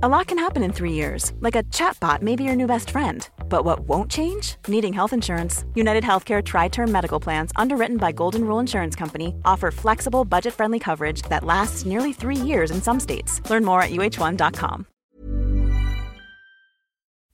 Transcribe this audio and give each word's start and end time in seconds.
A 0.00 0.08
lot 0.08 0.28
can 0.28 0.38
happen 0.38 0.62
in 0.62 0.72
three 0.72 0.92
years, 0.92 1.32
like 1.40 1.56
a 1.56 1.64
chatbot 1.74 2.22
may 2.22 2.36
be 2.36 2.44
your 2.44 2.54
new 2.54 2.68
best 2.68 2.90
friend. 2.90 3.28
But 3.48 3.64
what 3.64 3.80
won't 3.80 4.08
change? 4.08 4.54
Needing 4.68 4.92
health 4.92 5.12
insurance. 5.12 5.64
United 5.74 6.04
Healthcare 6.04 6.40
Tri 6.40 6.68
Term 6.68 6.92
Medical 6.92 7.18
Plans, 7.18 7.50
underwritten 7.56 7.96
by 7.96 8.12
Golden 8.12 8.44
Rule 8.44 8.60
Insurance 8.60 8.94
Company, 8.94 9.34
offer 9.44 9.72
flexible, 9.72 10.24
budget 10.24 10.54
friendly 10.54 10.78
coverage 10.78 11.22
that 11.22 11.42
lasts 11.42 11.84
nearly 11.84 12.12
three 12.12 12.36
years 12.36 12.70
in 12.70 12.80
some 12.80 13.00
states. 13.00 13.42
Learn 13.50 13.64
more 13.64 13.82
at 13.82 13.90
uh1.com. 13.90 14.84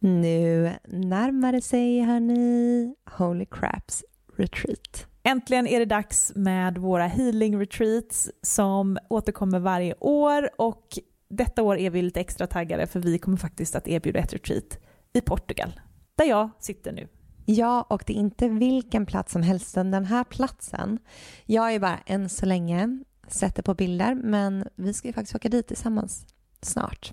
Nu 0.01 0.73
närmar 0.89 1.53
det 1.53 1.65
sig, 1.65 2.01
hörni, 2.01 2.95
Holy 3.11 3.46
Craps 3.46 4.05
Retreat. 4.37 5.07
Äntligen 5.23 5.67
är 5.67 5.79
det 5.79 5.87
dags 5.87 6.33
med 6.35 6.79
våra 6.79 7.07
healing 7.07 7.61
retreats 7.61 8.31
som 8.43 8.99
återkommer 9.09 9.59
varje 9.59 9.95
år 10.01 10.51
och 10.59 10.99
detta 11.37 11.62
år 11.62 11.77
är 11.79 11.91
vi 11.91 12.03
lite 12.03 12.21
extra 12.21 12.46
taggade 12.46 12.87
för 12.87 13.00
vi 13.00 13.19
kommer 13.19 13.37
faktiskt 13.37 13.77
att 13.77 13.89
erbjuda 13.89 14.19
ett 14.19 14.32
retreat 14.32 14.79
i 15.13 15.21
Portugal, 15.21 15.81
där 16.14 16.25
jag 16.25 16.50
sitter 16.58 16.93
nu. 16.93 17.08
Ja, 17.46 17.82
och 17.82 18.04
det 18.07 18.13
är 18.13 18.17
inte 18.17 18.49
vilken 18.49 19.07
plats 19.07 19.32
som 19.32 19.43
helst, 19.43 19.75
den 19.75 20.05
här 20.05 20.25
platsen. 20.25 20.99
Jag 21.46 21.75
är 21.75 21.79
bara 21.79 21.99
än 22.07 22.29
så 22.29 22.46
länge 22.46 22.99
sätter 23.29 23.63
på 23.63 23.75
bilder, 23.75 24.14
men 24.14 24.68
vi 24.75 24.94
ska 24.94 25.08
ju 25.08 25.14
faktiskt 25.14 25.35
åka 25.35 25.49
dit 25.49 25.67
tillsammans 25.67 26.27
snart. 26.63 27.13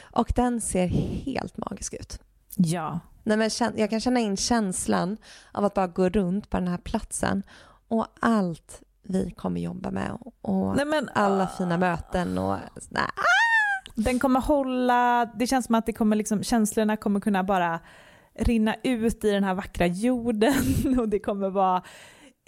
Och 0.00 0.32
den 0.36 0.60
ser 0.60 0.86
helt 1.24 1.56
magisk 1.56 1.94
ut. 1.94 2.20
Ja. 2.56 3.00
Nej, 3.22 3.36
men 3.36 3.50
jag 3.76 3.90
kan 3.90 4.00
känna 4.00 4.20
in 4.20 4.36
känslan 4.36 5.16
av 5.52 5.64
att 5.64 5.74
bara 5.74 5.86
gå 5.86 6.08
runt 6.08 6.50
på 6.50 6.56
den 6.56 6.68
här 6.68 6.78
platsen 6.78 7.42
och 7.88 8.06
allt 8.20 8.82
vi 9.02 9.30
kommer 9.30 9.60
jobba 9.60 9.90
med 9.90 10.18
och 10.40 10.76
Nej, 10.76 10.86
men, 10.86 11.08
alla 11.14 11.46
fina 11.46 11.78
möten 11.78 12.38
och 12.38 12.56
nej, 12.88 13.04
den 13.94 14.18
kommer 14.18 14.40
hålla, 14.40 15.30
det 15.34 15.46
känns 15.46 15.66
som 15.66 15.74
att 15.74 15.86
det 15.86 15.92
kommer 15.92 16.16
liksom, 16.16 16.42
känslorna 16.42 16.96
kommer 16.96 17.20
kunna 17.20 17.44
bara 17.44 17.80
rinna 18.38 18.76
ut 18.82 19.24
i 19.24 19.30
den 19.30 19.44
här 19.44 19.54
vackra 19.54 19.86
jorden 19.86 20.54
och 20.98 21.08
det 21.08 21.18
kommer 21.18 21.50
vara 21.50 21.82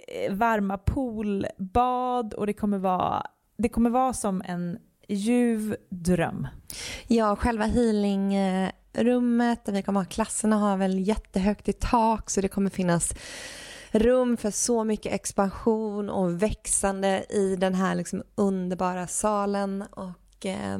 eh, 0.07 0.33
varma 0.33 0.77
poolbad 0.77 2.33
och 2.33 2.47
det 2.47 2.53
kommer 2.53 2.77
vara, 2.77 3.23
det 3.57 3.69
kommer 3.69 3.89
vara 3.89 4.13
som 4.13 4.41
en 4.45 4.77
ljuv 5.07 5.75
dröm. 5.89 6.47
Ja, 7.07 7.35
själva 7.35 7.65
healingrummet 7.65 9.65
där 9.65 9.73
vi 9.73 9.81
kommer 9.81 9.99
ha 9.99 10.05
klasserna 10.05 10.55
har 10.55 10.77
väl 10.77 11.07
jättehögt 11.07 11.69
i 11.69 11.73
tak 11.73 12.29
så 12.29 12.41
det 12.41 12.47
kommer 12.47 12.69
finnas 12.69 13.13
rum 13.91 14.37
för 14.37 14.51
så 14.51 14.83
mycket 14.83 15.13
expansion 15.13 16.09
och 16.09 16.43
växande 16.43 17.25
i 17.29 17.55
den 17.55 17.73
här 17.73 17.95
liksom 17.95 18.23
underbara 18.35 19.07
salen 19.07 19.83
och 19.91 20.45
eh, 20.45 20.79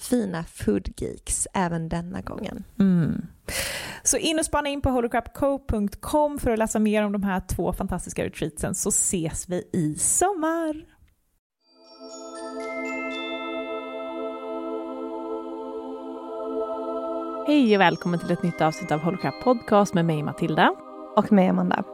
fina 0.00 0.44
foodgeeks 0.44 1.46
även 1.54 1.88
denna 1.88 2.20
gången. 2.20 2.64
Mm. 2.78 3.26
Så 4.02 4.16
in 4.16 4.38
och 4.38 4.44
spana 4.44 4.68
in 4.68 4.80
på 4.80 4.90
holocrapco.com 4.90 6.38
för 6.38 6.50
att 6.50 6.58
läsa 6.58 6.78
mer 6.78 7.04
om 7.04 7.12
de 7.12 7.22
här 7.22 7.40
två 7.40 7.72
fantastiska 7.72 8.24
retreatsen 8.24 8.74
så 8.74 8.88
ses 8.88 9.48
vi 9.48 9.68
i 9.72 9.94
sommar. 9.94 10.84
Hej 17.46 17.76
och 17.76 17.80
välkommen 17.80 18.20
till 18.20 18.30
ett 18.30 18.42
nytt 18.42 18.60
avsnitt 18.60 18.92
av 18.92 19.00
Holocrap 19.00 19.34
Podcast 19.42 19.94
med 19.94 20.04
mig 20.04 20.22
Matilda. 20.22 20.74
Och 21.16 21.32
mig 21.32 21.48
Amanda. 21.48 21.84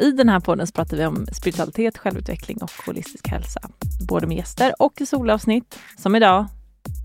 I 0.00 0.12
den 0.12 0.28
här 0.28 0.40
podden 0.40 0.66
så 0.66 0.72
pratar 0.72 0.96
vi 0.96 1.06
om 1.06 1.26
spiritualitet, 1.32 1.98
självutveckling 1.98 2.62
och 2.62 2.70
holistisk 2.86 3.28
hälsa. 3.28 3.60
Både 4.08 4.26
med 4.26 4.36
gäster 4.36 4.74
och 4.78 5.00
i 5.00 5.06
solavsnitt. 5.06 5.78
Som 5.98 6.16
idag. 6.16 6.46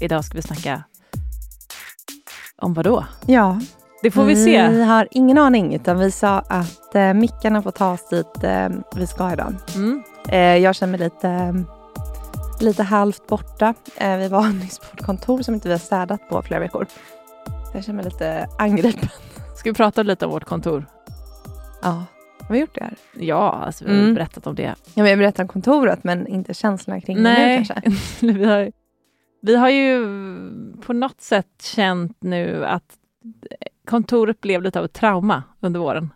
Idag 0.02 0.26
ska 0.26 0.36
vi 0.36 0.42
snacka 0.42 0.84
om 2.58 2.74
vad 2.74 2.86
då? 2.86 3.06
Ja. 3.26 3.62
Det 4.02 4.12
får 4.12 4.24
vi 4.24 4.36
se. 4.36 4.70
Vi 4.70 4.84
har 4.84 5.08
ingen 5.12 5.38
aning, 5.38 5.76
utan 5.76 6.00
vi 6.00 6.12
sa 6.12 6.40
att 6.40 6.96
eh, 6.96 7.14
mickarna 7.14 7.62
får 7.62 7.72
tas 7.72 8.10
dit 8.10 8.44
eh, 8.44 8.70
vi 8.96 9.08
ska 9.08 9.34
idag. 9.34 9.54
Mm. 9.76 10.04
Eh, 10.30 10.40
jag 10.40 10.76
känner 10.76 10.92
mig 10.92 11.00
lite, 11.00 11.64
lite 12.60 12.84
halvt 12.84 13.28
borta. 13.28 13.74
Eh, 13.96 14.18
vi 14.18 14.28
var 14.28 14.50
nyss 14.64 14.80
på 14.80 14.86
ett 14.98 15.06
kontor 15.06 15.42
som 15.42 15.54
inte 15.54 15.68
vi 15.68 15.74
har 15.74 15.80
städat 15.80 16.30
på 16.30 16.42
flera 16.42 16.60
veckor. 16.60 16.86
Jag 17.74 17.84
känner 17.84 17.96
mig 17.96 18.06
lite 18.06 18.48
angripen. 18.58 19.10
Ska 19.56 19.70
vi 19.70 19.74
prata 19.74 20.04
lite 20.04 20.26
om 20.26 20.32
vårt 20.32 20.46
kontor? 20.46 20.86
Ja. 21.82 22.04
Har 22.48 22.54
vi 22.54 22.60
gjort 22.60 22.76
det 22.76 22.84
här? 22.84 22.98
Ja, 23.14 23.52
alltså, 23.52 23.86
vi 23.86 23.92
har 23.92 24.00
mm. 24.00 24.14
berättat 24.14 24.48
om 24.48 24.56
det. 24.56 24.76
Ja, 24.94 25.04
vi 25.04 25.10
har 25.10 25.18
berättat 25.18 25.40
om 25.40 25.48
kontoret, 25.48 26.04
men 26.04 26.28
inte 26.28 26.54
känslorna 26.54 27.02
kring 27.02 27.22
Nej. 27.22 27.60
det 27.60 27.66
kanske? 27.66 27.90
vi, 28.34 28.46
har, 28.46 28.72
vi 29.42 29.56
har 29.56 29.70
ju 29.70 30.06
på 30.82 30.94
något 30.94 31.22
sätt 31.22 31.62
känt 31.62 32.18
nu 32.24 32.66
att 32.66 32.98
kontoret 33.88 34.42
blev 34.42 34.62
lite 34.62 34.80
av 34.80 34.86
ett 34.86 34.94
trauma 34.94 35.44
under 35.60 35.80
våren. 35.80 36.14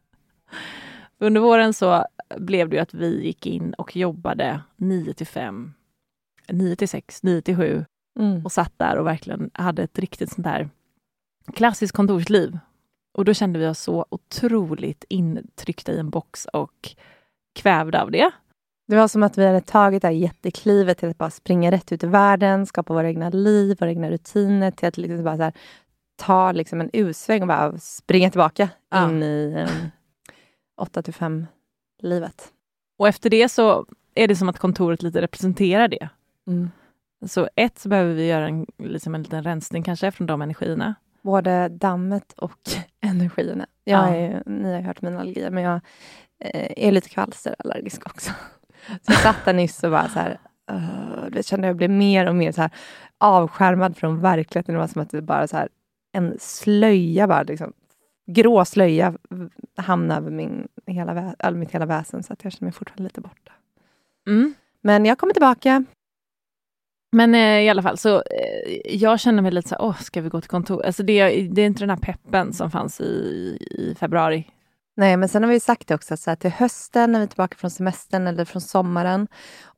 under 1.18 1.40
våren 1.40 1.74
så 1.74 2.04
blev 2.36 2.68
det 2.68 2.76
ju 2.76 2.82
att 2.82 2.94
vi 2.94 3.24
gick 3.24 3.46
in 3.46 3.74
och 3.74 3.96
jobbade 3.96 4.60
9 4.76 5.14
till 5.14 5.26
5, 5.26 5.72
9 6.48 6.76
till 6.76 6.88
6, 6.88 7.22
9 7.22 7.42
till 7.42 7.56
7 7.56 7.84
mm. 8.18 8.44
och 8.44 8.52
satt 8.52 8.72
där 8.76 8.96
och 8.96 9.06
verkligen 9.06 9.50
hade 9.54 9.82
ett 9.82 9.98
riktigt 9.98 10.32
sånt 10.32 10.44
där 10.44 10.70
klassiskt 11.54 11.96
kontorsliv 11.96 12.58
och 13.16 13.24
då 13.24 13.34
kände 13.34 13.58
vi 13.58 13.66
oss 13.66 13.80
så 13.80 14.06
otroligt 14.08 15.04
intryckta 15.08 15.92
i 15.92 15.98
en 15.98 16.10
box 16.10 16.46
och 16.52 16.94
kvävda 17.54 18.02
av 18.02 18.10
det. 18.10 18.30
Det 18.88 18.96
var 18.96 19.08
som 19.08 19.22
att 19.22 19.38
vi 19.38 19.46
hade 19.46 19.60
tagit 19.60 20.02
det 20.02 20.08
här 20.08 20.14
jätteklivet 20.14 20.98
till 20.98 21.08
att 21.08 21.18
bara 21.18 21.30
springa 21.30 21.70
rätt 21.70 21.92
ut 21.92 22.04
i 22.04 22.06
världen, 22.06 22.66
skapa 22.66 22.94
våra 22.94 23.08
egna 23.08 23.30
liv, 23.30 23.76
våra 23.80 23.90
egna 23.90 24.10
rutiner, 24.10 24.70
till 24.70 24.88
att 24.88 24.96
liksom 24.96 25.24
bara 25.24 25.36
här, 25.36 25.52
ta 26.16 26.52
liksom 26.52 26.80
en 26.80 26.90
usväng 26.92 27.42
och 27.42 27.48
bara 27.48 27.78
springa 27.78 28.30
tillbaka 28.30 28.68
ja. 28.90 29.10
in 29.10 29.22
i 29.22 29.66
um, 29.68 29.90
8 30.76 31.02
till 31.02 31.14
5-livet. 31.14 32.52
Och 32.98 33.08
efter 33.08 33.30
det 33.30 33.48
så 33.48 33.86
är 34.14 34.28
det 34.28 34.36
som 34.36 34.48
att 34.48 34.58
kontoret 34.58 35.02
lite 35.02 35.22
representerar 35.22 35.88
det. 35.88 36.08
Mm. 36.46 36.70
Så 37.26 37.48
ett, 37.54 37.78
så 37.78 37.88
behöver 37.88 38.14
vi 38.14 38.26
göra 38.26 38.48
en, 38.48 38.66
liksom 38.78 39.14
en 39.14 39.22
liten 39.22 39.42
rensning 39.42 39.82
kanske 39.82 40.10
från 40.10 40.26
de 40.26 40.42
energierna 40.42 40.94
både 41.26 41.68
dammet 41.68 42.32
och 42.32 42.60
energierna. 43.00 43.66
Jag 43.84 44.08
ja. 44.08 44.14
är, 44.14 44.42
ni 44.46 44.74
har 44.74 44.80
hört 44.80 45.02
mina 45.02 45.20
allergier, 45.20 45.50
men 45.50 45.62
jag 45.62 45.80
eh, 46.40 46.86
är 46.86 46.92
lite 46.92 47.08
kvalsterallergisk 47.08 48.06
också. 48.06 48.30
Så 48.86 49.12
jag 49.12 49.18
satt 49.18 49.44
där 49.44 49.52
nyss 49.52 49.84
och 49.84 49.90
bara 49.90 50.08
så 50.08 50.18
här, 50.18 50.38
uh, 50.72 51.28
jag 51.34 51.44
kände 51.44 51.66
att 51.66 51.70
jag 51.70 51.76
blev 51.76 51.90
mer 51.90 52.28
och 52.28 52.36
mer 52.36 52.52
så 52.52 52.60
här 52.60 52.70
avskärmad 53.18 53.96
från 53.96 54.20
verkligheten. 54.20 54.74
Det 54.74 54.78
var 54.78 54.86
som 54.86 55.02
att 55.02 55.10
det 55.10 55.22
bara 55.22 55.48
så 55.48 55.56
här, 55.56 55.68
en 56.12 56.36
slöja, 56.38 57.26
bara 57.26 57.42
liksom, 57.42 57.72
grå 58.26 58.64
slöja 58.64 59.14
hamnade 59.76 60.20
över 60.20 60.30
min 60.30 60.68
hela 60.86 61.34
mitt 61.50 61.70
hela 61.70 61.86
väsen, 61.86 62.22
så 62.22 62.32
att 62.32 62.44
jag 62.44 62.52
känner 62.52 62.66
mig 62.66 62.72
fortfarande 62.72 63.04
lite 63.04 63.20
borta. 63.20 63.52
Mm. 64.26 64.54
Men 64.80 65.04
jag 65.04 65.18
kommer 65.18 65.32
tillbaka. 65.32 65.84
Men 67.16 67.34
eh, 67.34 67.60
i 67.60 67.68
alla 67.68 67.82
fall, 67.82 67.98
så 67.98 68.16
eh, 68.16 68.96
jag 68.96 69.20
känner 69.20 69.42
mig 69.42 69.52
lite 69.52 69.68
så 69.68 69.74
här, 69.74 69.84
åh, 69.84 70.00
ska 70.00 70.20
vi 70.20 70.28
gå 70.28 70.40
till 70.40 70.50
kontor? 70.50 70.86
Alltså 70.86 71.02
det, 71.02 71.48
det 71.48 71.62
är 71.62 71.66
inte 71.66 71.82
den 71.82 71.90
här 71.90 71.96
peppen 71.96 72.52
som 72.52 72.70
fanns 72.70 73.00
i, 73.00 73.04
i 73.60 73.94
februari. 74.00 74.46
Nej, 74.96 75.16
men 75.16 75.28
sen 75.28 75.42
har 75.42 75.50
vi 75.50 75.60
sagt 75.60 75.88
det 75.88 75.94
också, 75.94 76.16
så 76.16 76.30
här, 76.30 76.36
till 76.36 76.50
hösten 76.50 77.12
när 77.12 77.18
vi 77.18 77.22
är 77.22 77.28
tillbaka 77.28 77.56
från 77.56 77.70
semestern 77.70 78.26
eller 78.26 78.44
från 78.44 78.62
sommaren 78.62 79.28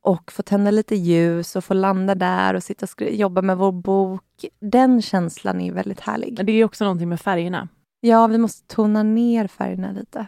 och 0.01 0.31
få 0.31 0.43
tända 0.43 0.71
lite 0.71 0.95
ljus 0.95 1.55
och 1.55 1.63
få 1.63 1.73
landa 1.73 2.15
där 2.15 2.53
och 2.53 2.63
sitta 2.63 2.87
och 2.95 3.01
jobba 3.01 3.41
med 3.41 3.57
vår 3.57 3.71
bok. 3.71 4.45
Den 4.61 5.01
känslan 5.01 5.61
är 5.61 5.71
väldigt 5.71 5.99
härlig. 5.99 6.33
Men 6.37 6.45
det 6.45 6.51
är 6.51 6.65
också 6.65 6.83
någonting 6.83 7.09
med 7.09 7.21
färgerna. 7.21 7.67
Ja, 7.99 8.27
vi 8.27 8.37
måste 8.37 8.75
tona 8.75 9.03
ner 9.03 9.47
färgerna 9.47 9.91
lite. 9.91 10.27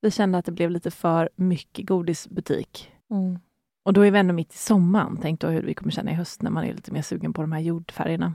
Vi 0.00 0.10
kände 0.10 0.38
att 0.38 0.44
det 0.44 0.52
blev 0.52 0.70
lite 0.70 0.90
för 0.90 1.28
mycket 1.36 1.86
godisbutik. 1.86 2.92
Mm. 3.10 3.38
Och 3.84 3.92
då 3.92 4.00
är 4.00 4.10
vi 4.10 4.18
ändå 4.18 4.34
mitt 4.34 4.54
i 4.54 4.58
sommaren. 4.58 5.18
Tänk 5.22 5.40
då 5.40 5.48
hur 5.48 5.62
vi 5.62 5.74
kommer 5.74 5.92
känna 5.92 6.10
i 6.10 6.14
höst 6.14 6.42
när 6.42 6.50
man 6.50 6.64
är 6.64 6.74
lite 6.74 6.92
mer 6.92 7.02
sugen 7.02 7.32
på 7.32 7.42
de 7.42 7.52
här 7.52 7.60
jordfärgerna. 7.60 8.34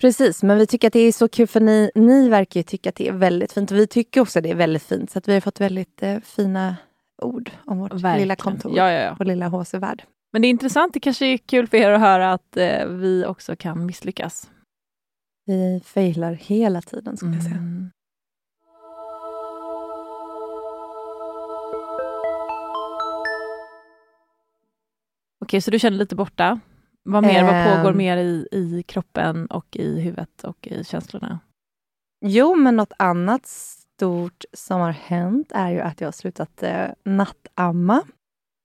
Precis, 0.00 0.42
men 0.42 0.58
vi 0.58 0.66
tycker 0.66 0.86
att 0.86 0.92
det 0.92 1.00
är 1.00 1.12
så 1.12 1.28
kul 1.28 1.46
för 1.46 1.60
ni, 1.60 1.90
ni 1.94 2.28
verkar 2.28 2.60
ju 2.60 2.64
tycka 2.64 2.88
att 2.88 2.94
det 2.94 3.08
är 3.08 3.12
väldigt 3.12 3.52
fint 3.52 3.70
och 3.70 3.76
vi 3.76 3.86
tycker 3.86 4.20
också 4.20 4.38
att 4.38 4.42
det 4.42 4.50
är 4.50 4.54
väldigt 4.54 4.82
fint. 4.82 5.10
Så 5.10 5.18
att 5.18 5.28
vi 5.28 5.34
har 5.34 5.40
fått 5.40 5.60
väldigt 5.60 6.02
eh, 6.02 6.20
fina 6.20 6.76
ord 7.22 7.50
om 7.64 7.78
vårt 7.78 7.92
Verkligen. 7.92 8.18
lilla 8.18 8.36
kontor, 8.36 8.76
ja, 8.76 8.92
ja, 8.92 9.00
ja. 9.00 9.16
vår 9.18 9.24
lilla 9.24 9.48
HC-värld. 9.48 10.04
Men 10.32 10.42
det 10.42 10.48
är 10.48 10.50
intressant, 10.50 10.94
det 10.94 11.00
kanske 11.00 11.26
är 11.26 11.38
kul 11.38 11.66
för 11.66 11.76
er 11.76 11.90
att 11.90 12.00
höra 12.00 12.32
att 12.32 12.56
eh, 12.56 12.86
vi 12.86 13.24
också 13.26 13.56
kan 13.56 13.86
misslyckas. 13.86 14.50
Vi 15.46 15.82
failar 15.84 16.32
hela 16.32 16.82
tiden, 16.82 17.16
skulle 17.16 17.32
mm. 17.32 17.44
jag 17.44 17.50
säga. 17.52 17.90
Okej, 25.46 25.60
så 25.60 25.70
du 25.70 25.78
känner 25.78 25.98
lite 25.98 26.14
borta? 26.14 26.60
Vad 27.02 27.22
mer? 27.22 27.40
Um, 27.40 27.46
vad 27.46 27.76
pågår 27.76 27.90
ehm. 27.90 27.96
mer 27.96 28.16
i, 28.16 28.48
i 28.52 28.82
kroppen 28.82 29.46
och 29.46 29.76
i 29.76 30.00
huvudet 30.00 30.44
och 30.44 30.66
i 30.66 30.84
känslorna? 30.84 31.40
Jo, 32.24 32.54
men 32.54 32.76
något 32.76 32.92
annat 32.98 33.46
stort 33.46 34.44
som 34.52 34.80
har 34.80 34.90
hänt 34.90 35.52
är 35.54 35.70
ju 35.70 35.80
att 35.80 36.00
jag 36.00 36.08
har 36.08 36.12
slutat 36.12 36.62
eh, 36.62 36.86
nattamma. 37.04 38.02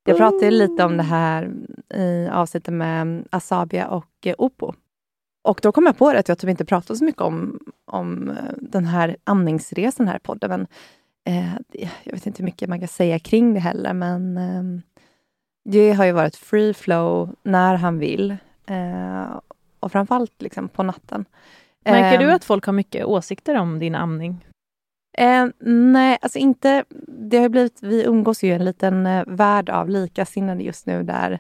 Jag 0.06 0.18
pratade 0.18 0.52
lite 0.52 0.84
om 0.84 0.98
det 0.98 1.04
här 1.04 1.52
i 1.94 2.28
avsnittet 2.32 2.74
med 2.74 3.28
Asabia 3.30 3.88
och 3.88 4.12
eh, 4.26 4.36
Opo. 4.38 4.74
Och 5.44 5.60
då 5.64 5.72
kom 5.72 5.86
jag 5.86 5.98
på 5.98 6.14
det 6.14 6.20
att 6.20 6.28
jag 6.28 6.38
typ 6.38 6.50
inte 6.50 6.66
pratat 6.66 6.98
så 6.98 7.04
mycket 7.04 7.22
om, 7.22 7.60
om 7.86 8.30
eh, 8.30 8.36
den 8.58 8.86
här 8.86 9.18
andningsresan 9.24 10.08
här 10.08 10.16
i 10.16 10.20
podden. 10.20 10.50
Men, 10.50 10.68
eh, 11.26 11.54
jag 12.04 12.14
vet 12.14 12.26
inte 12.26 12.42
hur 12.42 12.46
mycket 12.46 12.70
man 12.70 12.80
kan 12.80 12.88
säga 12.88 13.20
kring 13.20 13.54
det 13.54 13.60
heller, 13.60 13.94
men 13.94 14.38
eh, 14.38 14.82
det 15.64 15.92
har 15.92 16.06
ju 16.06 16.12
varit 16.12 16.36
free 16.36 16.74
flow 16.74 17.36
när 17.44 17.76
han 17.76 18.00
vill. 18.00 18.38
Eh, 18.66 19.40
och 19.80 19.92
framförallt 19.92 20.42
liksom 20.42 20.70
på 20.70 20.84
natten. 20.84 21.26
Märker 21.86 22.20
du 22.20 22.30
eh, 22.30 22.36
att 22.36 22.44
folk 22.44 22.66
har 22.66 22.74
mycket 22.74 23.06
åsikter 23.06 23.56
om 23.56 23.80
din 23.80 23.96
amning? 23.96 24.46
Eh, 25.18 25.46
nej, 25.66 26.18
alltså 26.22 26.40
inte... 26.40 26.84
Det 27.08 27.38
har 27.38 27.50
blivit, 27.50 27.78
vi 27.82 28.04
umgås 28.04 28.44
ju 28.44 28.48
i 28.48 28.52
en 28.52 28.66
liten 28.66 29.06
eh, 29.06 29.24
värld 29.28 29.70
av 29.70 29.90
likasinnade 29.90 30.64
just 30.64 30.86
nu 30.86 31.04
där 31.04 31.40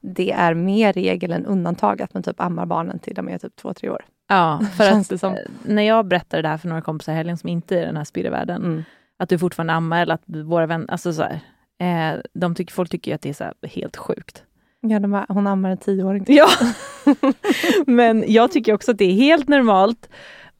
det 0.00 0.32
är 0.32 0.54
mer 0.54 0.92
regel 0.92 1.32
än 1.32 1.46
undantag 1.46 2.02
att 2.02 2.14
man 2.14 2.22
typ 2.22 2.40
ammar 2.40 2.66
barnen 2.66 2.98
till 2.98 3.14
de 3.14 3.28
är 3.28 3.38
typ 3.38 3.56
två, 3.56 3.74
tre 3.74 3.90
år. 3.90 4.04
Ja, 4.28 4.60
för 4.76 4.84
att 4.84 5.20
som... 5.20 5.34
Eh, 5.34 5.40
när 5.62 5.82
jag 5.82 6.06
berättade 6.06 6.42
det 6.42 6.48
här 6.48 6.58
för 6.58 6.68
några 6.68 6.82
kompisar 6.82 7.12
i 7.12 7.16
helgen 7.16 7.36
som 7.36 7.48
inte 7.48 7.78
är 7.78 7.82
i 7.82 7.84
den 7.84 7.96
här 7.96 8.04
spirrevärlden, 8.04 8.64
mm. 8.64 8.84
att 9.16 9.28
du 9.28 9.38
fortfarande 9.38 9.72
ammar 9.72 10.02
eller 10.02 10.14
att 10.14 10.22
våra 10.26 10.66
vänner, 10.66 10.90
alltså 10.90 11.12
så 11.12 11.22
här, 11.22 11.40
Eh, 11.78 12.20
de 12.34 12.54
tycker, 12.54 12.72
folk 12.72 12.90
tycker 12.90 13.14
att 13.14 13.22
det 13.22 13.28
är 13.28 13.32
så 13.32 13.52
helt 13.68 13.96
sjukt. 13.96 14.44
Ja, 14.80 15.00
de 15.00 15.10
bara, 15.10 15.26
hon 15.28 15.46
ammar 15.46 15.70
en 15.70 15.78
tioåring. 15.78 16.24
Ja, 16.28 16.48
men 17.86 18.24
jag 18.26 18.52
tycker 18.52 18.74
också 18.74 18.90
att 18.90 18.98
det 18.98 19.04
är 19.04 19.14
helt 19.14 19.48
normalt 19.48 20.08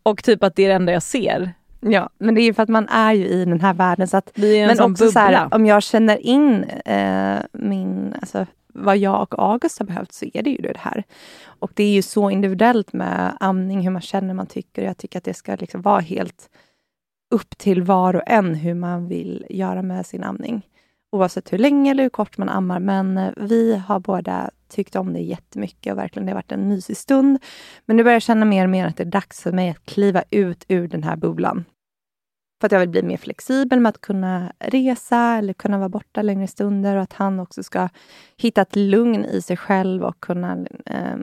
och 0.03 0.25
typ 0.25 0.43
att 0.43 0.56
det 0.56 0.65
är 0.65 0.69
det 0.69 0.75
enda 0.75 0.93
jag 0.93 1.03
ser. 1.03 1.53
Ja, 1.81 2.11
men 2.19 2.35
det 2.35 2.41
är 2.41 2.44
ju 2.44 2.55
för 2.55 2.62
att 2.62 2.69
man 2.69 2.88
är 2.88 3.12
ju 3.12 3.26
i 3.26 3.44
den 3.44 3.61
här 3.61 3.75
världen. 3.75 4.09
Så 4.09 4.17
att, 4.17 4.32
men 4.37 4.81
också 4.81 5.11
så 5.11 5.19
här, 5.19 5.55
om 5.55 5.67
jag 5.67 5.82
känner 5.82 6.26
in 6.26 6.65
eh, 6.65 7.38
min, 7.53 8.15
alltså, 8.20 8.47
vad 8.75 8.97
jag 8.97 9.23
och 9.23 9.43
August 9.53 9.79
har 9.79 9.87
behövt 9.87 10.12
så 10.12 10.26
är 10.35 10.43
det 10.43 10.50
ju 10.50 10.56
det 10.56 10.79
här. 10.79 11.05
Och 11.44 11.70
det 11.75 11.85
är 11.85 11.93
ju 11.93 12.03
så 12.03 12.31
individuellt 12.31 12.93
med 12.93 13.37
amning, 13.41 13.81
hur 13.81 13.91
man 13.91 14.03
känner, 14.03 14.35
man 14.35 14.47
tycker. 14.47 14.82
Jag 14.82 14.97
tycker 14.99 15.19
att 15.19 15.25
det 15.25 15.35
ska 15.35 15.56
liksom 15.56 15.82
vara 15.82 16.00
helt 16.00 16.50
upp 17.31 17.59
till 17.59 17.82
var 17.82 18.17
och 18.17 18.23
en 18.26 18.55
hur 18.55 18.75
man 18.75 19.09
vill 19.09 19.47
göra 19.50 19.82
med 19.82 20.06
sin 20.06 20.25
amning 20.25 20.62
oavsett 21.12 21.52
hur 21.52 21.58
länge 21.58 21.90
eller 21.90 22.02
hur 22.02 22.10
kort 22.10 22.38
man 22.38 22.49
ammar. 22.49 22.81
Men 22.81 23.19
eh, 23.19 23.32
vi 23.37 23.76
har 23.76 24.00
båda 24.00 24.50
tyckt 24.69 24.96
om 24.96 25.12
det 25.12 25.20
jättemycket 25.20 25.93
och 25.93 25.99
verkligen 25.99 26.26
det 26.26 26.32
har 26.32 26.37
varit 26.37 26.52
en 26.52 26.69
mysig 26.69 26.96
stund. 26.96 27.38
Men 27.87 27.96
nu 27.96 28.02
börjar 28.02 28.14
jag 28.14 28.22
känna 28.22 28.44
mer 28.44 28.64
och 28.64 28.70
mer 28.70 28.87
att 28.87 28.96
det 28.96 29.02
är 29.02 29.10
dags 29.10 29.43
för 29.43 29.52
mig 29.52 29.70
att 29.70 29.84
kliva 29.84 30.22
ut 30.31 30.64
ur 30.69 30.88
den 30.88 31.02
här 31.02 31.16
bubblan. 31.16 31.64
För 32.60 32.66
att 32.66 32.72
jag 32.72 32.81
vill 32.81 32.88
bli 32.88 33.02
mer 33.02 33.16
flexibel 33.16 33.81
med 33.81 33.90
att 33.90 34.00
kunna 34.00 34.52
resa 34.58 35.37
eller 35.37 35.52
kunna 35.52 35.78
vara 35.78 35.88
borta 35.88 36.22
längre 36.22 36.46
stunder 36.46 36.96
och 36.96 37.02
att 37.02 37.12
han 37.12 37.40
också 37.40 37.62
ska 37.62 37.88
hitta 38.37 38.62
ett 38.62 38.76
lugn 38.76 39.25
i 39.25 39.43
sig 39.43 39.56
själv 39.56 40.05
och 40.05 40.20
kunna 40.20 40.66
eh, 40.87 41.16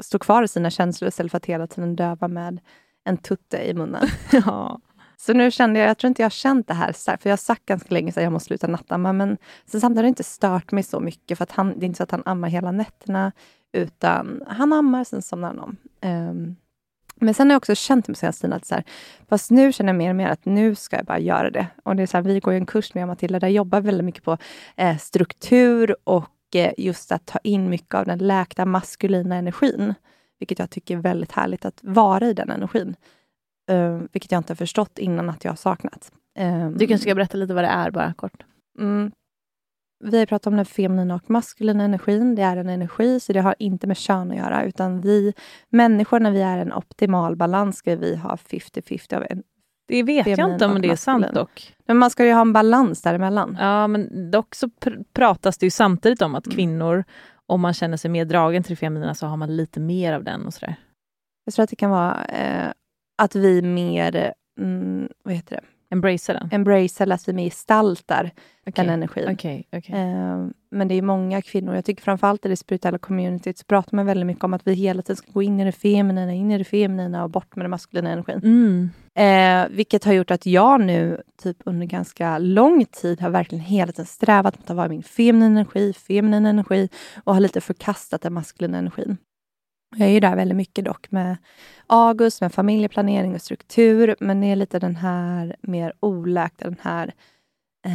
stå 0.00 0.18
kvar 0.18 0.42
i 0.42 0.48
sina 0.48 0.70
känslor 0.70 1.08
istället 1.08 1.30
för 1.30 1.36
att 1.36 1.46
hela 1.46 1.66
tiden 1.66 1.96
döva 1.96 2.28
med 2.28 2.60
en 3.04 3.16
tutte 3.16 3.70
i 3.70 3.74
munnen. 3.74 4.06
ja. 4.32 4.80
Så 5.26 5.32
nu 5.32 5.50
kände 5.50 5.80
jag, 5.80 5.88
jag 5.88 5.98
tror 5.98 6.08
inte 6.08 6.22
jag 6.22 6.24
har 6.24 6.30
känt 6.30 6.68
det 6.68 6.74
här 6.74 6.92
starkt, 6.92 7.22
för 7.22 7.30
jag 7.30 7.32
har 7.32 7.36
sagt 7.36 7.66
ganska 7.66 7.94
länge 7.94 8.08
att 8.08 8.16
jag 8.16 8.32
måste 8.32 8.46
sluta 8.46 8.66
nattamma, 8.66 9.12
men 9.12 9.38
sen 9.66 9.80
samtidigt 9.80 9.98
har 9.98 10.02
det 10.02 10.08
inte 10.08 10.24
stört 10.24 10.72
mig 10.72 10.82
så 10.82 11.00
mycket, 11.00 11.38
för 11.38 11.42
att 11.42 11.52
han, 11.52 11.78
det 11.78 11.84
är 11.84 11.86
inte 11.86 11.96
så 11.96 12.02
att 12.02 12.10
han 12.10 12.22
ammar 12.24 12.48
hela 12.48 12.72
nätterna, 12.72 13.32
utan 13.72 14.42
han 14.46 14.72
ammar, 14.72 15.04
sen 15.04 15.22
somnar 15.22 15.48
han 15.48 15.58
om. 15.58 15.76
Um, 16.02 16.56
men 17.16 17.34
sen 17.34 17.46
har 17.46 17.54
jag 17.54 17.60
också 17.60 17.74
känt 17.74 18.08
mig 18.08 18.16
senaste 18.16 18.40
tiden 18.40 18.56
att 18.56 18.66
så 18.66 18.74
här, 18.74 18.84
fast 19.28 19.50
nu 19.50 19.72
känner 19.72 19.92
jag 19.92 19.98
mer 19.98 20.10
och 20.10 20.16
mer 20.16 20.28
att 20.28 20.44
nu 20.44 20.74
ska 20.74 20.96
jag 20.96 21.06
bara 21.06 21.18
göra 21.18 21.50
det. 21.50 21.66
Och 21.82 21.96
det 21.96 22.02
är 22.02 22.06
så 22.06 22.16
här, 22.16 22.24
vi 22.24 22.40
går 22.40 22.52
ju 22.52 22.56
en 22.56 22.66
kurs 22.66 22.94
med 22.94 23.06
Matilda 23.06 23.40
där 23.40 23.48
jag 23.48 23.54
jobbar 23.54 23.80
väldigt 23.80 24.04
mycket 24.04 24.24
på 24.24 24.38
eh, 24.76 24.96
struktur 24.96 25.96
och 26.04 26.54
eh, 26.54 26.72
just 26.78 27.12
att 27.12 27.26
ta 27.26 27.38
in 27.44 27.70
mycket 27.70 27.94
av 27.94 28.06
den 28.06 28.18
läkta 28.18 28.64
maskulina 28.64 29.36
energin. 29.36 29.94
Vilket 30.38 30.58
jag 30.58 30.70
tycker 30.70 30.96
är 30.96 31.00
väldigt 31.00 31.32
härligt 31.32 31.64
att 31.64 31.78
vara 31.82 32.26
i 32.26 32.34
den 32.34 32.50
energin. 32.50 32.96
Uh, 33.70 34.02
vilket 34.12 34.32
jag 34.32 34.38
inte 34.38 34.50
har 34.50 34.56
förstått 34.56 34.98
innan 34.98 35.30
att 35.30 35.44
jag 35.44 35.52
har 35.52 35.56
saknat. 35.56 36.12
Um, 36.38 36.78
du 36.78 36.86
kanske 36.86 37.02
ska 37.02 37.14
berätta 37.14 37.36
lite 37.36 37.54
vad 37.54 37.64
det 37.64 37.68
är, 37.68 37.90
bara 37.90 38.14
kort. 38.14 38.44
Mm. 38.78 39.10
Vi 40.04 40.18
har 40.18 40.26
pratat 40.26 40.46
om 40.46 40.56
den 40.56 40.66
feminina 40.66 41.14
och 41.14 41.30
maskulina 41.30 41.84
energin. 41.84 42.34
Det 42.34 42.42
är 42.42 42.56
en 42.56 42.68
energi, 42.68 43.20
så 43.20 43.32
det 43.32 43.40
har 43.40 43.54
inte 43.58 43.86
med 43.86 43.96
kön 43.96 44.30
att 44.30 44.36
göra. 44.36 44.64
Utan 44.64 45.00
vi 45.00 45.32
människor, 45.70 46.20
när 46.20 46.30
vi 46.30 46.42
är 46.42 46.58
en 46.58 46.72
optimal 46.72 47.36
balans, 47.36 47.76
ska 47.76 47.96
vi 47.96 48.16
ha 48.16 48.36
50-50 48.36 49.16
av 49.16 49.26
en 49.30 49.42
det 49.86 50.02
vet 50.02 50.26
jag 50.26 50.52
inte 50.52 50.66
om 50.66 50.82
det 50.82 50.90
är 50.90 50.96
sant 50.96 51.26
dock. 51.34 51.74
Men 51.86 51.96
man 51.96 52.10
ska 52.10 52.26
ju 52.26 52.32
ha 52.32 52.40
en 52.40 52.52
balans 52.52 53.02
däremellan. 53.02 53.56
Ja, 53.60 53.86
men 53.86 54.30
dock 54.30 54.54
så 54.54 54.68
pr 54.68 54.90
pratas 55.12 55.58
det 55.58 55.66
ju 55.66 55.70
samtidigt 55.70 56.22
om 56.22 56.34
att 56.34 56.46
mm. 56.46 56.56
kvinnor, 56.56 57.04
om 57.46 57.60
man 57.60 57.74
känner 57.74 57.96
sig 57.96 58.10
mer 58.10 58.24
dragen 58.24 58.62
till 58.62 58.72
det 58.72 58.76
feminina, 58.76 59.14
så 59.14 59.26
har 59.26 59.36
man 59.36 59.56
lite 59.56 59.80
mer 59.80 60.12
av 60.12 60.24
den 60.24 60.46
och 60.46 60.54
sådär. 60.54 60.76
Jag 61.44 61.54
tror 61.54 61.62
att 61.64 61.70
det 61.70 61.76
kan 61.76 61.90
vara 61.90 62.24
eh, 62.24 62.72
att 63.16 63.34
vi 63.34 63.62
mer, 63.62 64.34
mm, 64.60 65.08
vad 65.22 65.34
heter 65.34 65.56
det? 65.56 65.62
Embracea 65.94 66.38
den? 66.38 66.48
Embracea, 66.52 67.14
att 67.14 67.28
vi 67.28 67.32
mer 67.32 67.44
gestaltar 67.44 68.30
okay. 68.66 68.84
den 68.84 68.94
energin. 68.94 69.28
Okay, 69.28 69.64
okay. 69.72 70.00
Eh, 70.00 70.46
men 70.70 70.88
det 70.88 70.94
är 70.94 71.02
många 71.02 71.42
kvinnor, 71.42 71.74
jag 71.74 71.84
tycker 71.84 72.02
framförallt 72.02 72.46
i 72.46 72.48
det 72.48 72.56
spirituella 72.56 72.98
communityt, 72.98 73.58
så 73.58 73.64
pratar 73.64 73.96
man 73.96 74.06
väldigt 74.06 74.26
mycket 74.26 74.44
om 74.44 74.54
att 74.54 74.66
vi 74.66 74.74
hela 74.74 75.02
tiden 75.02 75.16
ska 75.16 75.32
gå 75.32 75.42
in 75.42 75.60
i 75.60 75.64
det 75.64 75.72
feminina, 75.72 76.32
in 76.32 76.50
i 76.50 76.58
det 76.58 76.64
feminina 76.64 77.24
och 77.24 77.30
bort 77.30 77.56
med 77.56 77.64
den 77.64 77.70
maskulina 77.70 78.10
energin. 78.10 78.40
Mm. 78.44 78.90
Eh, 79.14 79.76
vilket 79.76 80.04
har 80.04 80.12
gjort 80.12 80.30
att 80.30 80.46
jag 80.46 80.80
nu, 80.80 81.22
typ 81.42 81.56
under 81.64 81.86
ganska 81.86 82.38
lång 82.38 82.84
tid, 82.84 83.20
har 83.20 83.30
verkligen 83.30 83.64
hela 83.64 83.92
tiden 83.92 84.06
strävat 84.06 84.58
mot 84.58 84.70
att 84.70 84.76
vara 84.76 84.88
min 84.88 85.02
feminina 85.02 85.60
energi, 85.60 85.92
feminin 85.92 86.46
energi 86.46 86.88
och 87.24 87.34
har 87.34 87.40
lite 87.40 87.60
förkastat 87.60 88.22
den 88.22 88.32
maskulina 88.32 88.78
energin. 88.78 89.16
Jag 89.96 90.08
är 90.08 90.12
ju 90.12 90.20
där 90.20 90.36
väldigt 90.36 90.56
mycket 90.56 90.84
dock 90.84 91.10
med 91.10 91.36
August, 91.86 92.40
med 92.40 92.52
familjeplanering 92.52 93.34
och 93.34 93.42
struktur, 93.42 94.16
men 94.20 94.40
det 94.40 94.46
är 94.46 94.56
lite 94.56 94.78
den 94.78 94.96
här 94.96 95.56
mer 95.60 95.92
oläkta, 96.00 96.64
den 96.64 96.80
här 96.82 97.14
eh, 97.86 97.92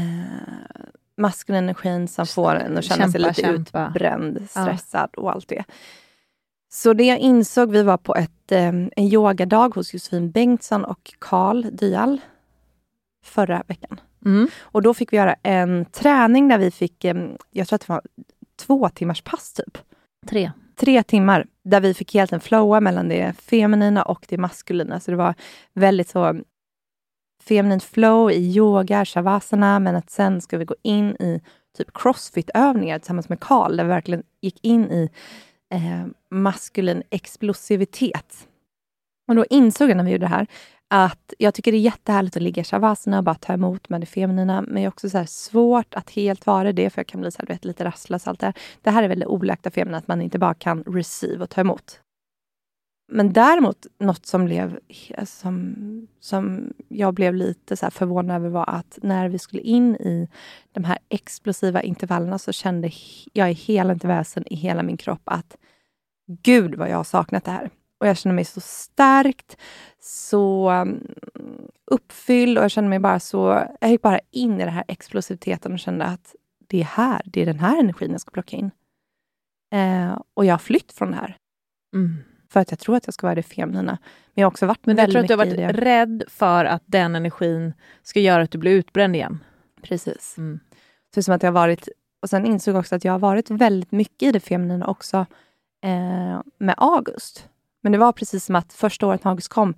maskulina 1.18 1.58
energin 1.58 2.08
som 2.08 2.28
får 2.28 2.56
en 2.56 2.78
att 2.78 2.84
känna 2.84 2.98
kämpa, 2.98 3.12
sig 3.12 3.22
lite 3.22 3.42
kämpa. 3.42 3.88
utbränd, 3.88 4.48
stressad 4.50 5.10
ja. 5.14 5.22
och 5.22 5.32
allt 5.32 5.48
det. 5.48 5.64
Så 6.72 6.94
det 6.94 7.04
jag 7.04 7.20
insåg, 7.20 7.72
vi 7.72 7.84
var 7.84 7.98
på 7.98 8.16
ett, 8.16 8.52
eh, 8.52 8.68
en 8.68 8.92
yogadag 8.98 9.76
hos 9.76 9.94
Josefin 9.94 10.32
Bengtsson 10.32 10.86
och 10.86 11.14
Karl 11.20 11.66
Dyal 11.72 12.22
förra 13.24 13.64
veckan. 13.68 14.00
Mm. 14.26 14.48
Och 14.60 14.82
då 14.82 14.94
fick 14.94 15.14
vi 15.14 15.18
göra 15.18 15.36
en 15.44 15.86
träning 15.86 16.48
där 16.48 16.58
vi 16.58 16.72
fick, 16.72 17.06
eh, 17.06 17.16
jag 17.52 17.68
tror 17.68 17.76
att 17.76 17.82
det 17.82 17.94
var 17.94 18.02
två 18.56 18.90
timmars 18.90 19.22
pass 19.22 19.54
typ. 19.54 19.78
Tre 20.28 20.52
tre 20.80 21.04
timmar 21.04 21.48
där 21.64 21.82
vi 21.82 21.94
fick 21.94 22.14
helt 22.14 22.34
en 22.34 22.40
flowa 22.40 22.80
mellan 22.80 23.10
det 23.10 23.34
feminina 23.34 24.04
och 24.04 24.26
det 24.30 24.38
maskulina. 24.38 25.00
Så 25.00 25.12
det 25.12 25.18
var 25.18 25.34
väldigt 25.74 26.10
så 26.10 26.42
feminint 27.44 27.84
flow 27.84 28.32
i 28.32 28.56
yoga, 28.56 29.06
shavasana, 29.06 29.80
men 29.80 29.96
att 29.96 30.10
sen 30.10 30.42
ska 30.42 30.58
vi 30.58 30.66
gå 30.66 30.76
in 30.84 31.10
i 31.10 31.42
typ 31.78 31.88
crossfit-övningar 31.94 33.00
tillsammans 33.00 33.30
med 33.30 33.40
Karl, 33.40 33.78
där 33.78 33.84
vi 33.84 33.90
verkligen 33.90 34.24
gick 34.42 34.66
in 34.66 34.92
i 34.92 35.10
eh, 35.74 36.06
maskulin 36.32 37.04
explosivitet. 37.10 38.48
Och 39.28 39.36
då 39.36 39.46
insåg 39.50 39.90
jag 39.90 39.98
när 39.98 40.04
vi 40.04 40.12
gjorde 40.12 40.26
det 40.26 40.30
här 40.30 40.48
att 40.90 41.34
jag 41.38 41.54
tycker 41.54 41.72
det 41.72 41.78
är 41.78 41.80
jättehärligt 41.80 42.36
att 42.36 42.42
ligga 42.44 42.62
i 42.62 42.66
shavasana 42.66 43.18
och 43.18 43.24
bara 43.24 43.36
ta 43.36 43.54
emot 43.54 43.90
med 43.90 44.02
det 44.02 44.06
feminina. 44.06 44.62
Men 44.62 44.76
det 44.76 44.82
är 44.82 44.88
också 44.88 45.10
så 45.10 45.26
svårt 45.26 45.94
att 45.94 46.10
helt 46.10 46.46
vara 46.46 46.74
det, 46.74 46.90
för 46.90 47.00
jag 47.00 47.08
kan 47.08 47.22
bli 47.22 47.32
så 47.32 47.40
här, 47.40 47.48
vet, 47.48 47.66
lite 47.66 47.86
rastlös. 47.86 48.28
Allt 48.28 48.40
det, 48.40 48.46
här. 48.46 48.56
det 48.82 48.90
här 48.90 49.04
är 49.04 49.08
väl 49.08 49.20
det 49.20 49.26
olagda 49.26 49.72
feminina, 49.72 49.98
att 49.98 50.08
man 50.08 50.22
inte 50.22 50.40
bara 50.40 50.54
kan 50.54 50.84
receive 50.84 51.44
och 51.44 51.50
ta 51.50 51.62
emot. 51.62 52.02
Men 53.12 53.34
däremot, 53.34 53.86
något 54.00 54.26
som, 54.26 54.46
blev, 54.46 54.80
som, 55.26 55.76
som 56.20 56.74
jag 56.88 57.14
blev 57.14 57.36
lite 57.36 57.78
så 57.78 57.92
förvånad 57.92 58.36
över 58.36 58.50
var 58.50 58.70
att 58.70 59.00
när 59.02 59.30
vi 59.30 59.40
skulle 59.40 59.62
in 59.62 59.96
i 59.96 60.30
de 60.72 60.84
här 60.84 60.98
explosiva 61.10 61.82
intervallerna 61.82 62.40
så 62.40 62.52
kände 62.52 62.92
jag 63.34 63.52
i 63.52 63.54
hela 63.54 63.94
väsen 63.94 64.54
i 64.54 64.56
hela 64.56 64.84
min 64.84 64.98
kropp 64.98 65.22
att 65.26 65.58
gud 66.42 66.76
vad 66.76 66.90
jag 66.90 66.98
har 66.98 67.04
saknat 67.04 67.46
det 67.46 67.52
här. 67.52 67.70
Och 68.00 68.08
jag 68.08 68.18
kände 68.18 68.36
mig 68.36 68.46
så 68.46 68.62
stärkt, 68.62 69.58
så 70.00 70.72
um, 70.72 71.08
uppfylld 71.92 72.58
och 72.58 72.64
jag 72.64 72.72
kände 72.72 72.90
mig 72.90 73.00
bara 73.00 73.20
så... 73.20 73.68
Jag 73.82 73.92
gick 73.92 74.02
bara 74.02 74.20
in 74.32 74.56
i 74.56 74.66
den 74.66 74.74
här 74.74 74.84
explosiviteten 74.88 75.74
och 75.74 75.80
kände 75.80 76.06
att 76.06 76.36
det 76.68 76.80
är 76.80 76.84
här, 76.84 77.22
det 77.26 77.42
är 77.42 77.46
den 77.46 77.60
här 77.60 77.80
energin 77.80 78.12
jag 78.12 78.22
ska 78.22 78.32
plocka 78.32 78.58
in. 78.58 78.72
Eh, 79.72 80.22
och 80.34 80.46
jag 80.46 80.54
har 80.54 80.60
flytt 80.60 80.92
från 80.92 81.12
det 81.12 81.18
här. 81.18 81.38
Mm. 81.96 82.16
För 82.50 82.60
att 82.60 82.72
jag 82.72 82.80
tror 82.80 82.96
att 82.96 83.08
jag 83.08 83.14
ska 83.14 83.28
vara 83.28 83.36
det 83.36 83.44
feminina. 83.44 83.98
Men 84.34 84.42
jag 84.42 84.46
har 84.46 84.52
också 84.52 84.66
varit 84.66 84.86
Men 84.86 84.98
jag 84.98 85.12
tror 85.12 85.22
att 85.22 85.28
du 85.28 85.34
har 85.34 85.46
varit 85.46 85.76
rädd 85.76 86.24
för 86.28 86.66
att 86.66 86.84
den 86.86 87.16
energin 87.16 87.74
ska 88.04 88.20
göra 88.20 88.44
att 88.44 88.52
du 88.52 88.58
blir 88.58 88.72
utbränd 88.72 89.16
igen. 89.16 89.44
Precis. 89.82 90.36
Mm. 90.38 90.60
Så 91.10 91.16
det 91.16 91.20
är 91.20 91.24
som 91.24 91.34
att 91.34 91.44
jag 91.44 91.48
har 91.48 91.54
varit... 91.54 91.90
Och 92.22 92.30
sen 92.30 92.46
insåg 92.46 92.76
jag 92.76 92.80
också 92.80 92.96
att 92.96 93.06
jag 93.06 93.12
har 93.12 93.20
varit 93.20 93.50
väldigt 93.50 93.92
mycket 93.92 94.30
i 94.30 94.32
det 94.32 94.40
feminina 94.40 94.88
också 94.88 95.26
eh, 95.84 96.42
med 96.58 96.76
August. 96.78 97.50
Men 97.82 97.92
det 97.92 97.98
var 97.98 98.12
precis 98.12 98.46
som 98.46 98.56
att 98.56 98.74
första 98.74 99.08
året 99.08 99.26
August 99.26 99.50
kom 99.50 99.74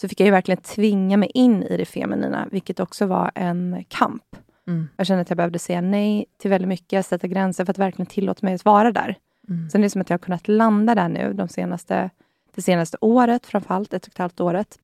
så 0.00 0.08
fick 0.08 0.20
jag 0.20 0.24
ju 0.24 0.30
verkligen 0.30 0.60
tvinga 0.62 1.16
mig 1.16 1.30
in 1.34 1.62
i 1.62 1.76
det 1.76 1.84
feminina, 1.84 2.48
vilket 2.50 2.80
också 2.80 3.06
var 3.06 3.30
en 3.34 3.84
kamp. 3.88 4.22
Mm. 4.66 4.88
Jag 4.96 5.06
kände 5.06 5.22
att 5.22 5.30
jag 5.30 5.36
behövde 5.36 5.58
säga 5.58 5.80
nej 5.80 6.26
till 6.38 6.50
väldigt 6.50 6.68
mycket, 6.68 7.06
sätta 7.06 7.26
gränser 7.26 7.64
för 7.64 7.70
att 7.70 7.78
verkligen 7.78 8.06
tillåta 8.06 8.46
mig 8.46 8.54
att 8.54 8.64
vara 8.64 8.92
där. 8.92 9.16
Mm. 9.48 9.70
Sen 9.70 9.80
är 9.80 9.82
det 9.82 9.90
som 9.90 10.00
att 10.00 10.10
jag 10.10 10.14
har 10.14 10.24
kunnat 10.24 10.48
landa 10.48 10.94
där 10.94 11.08
nu 11.08 11.32
de 11.32 11.48
senaste, 11.48 12.10
det 12.54 12.62
senaste 12.62 12.96
året, 13.00 13.46
framförallt 13.46 13.94
ett 13.94 14.06
och 14.06 14.12
ett 14.12 14.18
halvt 14.18 14.40
året. 14.40 14.78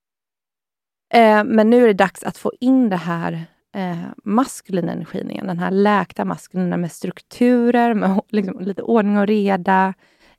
Eh, 1.15 1.45
men 1.45 1.71
nu 1.71 1.83
är 1.83 1.87
det 1.87 1.93
dags 1.93 2.23
att 2.23 2.39
få 2.39 2.53
in 2.61 2.89
det 2.89 2.97
här 2.97 3.45
eh, 3.75 3.99
maskulina 4.25 4.93
energin 4.93 5.31
igen. 5.31 5.47
Den 5.47 5.59
här 5.59 5.71
läkta 5.71 6.25
maskulina 6.25 6.77
med 6.77 6.93
strukturer, 6.93 7.95
med 7.95 8.21
liksom, 8.29 8.61
lite 8.61 8.83
ordning 8.83 9.19
och 9.19 9.27
reda. 9.27 9.95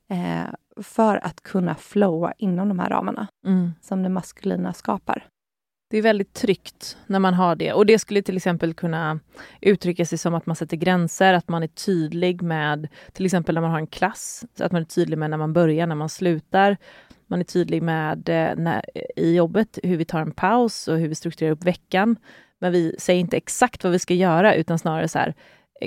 Eh, 0.09 0.53
för 0.81 1.25
att 1.25 1.41
kunna 1.41 1.75
flowa 1.75 2.33
inom 2.37 2.67
de 2.67 2.79
här 2.79 2.89
ramarna 2.89 3.27
mm. 3.45 3.71
som 3.81 4.03
det 4.03 4.09
maskulina 4.09 4.73
skapar. 4.73 5.27
Det 5.89 5.97
är 5.97 6.01
väldigt 6.01 6.33
tryggt 6.33 6.97
när 7.07 7.19
man 7.19 7.33
har 7.33 7.55
det. 7.55 7.73
Och 7.73 7.85
Det 7.85 7.99
skulle 7.99 8.21
till 8.21 8.37
exempel 8.37 8.73
kunna 8.73 9.19
uttrycka 9.61 10.05
sig 10.05 10.17
som 10.17 10.33
att 10.33 10.45
man 10.45 10.55
sätter 10.55 10.77
gränser, 10.77 11.33
att 11.33 11.47
man 11.47 11.63
är 11.63 11.67
tydlig 11.67 12.41
med 12.41 12.87
till 13.11 13.25
exempel 13.25 13.55
när 13.55 13.61
man 13.61 13.71
har 13.71 13.79
en 13.79 13.87
klass, 13.87 14.45
att 14.59 14.71
man 14.71 14.81
är 14.81 14.85
tydlig 14.85 15.17
med 15.17 15.29
när 15.29 15.37
man 15.37 15.53
börjar, 15.53 15.87
när 15.87 15.95
man 15.95 16.09
slutar. 16.09 16.77
Man 17.27 17.39
är 17.39 17.43
tydlig 17.43 17.83
med 17.83 18.29
eh, 18.29 18.55
när, 18.55 18.81
i 19.15 19.35
jobbet 19.35 19.79
hur 19.83 19.97
vi 19.97 20.05
tar 20.05 20.21
en 20.21 20.31
paus 20.31 20.87
och 20.87 20.97
hur 20.97 21.07
vi 21.07 21.15
strukturerar 21.15 21.51
upp 21.53 21.63
veckan. 21.63 22.15
Men 22.59 22.71
vi 22.71 22.95
säger 22.99 23.19
inte 23.19 23.37
exakt 23.37 23.83
vad 23.83 23.93
vi 23.93 23.99
ska 23.99 24.13
göra 24.13 24.55
utan 24.55 24.79
snarare 24.79 25.07
så 25.07 25.19
här, 25.19 25.33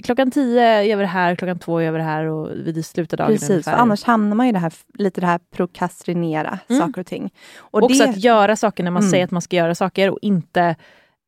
klockan 0.05 0.31
tio 0.31 0.83
gör 0.83 0.97
vi 0.97 1.03
det 1.03 1.09
här, 1.09 1.35
klockan 1.35 1.59
två 1.59 1.83
gör 1.83 1.93
vi 1.93 1.99
det 1.99 2.05
här 2.05 2.25
och 2.25 2.51
vi 2.57 2.83
slutar 2.83 3.17
dagen 3.17 3.33
Precis, 3.33 3.51
ungefär. 3.51 3.73
för 3.73 3.79
annars 3.79 4.05
hamnar 4.05 4.37
man 4.37 4.47
i 4.47 4.53
det 4.53 4.59
här, 4.59 4.73
lite 4.95 5.21
det 5.21 5.27
här 5.27 5.41
prokrastinera 5.55 6.59
mm. 6.69 6.81
saker 6.81 7.01
och 7.01 7.07
ting. 7.07 7.31
Och 7.59 7.83
Också 7.83 8.05
det... 8.05 8.11
att 8.11 8.17
göra 8.17 8.57
saker 8.57 8.85
när 8.85 8.91
man 8.91 9.03
mm. 9.03 9.11
säger 9.11 9.25
att 9.25 9.31
man 9.31 9.43
ska 9.43 9.57
göra 9.57 9.75
saker 9.75 10.11
och 10.11 10.19
inte 10.23 10.77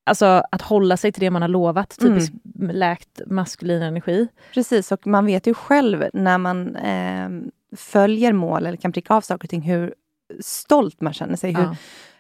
Alltså 0.08 0.42
att 0.50 0.62
hålla 0.62 0.96
sig 0.96 1.12
till 1.12 1.20
det 1.20 1.30
man 1.30 1.42
har 1.42 1.48
lovat, 1.48 1.98
typiskt 2.00 2.34
mm. 2.58 2.76
läkt 2.76 3.20
maskulin 3.26 3.82
energi. 3.82 4.28
Precis, 4.54 4.92
och 4.92 5.06
man 5.06 5.26
vet 5.26 5.46
ju 5.46 5.54
själv 5.54 6.04
när 6.12 6.38
man 6.38 6.76
eh, 6.76 7.28
följer 7.76 8.32
mål 8.32 8.66
eller 8.66 8.76
kan 8.76 8.92
pricka 8.92 9.14
av 9.14 9.20
saker 9.20 9.44
och 9.44 9.50
ting, 9.50 9.62
hur 9.62 9.94
stolt 10.40 11.00
man 11.00 11.12
känner 11.12 11.36
sig. 11.36 11.52
Hur, 11.52 11.62
ja. 11.62 11.76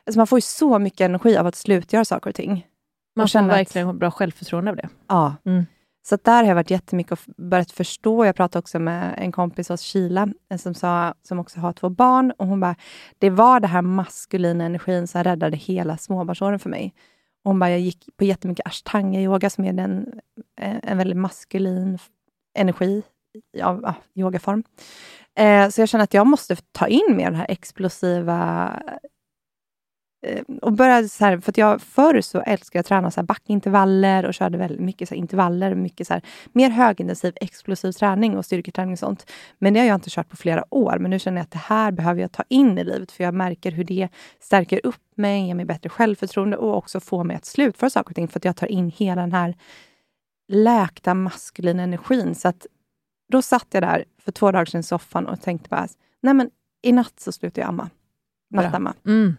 alltså 0.06 0.18
man 0.18 0.26
får 0.26 0.36
ju 0.36 0.42
så 0.42 0.78
mycket 0.78 1.00
energi 1.00 1.36
av 1.36 1.46
att 1.46 1.56
slutgöra 1.56 2.04
saker 2.04 2.30
och 2.30 2.36
ting. 2.36 2.66
Man 3.16 3.24
och 3.24 3.30
får 3.30 3.42
verkligen 3.42 3.88
att, 3.88 3.96
bra 3.96 4.10
självförtroende 4.10 4.70
av 4.70 4.76
det. 4.76 4.88
Ja. 5.08 5.34
Mm. 5.44 5.66
Så 6.08 6.18
där 6.22 6.42
har 6.42 6.48
jag 6.48 6.54
varit 6.54 6.70
jättemycket 6.70 7.12
och 7.12 7.18
börjat 7.36 7.70
förstå. 7.70 8.24
Jag 8.24 8.36
pratade 8.36 8.58
också 8.58 8.78
med 8.78 9.14
en 9.18 9.32
kompis 9.32 9.68
hos 9.68 9.80
Kila, 9.80 10.28
eh, 10.50 10.56
som, 10.56 10.74
sa, 10.74 11.14
som 11.22 11.38
också 11.38 11.60
har 11.60 11.72
två 11.72 11.88
barn. 11.88 12.32
Och 12.38 12.46
hon 12.46 12.60
bara, 12.60 12.76
det 13.18 13.30
var 13.30 13.60
den 13.60 13.70
här 13.70 13.82
maskulina 13.82 14.64
energin 14.64 15.06
som 15.06 15.24
räddade 15.24 15.56
hela 15.56 15.96
småbarnsåren 15.96 16.58
för 16.58 16.70
mig. 16.70 16.94
Och 17.44 17.50
hon 17.50 17.58
bara, 17.58 17.70
jag 17.70 17.80
gick 17.80 18.16
på 18.16 18.24
jättemycket 18.24 18.66
ashtanga-yoga, 18.66 19.50
som 19.50 19.64
är 19.64 19.78
en, 19.78 20.20
eh, 20.60 20.76
en 20.82 20.98
väldigt 20.98 21.16
maskulin 21.16 21.98
energi, 22.58 23.02
ja, 23.52 23.80
ja, 23.82 23.94
yogaform. 24.14 24.62
Eh, 25.38 25.68
så 25.68 25.80
jag 25.80 25.88
känner 25.88 26.04
att 26.04 26.14
jag 26.14 26.26
måste 26.26 26.56
ta 26.72 26.86
in 26.86 27.16
mer 27.16 27.24
den 27.24 27.34
här 27.34 27.46
explosiva 27.48 28.72
och 30.62 30.72
började 30.72 31.08
så 31.08 31.24
här, 31.24 31.38
för 31.38 31.52
att 31.52 31.58
jag 31.58 31.82
förr 31.82 32.20
så 32.20 32.40
älskade 32.40 32.78
jag 32.78 32.80
att 32.80 32.86
träna 32.86 33.10
så 33.10 33.20
här 33.20 33.26
backintervaller 33.26 34.24
och 34.24 34.34
körde 34.34 34.58
väldigt 34.58 34.80
mycket 34.80 35.08
så 35.08 35.14
intervaller, 35.14 35.74
mycket 35.74 36.06
så 36.06 36.14
här, 36.14 36.22
mer 36.52 36.70
högintensiv 36.70 37.32
explosiv 37.36 37.92
träning 37.92 38.36
och 38.36 38.44
styrketräning 38.44 38.92
och 38.92 38.98
sånt. 38.98 39.30
Men 39.58 39.74
det 39.74 39.80
har 39.80 39.86
jag 39.86 39.94
inte 39.94 40.10
kört 40.10 40.28
på 40.28 40.36
flera 40.36 40.64
år. 40.74 40.98
Men 40.98 41.10
nu 41.10 41.18
känner 41.18 41.38
jag 41.38 41.42
att 41.44 41.50
det 41.50 41.58
här 41.58 41.92
behöver 41.92 42.20
jag 42.20 42.32
ta 42.32 42.44
in 42.48 42.78
i 42.78 42.84
livet, 42.84 43.12
för 43.12 43.24
jag 43.24 43.34
märker 43.34 43.70
hur 43.70 43.84
det 43.84 44.08
stärker 44.40 44.80
upp 44.86 45.02
mig, 45.16 45.46
ger 45.46 45.54
mig 45.54 45.64
bättre 45.64 45.88
självförtroende 45.88 46.56
och 46.56 46.76
också 46.76 47.00
får 47.00 47.24
mig 47.24 47.36
att 47.36 47.44
slutföra 47.44 47.90
saker 47.90 48.10
och 48.10 48.16
ting, 48.16 48.28
för 48.28 48.38
att 48.38 48.44
jag 48.44 48.56
tar 48.56 48.66
in 48.66 48.90
hela 48.90 49.20
den 49.20 49.32
här 49.32 49.54
läkta 50.48 51.14
maskulina 51.14 51.82
energin. 51.82 52.34
Så 52.34 52.48
att 52.48 52.66
då 53.32 53.42
satt 53.42 53.66
jag 53.70 53.82
där 53.82 54.04
för 54.18 54.32
två 54.32 54.52
dagar 54.52 54.64
sedan 54.64 54.80
i 54.80 54.82
soffan 54.82 55.26
och 55.26 55.40
tänkte 55.40 55.68
bara, 55.68 55.88
nej 56.22 56.34
men 56.34 56.50
i 56.82 56.92
natt 56.92 57.20
så 57.20 57.32
slutar 57.32 57.62
jag 57.62 57.68
amma. 57.68 57.90
Nattamma. 58.50 58.94
Mm. 59.06 59.36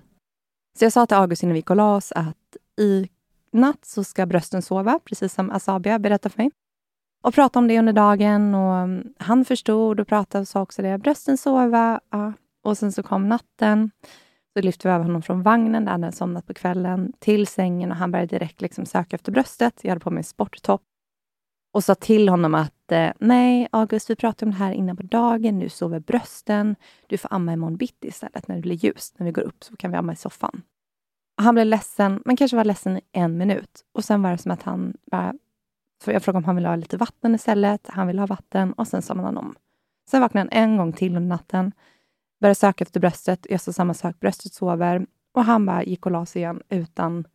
Så 0.77 0.85
jag 0.85 0.93
sa 0.93 1.05
till 1.05 1.17
August 1.17 1.43
innan 1.43 1.53
vi 1.53 1.59
gick 1.59 1.69
och 1.69 1.75
la 1.75 1.95
oss 1.95 2.11
att 2.11 2.57
i 2.79 3.09
natt 3.51 3.85
så 3.85 4.03
ska 4.03 4.25
brösten 4.25 4.61
sova, 4.61 4.99
precis 5.05 5.33
som 5.33 5.51
Asabia 5.51 5.99
berättade 5.99 6.33
för 6.33 6.43
mig. 6.43 6.51
Och 7.23 7.33
pratade 7.33 7.63
om 7.63 7.67
det 7.67 7.79
under 7.79 7.93
dagen 7.93 8.55
och 8.55 8.75
mm, 8.75 9.13
han 9.17 9.45
förstod 9.45 9.99
och 9.99 10.07
pratade 10.07 10.41
och 10.41 10.47
sa 10.47 10.61
också 10.61 10.81
det. 10.81 10.97
Brösten 10.97 11.37
sova. 11.37 11.99
Ja. 12.09 12.33
Och 12.63 12.77
sen 12.77 12.91
så 12.91 13.03
kom 13.03 13.29
natten. 13.29 13.91
Så 14.53 14.61
lyfte 14.61 14.87
vi 14.87 14.93
över 14.93 15.05
honom 15.05 15.21
från 15.21 15.43
vagnen, 15.43 15.85
där 15.85 15.91
han 15.91 16.03
hade 16.03 16.15
somnat 16.15 16.47
på 16.47 16.53
kvällen, 16.53 17.13
till 17.19 17.47
sängen 17.47 17.91
och 17.91 17.97
han 17.97 18.11
började 18.11 18.35
direkt 18.37 18.61
liksom 18.61 18.85
söka 18.85 19.15
efter 19.15 19.31
bröstet. 19.31 19.79
Jag 19.81 19.89
hade 19.89 19.99
på 19.99 20.11
mig 20.11 20.23
sporttopp 20.23 20.81
och 21.71 21.83
sa 21.83 21.95
till 21.95 22.29
honom 22.29 22.55
att 22.55 22.91
eh, 22.91 23.11
nej, 23.19 23.67
August, 23.71 24.09
vi 24.09 24.15
pratade 24.15 24.45
om 24.45 24.51
det 24.51 24.57
här 24.57 24.71
innan 24.71 24.97
på 24.97 25.03
dagen. 25.03 25.59
Nu 25.59 25.69
sover 25.69 25.99
brösten. 25.99 26.75
Du 27.07 27.17
får 27.17 27.33
amma 27.33 27.53
imorgon 27.53 27.77
bitti 27.77 28.07
istället 28.07 28.47
när 28.47 28.55
det 28.55 28.61
blir 28.61 28.75
ljust. 28.75 29.19
När 29.19 29.25
vi 29.25 29.31
går 29.31 29.41
upp 29.41 29.63
så 29.63 29.75
kan 29.75 29.91
vi 29.91 29.97
amma 29.97 30.13
i 30.13 30.15
soffan. 30.15 30.61
Han 31.37 31.55
blev 31.55 31.65
ledsen, 31.65 32.21
men 32.25 32.37
kanske 32.37 32.57
var 32.57 32.65
ledsen 32.65 32.97
i 32.97 33.01
en 33.11 33.37
minut. 33.37 33.85
Och 33.93 34.03
sen 34.03 34.21
var 34.21 34.31
det 34.31 34.37
som 34.37 34.51
att 34.51 34.63
han 34.63 34.93
bara... 35.11 35.33
För 36.03 36.11
jag 36.11 36.23
frågade 36.23 36.37
om 36.37 36.43
han 36.43 36.55
ville 36.55 36.67
ha 36.67 36.75
lite 36.75 36.97
vatten 36.97 37.35
istället. 37.35 37.87
Han 37.87 38.07
ville 38.07 38.21
ha 38.21 38.27
vatten 38.27 38.73
och 38.73 38.87
sen 38.87 39.01
somnade 39.01 39.27
han 39.27 39.37
om. 39.37 39.55
Sen 40.09 40.21
vaknade 40.21 40.49
han 40.51 40.63
en 40.63 40.77
gång 40.77 40.93
till 40.93 41.15
under 41.15 41.29
natten. 41.29 41.71
Började 42.41 42.55
söka 42.55 42.83
efter 42.83 42.99
bröstet. 42.99 43.47
Jag 43.49 43.61
sa 43.61 43.73
samma 43.73 43.93
sak. 43.93 44.19
Bröstet 44.19 44.53
sover. 44.53 45.05
Och 45.31 45.43
han 45.43 45.65
bara 45.65 45.83
gick 45.83 46.05
och 46.05 46.11
la 46.11 46.25
sig 46.25 46.41
igen 46.41 46.61
utan 46.69 47.25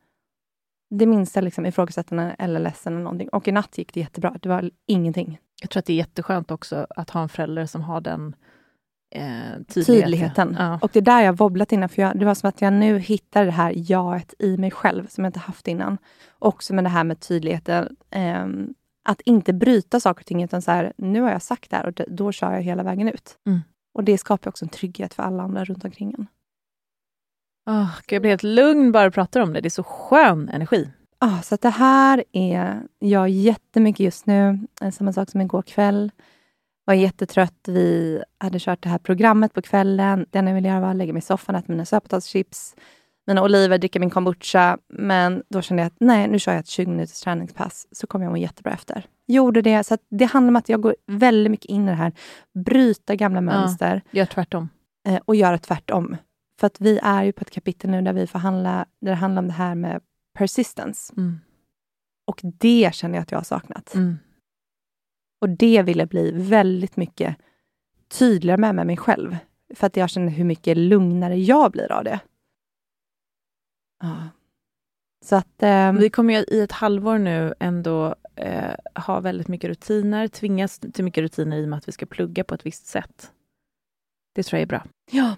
det 0.98 1.06
minsta 1.06 1.40
liksom 1.40 1.66
ifrågasättande 1.66 2.36
eller 2.38 2.60
ledsen 2.60 2.92
eller 2.92 3.04
någonting. 3.04 3.28
Och 3.28 3.48
i 3.48 3.52
natt 3.52 3.78
gick 3.78 3.94
det 3.94 4.00
jättebra. 4.00 4.36
Det 4.42 4.48
var 4.48 4.70
ingenting. 4.86 5.38
Jag 5.60 5.70
tror 5.70 5.78
att 5.78 5.86
det 5.86 5.92
är 5.92 5.96
jätteskönt 5.96 6.50
också 6.50 6.86
att 6.90 7.10
ha 7.10 7.22
en 7.22 7.28
förälder 7.28 7.66
som 7.66 7.82
har 7.82 8.00
den 8.00 8.34
eh, 9.14 9.22
tydligheten. 9.22 9.84
tydligheten. 9.84 10.56
Ja. 10.58 10.78
Och 10.82 10.90
det 10.92 10.98
är 10.98 11.02
där 11.02 11.20
jag 11.20 11.36
wobblat 11.36 11.72
innan. 11.72 11.88
För 11.88 12.02
jag, 12.02 12.18
det 12.18 12.24
var 12.24 12.34
som 12.34 12.48
att 12.48 12.60
jag 12.60 12.72
nu 12.72 12.98
hittade 12.98 13.46
det 13.46 13.52
här 13.52 13.72
jaet 13.76 14.34
i 14.38 14.56
mig 14.56 14.70
själv, 14.70 15.06
som 15.06 15.24
jag 15.24 15.28
inte 15.28 15.38
haft 15.38 15.68
innan. 15.68 15.98
Också 16.38 16.74
med 16.74 16.84
det 16.84 16.90
här 16.90 17.04
med 17.04 17.20
tydligheten. 17.20 17.96
Eh, 18.10 18.46
att 19.04 19.20
inte 19.20 19.52
bryta 19.52 20.00
saker 20.00 20.22
och 20.22 20.26
ting, 20.26 20.42
utan 20.42 20.62
så 20.62 20.70
här, 20.70 20.92
nu 20.96 21.20
har 21.20 21.30
jag 21.30 21.42
sagt 21.42 21.70
det 21.70 21.76
här 21.76 21.86
och 21.86 22.00
då 22.08 22.32
kör 22.32 22.52
jag 22.52 22.62
hela 22.62 22.82
vägen 22.82 23.08
ut. 23.08 23.38
Mm. 23.46 23.60
Och 23.94 24.04
det 24.04 24.18
skapar 24.18 24.50
också 24.50 24.64
en 24.64 24.68
trygghet 24.68 25.14
för 25.14 25.22
alla 25.22 25.42
andra 25.42 25.64
runt 25.64 25.84
omkring 25.84 26.14
en. 26.18 26.26
Oh, 27.66 27.90
jag 28.08 28.22
blir 28.22 28.30
helt 28.30 28.42
lugn 28.42 28.92
bara 28.92 29.06
att 29.06 29.14
prata 29.14 29.42
om 29.42 29.52
det. 29.52 29.60
Det 29.60 29.68
är 29.68 29.70
så 29.70 29.82
skön 29.82 30.48
energi. 30.48 30.90
Ah, 31.18 31.42
så 31.42 31.56
det 31.56 31.68
här 31.68 32.24
är 32.32 32.82
jag 32.98 33.28
jättemycket 33.28 34.00
just 34.00 34.26
nu. 34.26 34.58
Samma 34.92 35.12
sak 35.12 35.30
som 35.30 35.40
igår 35.40 35.62
kväll. 35.62 36.10
Var 36.84 36.94
jättetrött. 36.94 37.68
Vi 37.68 38.22
hade 38.38 38.58
kört 38.58 38.82
det 38.82 38.88
här 38.88 38.98
programmet 38.98 39.52
på 39.52 39.62
kvällen. 39.62 40.26
Det 40.30 40.38
enda 40.38 40.50
jag 40.50 40.54
ville 40.54 40.68
göra 40.68 40.80
var 40.80 40.90
att 40.90 40.96
lägga 40.96 41.12
mig 41.12 41.18
i 41.18 41.22
soffan, 41.22 41.54
äta 41.54 41.72
mina 41.72 41.84
sötpotatischips, 41.84 42.74
mina 43.26 43.42
oliver, 43.42 43.78
dricka 43.78 44.00
min 44.00 44.10
kombucha. 44.10 44.78
Men 44.88 45.42
då 45.48 45.62
kände 45.62 45.82
jag 45.82 45.86
att 45.86 45.96
nej, 46.00 46.28
nu 46.28 46.38
kör 46.38 46.52
jag 46.52 46.60
ett 46.60 46.68
20 46.68 46.90
minuters 46.90 47.20
träningspass, 47.20 47.86
så 47.92 48.06
kommer 48.06 48.24
jag 48.24 48.30
må 48.32 48.36
jättebra 48.36 48.72
efter. 48.72 49.06
Gjorde 49.26 49.62
det. 49.62 49.84
Så 49.84 49.98
det 50.10 50.24
handlar 50.24 50.48
om 50.48 50.56
att 50.56 50.68
jag 50.68 50.80
går 50.80 50.96
väldigt 51.06 51.50
mycket 51.50 51.70
in 51.70 51.84
i 51.88 51.90
det 51.90 51.96
här, 51.96 52.12
bryta 52.64 53.14
gamla 53.14 53.40
mönster. 53.40 54.02
Ja, 54.10 54.18
gör 54.18 54.26
tvärtom. 54.26 54.68
Eh, 55.08 55.20
och 55.24 55.36
göra 55.36 55.58
tvärtom. 55.58 56.16
För 56.60 56.66
att 56.66 56.80
vi 56.80 56.98
är 57.02 57.24
ju 57.24 57.32
på 57.32 57.40
ett 57.42 57.50
kapitel 57.50 57.90
nu 57.90 58.02
där 58.02 58.12
vi 58.12 58.26
får 58.26 58.38
handla, 58.38 58.86
där 59.00 59.10
det 59.10 59.16
handlar 59.16 59.42
om 59.42 59.46
det 59.48 59.54
här 59.54 59.74
med 59.74 60.00
persistence. 60.32 61.14
Mm. 61.16 61.38
Och 62.26 62.40
det 62.42 62.94
känner 62.94 63.14
jag 63.14 63.22
att 63.22 63.30
jag 63.30 63.38
har 63.38 63.44
saknat. 63.44 63.94
Mm. 63.94 64.16
Och 65.40 65.48
det 65.48 65.82
vill 65.82 65.98
jag 65.98 66.08
bli 66.08 66.30
väldigt 66.30 66.96
mycket 66.96 67.36
tydligare 68.08 68.60
med, 68.60 68.74
med 68.74 68.86
mig 68.86 68.96
själv. 68.96 69.36
För 69.74 69.86
att 69.86 69.96
jag 69.96 70.10
känner 70.10 70.28
hur 70.32 70.44
mycket 70.44 70.76
lugnare 70.76 71.36
jag 71.36 71.72
blir 71.72 71.92
av 71.92 72.04
det. 72.04 72.20
Ja. 74.02 74.28
Så 75.24 75.36
att... 75.36 75.62
ehm, 75.62 75.96
Vi 75.96 76.10
kommer 76.10 76.34
ju 76.34 76.44
i 76.56 76.60
ett 76.60 76.72
halvår 76.72 77.18
nu 77.18 77.54
ändå 77.60 78.14
eh, 78.36 78.74
ha 78.94 79.20
väldigt 79.20 79.48
mycket 79.48 79.68
rutiner, 79.68 80.28
tvingas 80.28 80.78
till 80.78 81.04
mycket 81.04 81.22
rutiner 81.22 81.56
i 81.56 81.64
och 81.64 81.68
med 81.68 81.76
att 81.76 81.88
vi 81.88 81.92
ska 81.92 82.06
plugga 82.06 82.44
på 82.44 82.54
ett 82.54 82.66
visst 82.66 82.86
sätt. 82.86 83.32
Det 84.34 84.42
tror 84.42 84.58
jag 84.58 84.62
är 84.62 84.66
bra. 84.66 84.84
ja. 85.10 85.36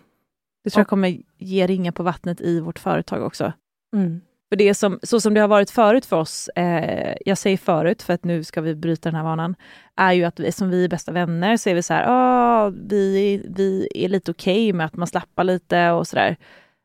Det 0.67 0.71
tror 0.71 0.81
jag 0.81 0.89
kommer 0.89 1.19
ge 1.39 1.67
ringa 1.67 1.93
på 1.93 2.03
vattnet 2.03 2.41
i 2.41 2.61
vårt 2.61 2.79
företag 2.79 3.23
också. 3.23 3.53
Mm. 3.97 4.21
För 4.49 4.57
det 4.57 4.75
som, 4.75 4.99
så 5.03 5.21
som 5.21 5.35
det 5.35 5.41
har 5.41 5.49
varit 5.49 5.71
förut 5.71 6.07
för 6.07 6.17
oss, 6.17 6.49
eh, 6.49 7.17
jag 7.27 7.39
säger 7.39 7.57
förut 7.57 8.03
för 8.03 8.13
att 8.15 8.25
nu 8.25 8.45
ska 8.45 8.61
vi 8.61 8.75
bryta 8.75 9.09
den 9.11 9.17
här 9.17 9.23
vanan, 9.25 9.55
är 9.97 10.13
ju 10.13 10.25
att 10.25 10.41
vi, 10.41 10.53
som 10.53 10.71
vi 10.71 10.85
är 10.85 10.89
bästa 10.89 11.13
vänner 11.13 11.57
så 11.57 11.71
är 11.71 11.75
vi 11.75 11.83
så 11.83 11.95
här, 11.95 12.05
ah, 12.09 12.71
vi, 12.71 13.43
vi 13.57 13.89
är 13.95 14.09
lite 14.09 14.31
okej 14.31 14.73
med 14.73 14.87
att 14.87 14.97
man 14.97 15.07
slappar 15.07 15.45
lite 15.45 15.91
och 15.91 16.07
sådär. 16.07 16.37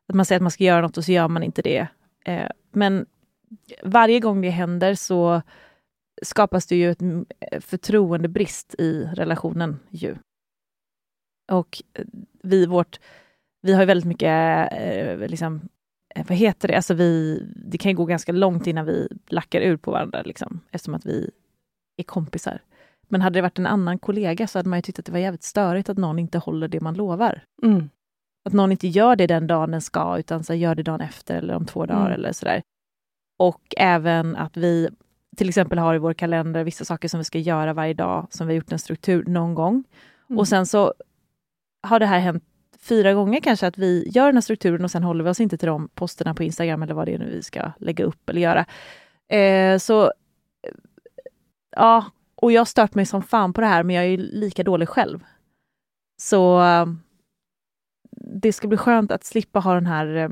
Att 0.08 0.16
man 0.16 0.26
säger 0.26 0.38
att 0.40 0.44
man 0.44 0.52
ska 0.52 0.64
göra 0.64 0.82
något 0.82 0.98
och 0.98 1.06
så 1.06 1.12
gör 1.12 1.28
man 1.28 1.44
inte 1.44 1.62
det. 1.62 1.88
Eh, 2.26 2.50
men 2.72 3.06
varje 3.84 4.20
gång 4.20 4.42
det 4.42 4.50
händer 4.50 4.96
så 4.96 5.42
skapas 6.24 6.66
det 6.68 6.76
ju 6.76 6.92
ett 6.92 7.02
m- 7.02 7.26
förtroendebrist 7.60 8.76
i 8.78 9.04
relationen. 9.14 9.80
ju. 9.90 10.16
Och 11.52 11.82
eh, 11.94 12.06
vi, 12.44 12.66
vårt, 12.66 13.00
vi 13.62 13.74
har 13.74 13.82
ju 13.82 13.86
väldigt 13.86 14.08
mycket, 14.08 14.70
eh, 14.74 15.18
liksom, 15.30 15.62
eh, 16.16 16.26
vad 16.30 16.38
heter 16.38 16.68
det, 16.68 16.76
alltså 16.76 16.94
vi, 16.94 17.42
det 17.56 17.78
kan 17.78 17.92
ju 17.92 17.96
gå 17.98 18.06
ganska 18.06 18.32
långt 18.32 18.68
innan 18.68 18.86
vi 18.86 19.08
lackar 19.28 19.62
ur 19.62 19.78
på 19.78 19.92
varandra, 19.92 20.22
liksom, 20.22 20.60
eftersom 20.72 20.94
att 20.94 21.06
vi 21.06 21.32
är 21.98 22.04
kompisar. 22.04 22.62
Men 23.08 23.22
hade 23.22 23.38
det 23.38 23.42
varit 23.42 23.60
en 23.60 23.66
annan 23.68 24.00
kollega 24.00 24.48
så 24.48 24.60
hade 24.60 24.70
man 24.70 24.78
ju 24.80 24.82
tyckt 24.82 25.00
att 25.00 25.06
det 25.06 25.12
var 25.12 25.20
jävligt 25.20 25.44
störigt 25.44 25.90
att 25.90 25.98
någon 25.98 26.20
inte 26.20 26.38
håller 26.38 26.68
det 26.68 26.82
man 26.82 26.94
lovar. 26.94 27.44
Mm. 27.64 27.90
Att 28.46 28.54
någon 28.54 28.72
inte 28.72 28.88
gör 28.88 29.16
det 29.16 29.28
den 29.28 29.48
dagen 29.48 29.72
den 29.72 29.82
ska, 29.82 30.18
utan 30.18 30.44
så 30.44 30.54
gör 30.54 30.76
det 30.76 30.84
dagen 30.84 31.02
efter 31.02 31.36
eller 31.36 31.56
om 31.56 31.66
två 31.66 31.86
dagar 31.86 32.02
Mm. 32.06 32.14
eller 32.14 32.34
sådär. 32.34 32.62
Och 33.40 33.62
även 33.78 34.36
att 34.36 34.58
vi 34.58 34.90
till 35.38 35.50
exempel 35.50 35.80
har 35.80 35.96
i 35.96 35.98
vår 35.98 36.14
kalender 36.14 36.64
vissa 36.64 36.86
saker 36.86 37.08
som 37.08 37.18
vi 37.18 37.24
ska 37.24 37.40
göra 37.40 37.74
varje 37.74 37.94
dag, 37.94 38.28
som 38.30 38.48
vi 38.48 38.54
har 38.54 38.56
gjort 38.56 38.72
en 38.72 38.80
struktur 38.80 39.24
någon 39.26 39.56
gång. 39.56 39.84
Mm. 40.30 40.40
Och 40.40 40.48
sen 40.48 40.66
så 40.66 40.94
har 41.84 42.00
det 42.00 42.06
här 42.06 42.20
hänt 42.20 42.44
fyra 42.84 43.14
gånger 43.14 43.40
kanske, 43.40 43.68
att 43.68 43.78
vi 43.78 44.10
gör 44.10 44.26
den 44.26 44.36
här 44.36 44.42
strukturen 44.42 44.84
och 44.84 44.92
sen 44.92 45.04
håller 45.04 45.24
vi 45.24 45.30
oss 45.30 45.40
inte 45.40 45.58
till 45.58 45.68
de 45.68 45.90
posterna 45.90 46.34
på 46.34 46.44
Instagram 46.44 46.84
eller 46.84 46.94
vad 46.94 47.08
det 47.08 47.14
är 47.14 47.20
nu 47.20 47.30
vi 47.30 47.44
ska 47.44 47.72
lägga 47.80 48.06
upp 48.06 48.30
eller 48.30 48.42
göra. 48.42 48.66
Eh, 49.38 49.78
så 49.78 50.04
eh, 50.04 50.74
ja, 51.76 52.06
och 52.36 52.52
jag 52.52 52.60
har 52.60 52.66
stört 52.66 52.96
mig 52.96 53.06
som 53.06 53.24
fan 53.24 53.54
på 53.54 53.62
det 53.62 53.68
här, 53.68 53.84
men 53.84 53.96
jag 53.96 54.06
är 54.06 54.18
lika 54.18 54.64
dålig 54.64 54.90
själv. 54.90 55.24
Så 56.22 56.62
eh, 56.62 56.86
det 58.42 58.54
ska 58.54 58.68
bli 58.68 58.78
skönt 58.78 59.12
att 59.12 59.24
slippa 59.24 59.60
ha 59.60 59.74
den 59.74 59.86
här, 59.86 60.16
eh, 60.16 60.30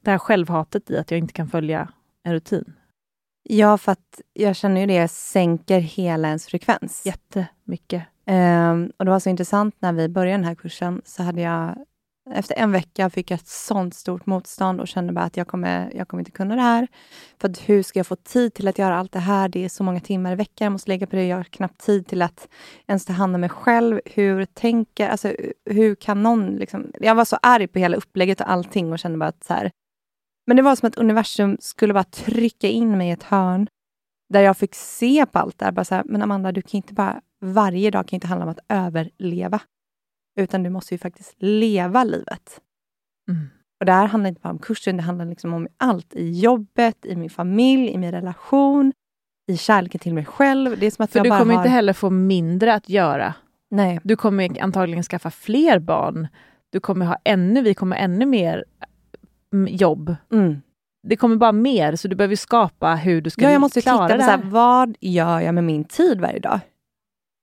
det 0.00 0.10
här 0.10 0.18
självhatet 0.18 0.90
i 0.90 0.98
att 0.98 1.10
jag 1.10 1.18
inte 1.18 1.32
kan 1.32 1.48
följa 1.48 1.88
en 2.22 2.32
rutin. 2.32 2.74
Ja, 3.42 3.78
för 3.78 3.92
att 3.92 4.20
jag 4.32 4.56
känner 4.56 4.80
ju 4.80 4.86
det 4.86 5.08
sänker 5.08 5.80
hela 5.80 6.28
ens 6.28 6.46
frekvens. 6.46 7.06
Jättemycket. 7.06 8.02
Ehm, 8.28 8.92
och 8.96 9.04
det 9.04 9.10
var 9.10 9.20
så 9.20 9.30
intressant 9.30 9.74
när 9.78 9.92
vi 9.92 10.08
började 10.08 10.38
den 10.38 10.44
här 10.44 10.54
kursen, 10.54 11.02
så 11.04 11.22
hade 11.22 11.40
jag 11.40 11.84
efter 12.30 12.54
en 12.54 12.72
vecka 12.72 13.10
fick 13.10 13.30
jag 13.30 13.40
ett 13.40 13.46
sånt 13.46 13.94
stort 13.94 14.26
motstånd 14.26 14.80
och 14.80 14.88
kände 14.88 15.12
bara 15.12 15.24
att 15.24 15.36
jag 15.36 15.48
kommer, 15.48 15.92
jag 15.94 16.08
kommer 16.08 16.20
inte 16.20 16.30
kunna 16.30 16.54
det 16.56 16.62
här. 16.62 16.88
För 17.40 17.48
att 17.48 17.68
hur 17.68 17.82
ska 17.82 17.98
jag 17.98 18.06
få 18.06 18.16
tid 18.16 18.54
till 18.54 18.68
att 18.68 18.78
göra 18.78 18.98
allt 18.98 19.12
det 19.12 19.18
här? 19.18 19.48
Det 19.48 19.64
är 19.64 19.68
så 19.68 19.82
många 19.82 20.00
timmar 20.00 20.32
i 20.32 20.34
veckan 20.34 20.64
jag 20.64 20.72
måste 20.72 20.90
lägga 20.90 21.06
på 21.06 21.16
det. 21.16 21.26
Jag 21.26 21.36
har 21.36 21.44
knappt 21.44 21.80
tid 21.80 22.06
till 22.06 22.22
att 22.22 22.48
ens 22.86 23.04
ta 23.04 23.12
hand 23.12 23.34
om 23.34 23.40
mig 23.40 23.50
själv. 23.50 24.00
Hur 24.04 24.44
tänker, 24.44 25.08
alltså 25.08 25.34
hur 25.64 25.94
kan 25.94 26.22
någon 26.22 26.56
liksom... 26.56 26.92
Jag 27.00 27.14
var 27.14 27.24
så 27.24 27.38
arg 27.42 27.66
på 27.66 27.78
hela 27.78 27.96
upplägget 27.96 28.40
och 28.40 28.50
allting 28.50 28.92
och 28.92 28.98
kände 28.98 29.18
bara 29.18 29.28
att 29.28 29.44
så 29.44 29.54
här. 29.54 29.70
Men 30.46 30.56
det 30.56 30.62
var 30.62 30.76
som 30.76 30.88
att 30.88 30.98
universum 30.98 31.56
skulle 31.60 31.94
bara 31.94 32.04
trycka 32.04 32.68
in 32.68 32.98
mig 32.98 33.08
i 33.08 33.12
ett 33.12 33.22
hörn 33.22 33.68
där 34.28 34.40
jag 34.40 34.56
fick 34.56 34.74
se 34.74 35.26
på 35.26 35.38
allt 35.38 35.58
det 35.58 35.64
här. 35.64 35.72
Bara 35.72 35.84
så 35.84 35.94
här, 35.94 36.04
men 36.06 36.22
Amanda, 36.22 36.52
du 36.52 36.62
kan 36.62 36.76
inte 36.78 36.94
bara 36.94 37.20
varje 37.40 37.90
dag 37.90 38.08
kan 38.08 38.16
inte 38.16 38.26
handla 38.26 38.44
om 38.44 38.50
att 38.50 38.64
överleva. 38.68 39.60
Utan 40.38 40.62
du 40.62 40.70
måste 40.70 40.94
ju 40.94 40.98
faktiskt 40.98 41.34
leva 41.38 42.04
livet. 42.04 42.60
Mm. 43.30 43.48
Och 43.80 43.86
det 43.86 43.92
här 43.92 44.06
handlar 44.06 44.28
inte 44.28 44.40
bara 44.40 44.50
om 44.50 44.58
kursen, 44.58 44.96
det 44.96 45.02
handlar 45.02 45.24
liksom 45.24 45.54
om 45.54 45.68
allt. 45.76 46.14
I 46.14 46.40
jobbet, 46.40 47.06
i 47.06 47.16
min 47.16 47.30
familj, 47.30 47.88
i 47.88 47.98
min 47.98 48.12
relation, 48.12 48.92
i 49.46 49.56
kärleken 49.56 49.98
till 49.98 50.14
mig 50.14 50.24
själv. 50.24 50.78
Det 50.78 50.86
är 50.86 50.90
som 50.90 51.04
att 51.04 51.12
För 51.12 51.18
jag 51.18 51.26
du 51.26 51.30
bara 51.30 51.38
kommer 51.38 51.54
har... 51.54 51.62
inte 51.62 51.70
heller 51.70 51.92
få 51.92 52.10
mindre 52.10 52.74
att 52.74 52.88
göra. 52.88 53.34
Nej. 53.70 54.00
Du 54.04 54.16
kommer 54.16 54.62
antagligen 54.62 55.02
skaffa 55.02 55.30
fler 55.30 55.78
barn. 55.78 56.28
Du 56.70 56.80
kommer 56.80 57.06
ha 57.06 57.16
ännu, 57.24 57.62
vi 57.62 57.74
kommer 57.74 57.96
ännu 57.96 58.26
mer 58.26 58.64
mm, 59.52 59.76
jobb. 59.76 60.16
Mm. 60.32 60.62
Det 61.02 61.16
kommer 61.16 61.36
bara 61.36 61.52
mer, 61.52 61.96
så 61.96 62.08
du 62.08 62.16
behöver 62.16 62.36
skapa 62.36 62.94
hur 62.94 63.20
du 63.20 63.30
ska 63.30 63.42
Ja, 63.42 63.50
jag 63.50 63.60
måste 63.60 63.80
klara 63.80 64.08
titta 64.08 64.14
på 64.14 64.18
det 64.18 64.24
så 64.24 64.30
här. 64.30 64.38
här, 64.38 64.50
vad 64.50 64.96
gör 65.00 65.40
jag 65.40 65.54
med 65.54 65.64
min 65.64 65.84
tid 65.84 66.20
varje 66.20 66.38
dag? 66.38 66.60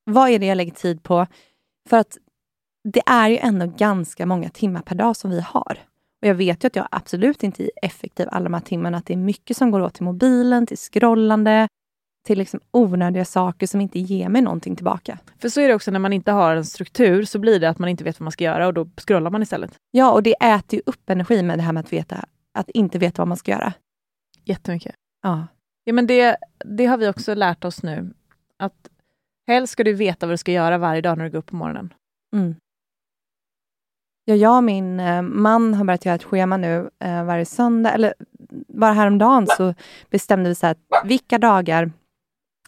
Vad 0.06 0.30
är 0.30 0.40
det 0.40 0.46
jag 0.46 0.56
lägger 0.56 0.72
tid 0.72 1.04
på? 1.04 1.28
För 1.90 1.98
att 1.98 2.18
det 2.84 3.02
är 3.06 3.30
ju 3.30 3.38
ändå 3.38 3.74
ganska 3.78 4.26
många 4.26 4.50
timmar 4.50 4.82
per 4.82 4.96
dag 4.96 5.16
som 5.16 5.32
vi 5.32 5.42
har. 5.42 5.80
Och 6.22 6.28
Jag 6.28 6.36
vet 6.36 6.64
ju 6.64 6.68
att 6.68 6.76
jag 6.76 6.88
absolut 6.92 7.44
inte 7.44 7.64
är 7.64 7.70
effektiv 7.82 8.28
alla 8.32 8.44
de 8.44 8.54
här 8.54 8.62
timmarna. 8.62 8.98
Att 8.98 9.06
det 9.06 9.14
är 9.14 9.18
mycket 9.18 9.58
som 9.58 9.72
går 9.72 9.82
åt 9.82 9.94
till 9.94 10.04
mobilen, 10.04 10.68
till 10.68 10.78
scrollande, 10.78 11.68
till 12.26 12.38
liksom 12.38 12.60
onödiga 12.72 13.26
saker 13.26 13.68
som 13.68 13.82
inte 13.82 14.00
ger 14.00 14.30
mig 14.30 14.42
någonting 14.42 14.76
tillbaka. 14.76 15.20
För 15.40 15.50
så 15.50 15.62
är 15.62 15.68
det 15.68 15.76
också 15.76 15.92
när 15.92 16.00
man 16.00 16.14
inte 16.14 16.32
har 16.32 16.56
en 16.56 16.66
struktur, 16.66 17.24
så 17.24 17.40
blir 17.40 17.60
det 17.60 17.70
att 17.70 17.80
man 17.80 17.90
inte 17.90 18.04
vet 18.04 18.20
vad 18.20 18.26
man 18.26 18.32
ska 18.32 18.44
göra 18.44 18.68
och 18.68 18.74
då 18.74 18.90
scrollar 18.98 19.32
man 19.32 19.42
istället. 19.42 19.72
Ja, 19.92 20.12
och 20.12 20.24
det 20.24 20.34
äter 20.34 20.78
ju 20.78 20.82
upp 20.86 21.10
energi 21.10 21.44
med 21.44 21.60
det 21.60 21.64
här 21.64 21.74
med 21.74 21.82
att 21.82 21.94
veta, 21.94 22.26
att 22.54 22.70
inte 22.70 23.00
veta 23.00 23.22
vad 23.22 23.28
man 23.28 23.38
ska 23.38 23.52
göra. 23.52 23.74
Jättemycket. 24.44 24.96
Ja. 25.24 25.48
Ja, 25.84 25.94
men 25.94 26.08
det, 26.08 26.38
det 26.66 26.86
har 26.86 26.98
vi 26.98 27.08
också 27.08 27.34
lärt 27.34 27.66
oss 27.66 27.84
nu. 27.84 28.14
Att 28.58 28.90
helst 29.48 29.74
ska 29.74 29.84
du 29.84 29.94
veta 29.94 30.26
vad 30.26 30.34
du 30.34 30.38
ska 30.38 30.52
göra 30.52 30.78
varje 30.78 31.02
dag 31.02 31.18
när 31.18 31.26
du 31.26 31.32
går 31.32 31.40
upp 31.40 31.46
på 31.46 31.56
morgonen. 31.56 31.94
Mm. 32.36 32.56
Ja, 34.26 34.36
jag 34.36 34.58
och 34.58 34.64
min 34.64 35.00
eh, 35.00 35.22
man 35.22 35.74
har 35.74 35.86
börjat 35.86 36.06
göra 36.06 36.16
ett 36.16 36.24
schema 36.24 36.58
nu 36.58 36.90
eh, 37.00 37.24
varje 37.24 37.46
söndag. 37.46 37.92
Eller 37.92 38.14
bara 38.68 38.94
häromdagen 38.94 39.48
så 39.48 39.74
bestämde 40.10 40.50
vi 40.50 40.56
så 40.56 40.66
här, 40.66 40.76
att 40.90 41.06
vilka 41.10 41.38
dagar 41.38 41.92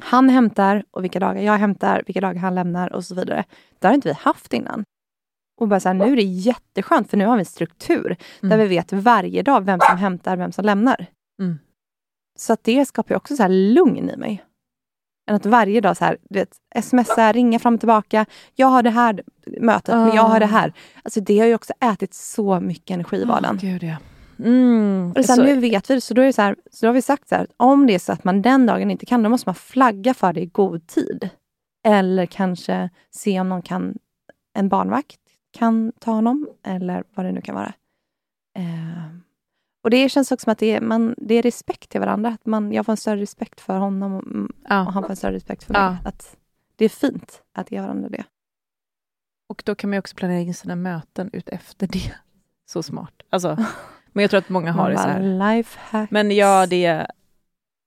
han 0.02 0.30
hämtar 0.30 0.84
och 0.92 1.04
vilka 1.04 1.20
dagar 1.20 1.42
jag 1.42 1.58
hämtar, 1.58 2.04
vilka 2.06 2.22
dagar 2.22 2.40
han 2.40 2.56
lämnar 2.56 2.94
och 2.94 3.06
så 3.06 3.16
vidare. 3.16 3.44
Det 3.80 3.88
har 3.88 3.94
inte 3.94 4.08
vi 4.08 4.13
haft 4.13 4.54
innan. 4.54 4.84
Och 5.62 5.68
bara 5.68 5.80
så 5.80 5.90
här, 5.90 5.94
nu 5.94 6.12
är 6.12 6.16
det 6.16 6.22
jätteskönt 6.22 7.10
för 7.10 7.18
nu 7.18 7.26
har 7.26 7.36
vi 7.36 7.40
en 7.40 7.46
struktur 7.46 8.16
där 8.42 8.48
Mm. 8.48 8.60
vi 8.60 8.68
vet 8.68 8.94
varje 8.94 9.42
dag 9.44 9.66
vem 9.66 9.80
som 9.80 9.98
hämtar, 9.98 10.38
vem 10.38 10.52
som 10.52 10.66
lämnar. 10.66 11.06
Mm. 11.42 11.60
Så 12.38 12.54
att 12.54 12.63
det 12.63 12.86
skapar 12.86 13.12
ju 13.16 13.18
också 13.18 13.36
så 13.36 13.44
här 13.44 13.50
lugn 13.50 14.10
i 14.10 14.18
mig. 14.18 14.44
Än 15.28 15.36
att 15.36 15.46
varje 15.46 15.82
dag 15.82 15.98
så 15.98 16.06
här, 16.06 16.18
du 16.30 16.40
vet, 16.40 16.84
smsa, 16.84 17.32
ringa 17.32 17.60
fram 17.60 17.74
och 17.74 17.80
tillbaka. 17.80 18.26
Jag 18.56 18.68
har 18.68 18.84
det 18.84 18.90
här 18.90 19.24
mötet, 19.62 19.96
men 19.96 20.16
jag 20.16 20.24
har 20.24 20.40
det 20.40 20.46
här. 20.46 20.74
Alltså 21.04 21.22
det 21.22 21.40
har 21.40 21.46
ju 21.46 21.56
också 21.56 21.74
ätit 21.80 22.13
så 22.13 22.60
mycket 22.60 22.92
energi 22.92 23.18
i 23.18 23.26
vardagen. 23.26 23.60
Åh, 23.63 23.70
Gud, 23.70 23.84
ja. 23.84 23.96
Mm. 24.40 25.12
Och 25.12 25.18
är 25.18 25.24
så 25.24 25.44
nu 25.44 25.60
vet 25.60 25.90
vi 25.90 25.96
det, 25.96 26.02
så 26.02 26.13
då, 26.13 26.22
är 26.22 26.26
det 26.26 26.34
så 26.34 26.42
här, 26.42 26.56
så 26.72 26.86
då 26.86 26.90
har 26.90 26.94
vi 26.94 27.02
sagt 27.02 27.30
så 27.30 27.36
här, 27.36 27.48
om 27.58 27.88
det 27.88 27.96
är 27.96 28.00
så 28.00 28.12
att 28.12 28.24
man 28.24 28.42
den 28.42 28.66
dagen 28.66 28.92
inte 28.92 29.06
kan, 29.06 29.24
då 29.24 29.30
måste 29.30 29.50
man 29.50 29.56
flagga 29.56 30.13
för 30.13 30.34
det 30.34 30.42
i 30.42 30.46
god 30.46 30.88
tid. 30.88 31.30
Eller 31.86 32.26
kanske 32.26 32.90
se 33.12 33.40
om 33.40 33.50
någon 33.50 33.62
kan, 33.62 33.98
en 34.54 34.70
barnvakt 34.70 35.20
kan 35.58 35.92
ta 36.00 36.12
honom, 36.12 36.48
eller 36.66 37.04
vad 37.16 37.26
det 37.26 37.32
nu 37.32 37.42
kan 37.42 37.56
vara. 37.56 37.74
Eh, 38.58 39.18
och 39.88 39.91
det 39.91 40.10
känns 40.10 40.32
också 40.32 40.43
som 40.43 40.52
att 40.52 40.58
det 40.58 40.71
är, 40.71 40.82
man, 40.82 41.15
det 41.17 41.36
är 41.36 41.41
respekt 41.41 41.89
till 41.89 42.00
varandra. 42.00 42.30
Att 42.30 42.45
man, 42.45 42.71
jag 42.71 42.86
får 42.86 42.93
en 42.93 42.97
större 42.97 43.21
respekt 43.21 43.62
för 43.62 43.78
honom 43.78 44.13
och, 44.13 44.23
och 44.23 44.50
ja. 44.69 44.76
han 44.76 45.04
får 45.04 45.10
en 45.10 45.15
större 45.15 45.34
respekt 45.34 45.63
för 45.63 45.73
mig. 45.73 45.82
Ja. 45.82 45.97
Att 46.10 46.38
det 46.76 46.86
är 46.86 46.89
fint 46.89 47.41
att 47.54 47.71
ge 47.71 47.82
varandra 47.82 48.10
det. 48.10 48.23
Och 49.50 49.63
då 49.65 49.76
kan 49.76 49.89
man 49.89 49.95
ju 49.95 50.00
också 50.00 50.15
planera 50.15 50.39
in 50.39 50.54
sina 50.54 50.76
möten 50.76 51.30
ut 51.34 51.50
efter 51.50 51.88
det. 51.88 52.13
Så 52.69 52.84
smart. 52.84 53.13
Alltså, 53.30 53.65
men 54.12 54.21
jag 54.21 54.30
tror 54.30 54.38
att 54.38 54.50
många 54.50 54.71
har 54.71 54.89
det 54.89 54.97
så 54.97 55.08
här. 55.08 55.19
Men 56.12 56.32
ja, 56.32 56.65
det 56.65 56.86
är, 56.86 57.12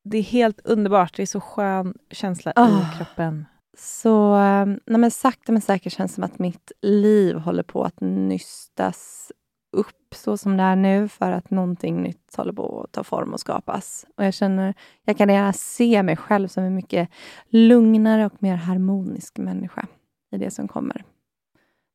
det 0.04 0.18
är 0.18 0.22
helt 0.22 0.60
underbart. 0.66 1.16
Det 1.16 1.22
är 1.22 1.26
så 1.26 1.40
skön 1.40 1.94
känsla 2.10 2.52
Ah. 2.56 2.68
i 2.68 2.96
kroppen. 2.96 3.46
Så 3.78 4.36
eh, 4.36 4.66
nej 4.66 4.98
men 4.98 5.10
sakta 5.10 5.52
men 5.52 5.62
säkert 5.62 5.92
känns 5.92 6.12
det 6.12 6.14
som 6.14 6.24
att 6.24 6.38
mitt 6.38 6.72
liv 6.82 7.36
håller 7.36 7.62
på 7.62 7.84
att 7.84 8.00
nystas 8.00 9.32
upp 9.72 10.14
så 10.14 10.36
som 10.36 10.56
det 10.56 10.62
är 10.62 10.76
nu 10.76 11.08
för 11.08 11.32
att 11.32 11.50
någonting 11.50 12.02
nytt 12.02 12.36
håller 12.36 12.52
på 12.52 12.82
att 12.82 12.92
ta 12.92 13.04
form 13.04 13.32
och 13.32 13.40
skapas. 13.40 14.06
Och 14.16 14.24
jag 14.24 14.34
känner, 14.34 14.74
jag 15.04 15.18
kan 15.18 15.28
gärna 15.28 15.52
se 15.52 16.02
mig 16.02 16.16
själv 16.16 16.48
som 16.48 16.64
en 16.64 16.74
mycket 16.74 17.08
lugnare 17.48 18.26
och 18.26 18.42
mer 18.42 18.54
harmonisk 18.54 19.38
människa 19.38 19.86
i 20.32 20.38
det 20.38 20.50
som 20.50 20.68
kommer. 20.68 21.04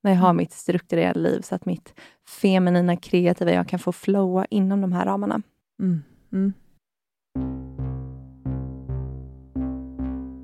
när 0.04 0.12
jag 0.12 0.20
har 0.20 0.34
mitt 0.34 0.52
strukturerade 0.54 1.20
liv, 1.20 1.42
så 1.42 1.56
att 1.56 1.66
mitt 1.66 1.94
feminina, 2.42 2.98
kreativa, 2.98 3.52
jag 3.52 3.68
kan 3.68 3.80
få 3.80 3.92
flowa 3.92 4.46
inom 4.46 4.82
de 4.82 4.94
här 4.94 5.06
ramarna. 5.06 5.42
Mm. 5.80 6.04
Mm. 6.32 6.54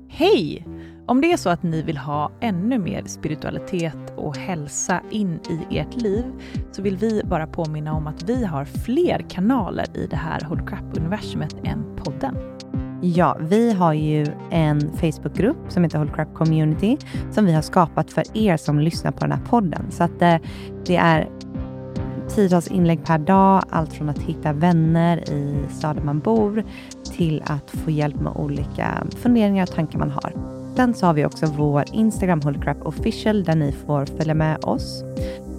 Hej! 0.08 0.71
Om 1.06 1.20
det 1.20 1.32
är 1.32 1.36
så 1.36 1.50
att 1.50 1.62
ni 1.62 1.82
vill 1.82 1.96
ha 1.96 2.30
ännu 2.40 2.78
mer 2.78 3.02
spiritualitet 3.06 4.12
och 4.16 4.36
hälsa 4.36 5.00
in 5.10 5.40
i 5.50 5.78
ert 5.78 6.02
liv 6.02 6.24
så 6.72 6.82
vill 6.82 6.96
vi 6.96 7.22
bara 7.24 7.46
påminna 7.46 7.92
om 7.92 8.06
att 8.06 8.22
vi 8.22 8.44
har 8.44 8.64
fler 8.64 9.24
kanaler 9.28 9.86
i 9.94 10.06
det 10.06 10.16
här 10.16 10.40
Hold 10.40 10.68
Crap-universumet 10.68 11.56
än 11.64 11.96
podden. 11.96 12.36
Ja, 13.02 13.36
vi 13.40 13.72
har 13.72 13.92
ju 13.92 14.26
en 14.50 14.80
Facebookgrupp 14.92 15.56
som 15.68 15.84
heter 15.84 15.98
Hold 15.98 16.14
Crap 16.14 16.34
Community 16.34 16.98
som 17.30 17.44
vi 17.44 17.52
har 17.52 17.62
skapat 17.62 18.10
för 18.10 18.36
er 18.36 18.56
som 18.56 18.78
lyssnar 18.78 19.12
på 19.12 19.20
den 19.20 19.32
här 19.32 19.44
podden. 19.44 19.90
Så 19.90 20.04
att 20.04 20.18
det, 20.18 20.40
det 20.86 20.96
är 20.96 21.28
tiotals 22.28 22.68
inlägg 22.68 23.04
per 23.04 23.18
dag, 23.18 23.62
allt 23.70 23.92
från 23.92 24.08
att 24.08 24.18
hitta 24.18 24.52
vänner 24.52 25.30
i 25.30 25.56
staden 25.70 26.04
man 26.04 26.18
bor 26.18 26.64
till 27.04 27.42
att 27.46 27.70
få 27.70 27.90
hjälp 27.90 28.20
med 28.20 28.32
olika 28.36 29.06
funderingar 29.16 29.62
och 29.62 29.74
tankar 29.74 29.98
man 29.98 30.10
har. 30.10 30.61
Sen 30.76 30.94
så 30.94 31.06
har 31.06 31.14
vi 31.14 31.24
också 31.24 31.46
vår 31.46 31.84
Instagram 31.92 32.40
Holycrap 32.40 32.86
official 32.86 33.44
där 33.44 33.56
ni 33.56 33.72
får 33.72 34.06
följa 34.06 34.34
med 34.34 34.64
oss. 34.64 35.04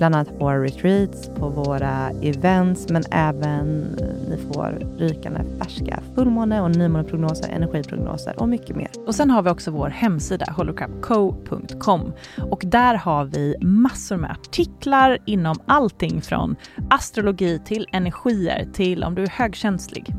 Bland 0.04 0.16
annat 0.16 0.40
på 0.40 0.46
våra 0.46 0.64
retreats, 0.64 1.30
på 1.36 1.50
våra 1.50 2.10
events, 2.22 2.90
men 2.90 3.04
även 3.12 3.82
ni 4.30 4.38
får 4.54 4.98
rykande 4.98 5.42
färska 5.60 6.00
fullmåne 6.16 6.62
och 6.62 6.72
nymåneprognoser, 6.76 7.50
energiprognoser 7.50 8.40
och 8.40 8.50
mycket 8.50 8.76
mer. 8.76 8.90
Och 9.08 9.16
sen 9.16 9.30
har 9.30 9.42
vi 9.42 9.50
också 9.50 9.72
vår 9.72 9.90
hemsida 9.90 10.46
holocrapco.com 10.52 12.14
och 12.52 12.62
där 12.66 12.96
har 12.96 13.26
vi 13.26 13.56
massor 13.62 14.18
med 14.18 14.32
artiklar 14.32 15.18
inom 15.26 15.56
allting 15.66 16.22
från 16.22 16.56
astrologi 16.90 17.60
till 17.66 17.88
energier 17.92 18.68
till 18.74 19.04
om 19.04 19.16
du 19.16 19.24
är 19.24 19.28
högkänslig. 19.28 20.16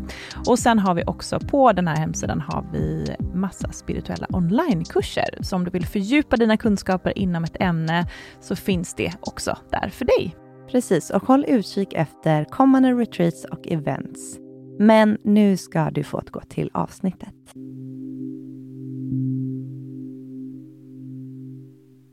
Och 0.47 0.59
sen 0.59 0.79
har 0.79 0.94
vi 0.94 1.05
också 1.07 1.40
på 1.40 1.73
den 1.73 1.88
här 1.88 1.97
hemsidan 1.97 2.40
har 2.40 2.64
vi 2.73 3.14
massa 3.35 3.73
spirituella 3.73 4.27
onlinekurser. 4.31 5.38
Så 5.40 5.57
om 5.57 5.64
du 5.64 5.70
vill 5.70 5.87
fördjupa 5.87 6.37
dina 6.37 6.57
kunskaper 6.57 7.18
inom 7.18 7.44
ett 7.44 7.57
ämne 7.61 8.07
så 8.40 8.57
finns 8.57 8.94
det 8.94 9.12
också 9.20 9.57
där 9.81 9.89
för 9.89 10.05
dig. 10.05 10.37
Precis, 10.69 11.11
och 11.11 11.23
håll 11.23 11.45
utkik 11.49 11.93
efter 11.93 12.45
kommande 12.45 12.93
retreats 12.93 13.45
och 13.45 13.69
events. 13.69 14.39
Men 14.79 15.19
nu 15.25 15.57
ska 15.57 15.91
du 15.91 16.05
få 16.05 16.23
gå 16.31 16.41
till 16.41 16.71
avsnittet. 16.75 17.35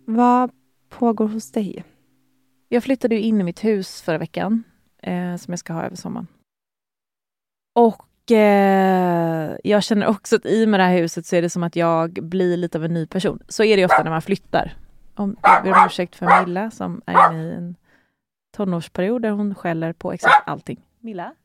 Vad 0.06 0.52
pågår 0.90 1.28
hos 1.28 1.52
dig? 1.52 1.84
Jag 2.70 2.84
flyttade 2.84 3.20
in 3.20 3.42
i 3.42 3.44
mitt 3.44 3.64
hus 3.64 4.02
förra 4.02 4.18
veckan, 4.18 4.64
eh, 5.04 5.36
som 5.36 5.52
jag 5.52 5.60
ska 5.60 5.74
ha 5.74 5.84
över 5.84 5.96
sommaren. 5.96 6.28
Och 7.76 8.32
eh, 8.32 9.58
jag 9.64 9.84
känner 9.84 10.08
också 10.08 10.36
att 10.36 10.46
i 10.46 10.66
med 10.66 10.80
det 10.80 10.84
här 10.84 10.98
huset 10.98 11.26
så 11.26 11.36
är 11.36 11.42
det 11.42 11.50
som 11.50 11.64
att 11.64 11.76
jag 11.76 12.12
blir 12.12 12.58
lite 12.58 12.78
av 12.78 12.86
en 12.86 12.94
ny 12.94 13.08
person. 13.08 13.40
Så 13.48 13.64
är 13.64 13.78
det 13.78 13.86
ofta 13.86 14.04
när 14.04 14.12
man 14.12 14.22
flyttar. 14.22 14.74
Om, 15.22 15.36
jag 15.42 15.64
ber 15.64 15.72
om 15.72 15.86
ursäkt 15.86 16.16
för 16.16 16.46
Milla 16.46 16.72
som 16.72 17.02
är 17.06 17.32
inne 17.32 17.44
i 17.44 17.54
en 17.54 17.76
tonårsperiod 18.52 19.22
där 19.22 19.32
hon 19.32 19.56
skäller 19.56 19.94
på 19.94 20.12
exakt 20.14 20.48
allting. 20.48 20.86
Milla? 21.00 21.36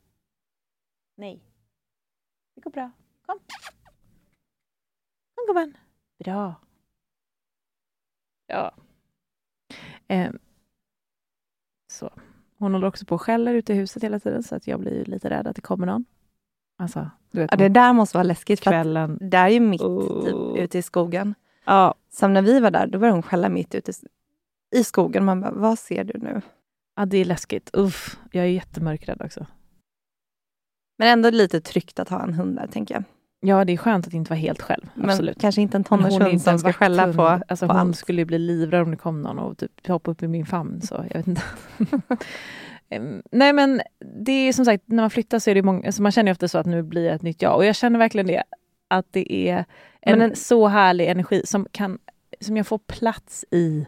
Nej. 1.15 1.43
Det 2.55 2.61
går 2.61 2.71
bra. 2.71 2.91
Kom. 3.25 3.39
Kom 5.35 5.45
gumman. 5.47 5.77
Bra. 6.19 6.55
Ja. 8.47 8.71
Eh, 10.07 10.31
så. 11.87 12.11
Hon 12.57 12.73
håller 12.73 12.87
också 12.87 13.05
på 13.05 13.15
och 13.15 13.21
skäller 13.21 13.53
ute 13.53 13.73
i 13.73 13.75
huset 13.75 14.03
hela 14.03 14.19
tiden 14.19 14.43
så 14.43 14.55
att 14.55 14.67
jag 14.67 14.79
blir 14.79 15.05
lite 15.05 15.29
rädd 15.29 15.47
att 15.47 15.55
det 15.55 15.61
kommer 15.61 15.85
någon. 15.85 16.05
Alltså, 16.77 17.09
du 17.31 17.39
vet, 17.39 17.51
ja, 17.51 17.57
det 17.57 17.69
där 17.69 17.93
måste 17.93 18.17
vara 18.17 18.23
läskigt. 18.23 18.61
Kvällen. 18.61 19.17
det 19.21 19.37
är 19.37 19.49
ju 19.49 19.59
mitt 19.59 19.81
typ, 19.81 20.57
ute 20.57 20.77
i 20.77 20.81
skogen. 20.81 21.35
Ja. 21.67 21.95
Som 22.09 22.33
när 22.33 22.41
vi 22.41 22.59
var 22.59 22.71
där, 22.71 22.87
då 22.87 22.99
började 22.99 23.15
hon 23.15 23.23
skälla 23.23 23.49
mitt 23.49 23.75
ute 23.75 23.91
i 24.75 24.83
skogen. 24.83 25.25
Man 25.25 25.41
bara, 25.41 25.51
vad 25.51 25.79
ser 25.79 26.03
du 26.03 26.19
nu? 26.19 26.41
Ja, 26.95 27.05
det 27.05 27.17
är 27.17 27.25
läskigt. 27.25 27.69
Uff, 27.73 28.17
jag 28.31 28.43
är 28.45 28.49
jättemörkrädd 28.49 29.21
också. 29.21 29.45
Men 30.97 31.07
ändå 31.07 31.29
lite 31.29 31.61
tryggt 31.61 31.99
att 31.99 32.09
ha 32.09 32.23
en 32.23 32.33
hund 32.33 32.55
där, 32.55 32.67
tänker 32.67 32.95
jag. 32.95 33.03
Ja, 33.39 33.65
det 33.65 33.73
är 33.73 33.77
skönt 33.77 34.07
att 34.07 34.13
inte 34.13 34.29
vara 34.29 34.39
helt 34.39 34.61
själv. 34.61 34.89
Men 34.95 35.09
absolut. 35.09 35.41
kanske 35.41 35.61
inte 35.61 35.77
en 35.77 35.83
tonårshund 35.83 36.41
som 36.41 36.59
ska 36.59 36.73
skälla 36.73 37.13
på, 37.13 37.21
alltså, 37.47 37.67
på 37.67 37.73
Hon 37.73 37.79
allt. 37.79 37.97
skulle 37.97 38.25
bli 38.25 38.39
livrädd 38.39 38.81
om 38.81 38.91
det 38.91 38.97
kom 38.97 39.21
någon 39.21 39.39
och 39.39 39.57
typ 39.57 39.87
hoppa 39.87 40.11
upp 40.11 40.23
i 40.23 40.27
min 40.27 40.45
famn. 40.45 40.81
Så 40.81 41.05
jag 41.09 41.17
vet 41.17 41.27
inte. 41.27 41.41
Nej 43.31 43.53
men 43.53 43.81
det 44.25 44.31
är 44.31 44.53
som 44.53 44.65
sagt, 44.65 44.83
när 44.85 45.03
man 45.03 45.09
flyttar 45.09 45.39
så 45.39 45.49
är 45.49 45.55
det 45.55 45.61
många, 45.61 45.85
alltså 45.85 46.01
man 46.01 46.11
känner 46.11 46.31
ofta 46.31 46.47
så 46.47 46.57
att 46.57 46.65
nu 46.65 46.83
blir 46.83 47.03
det 47.03 47.11
ett 47.11 47.21
nytt 47.21 47.41
jag. 47.41 47.55
Och 47.55 47.65
jag 47.65 47.75
känner 47.75 47.99
verkligen 47.99 48.27
det, 48.27 48.43
att 48.87 49.05
det 49.11 49.49
är 49.49 49.65
en, 50.01 50.21
en 50.21 50.35
så 50.35 50.67
härlig 50.67 51.07
energi 51.07 51.41
som, 51.45 51.67
kan, 51.71 51.99
som 52.41 52.57
jag 52.57 52.67
får 52.67 52.77
plats 52.77 53.45
i. 53.51 53.85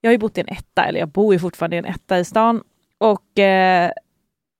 Jag 0.00 0.08
har 0.08 0.12
ju 0.12 0.18
bott 0.18 0.38
i 0.38 0.40
en 0.40 0.48
etta, 0.48 0.84
eller 0.84 1.00
jag 1.00 1.08
bor 1.08 1.34
ju 1.34 1.38
fortfarande 1.38 1.76
i 1.76 1.78
en 1.78 1.84
etta 1.84 2.18
i 2.18 2.24
stan. 2.24 2.62
Och 2.98 3.38
eh, 3.38 3.90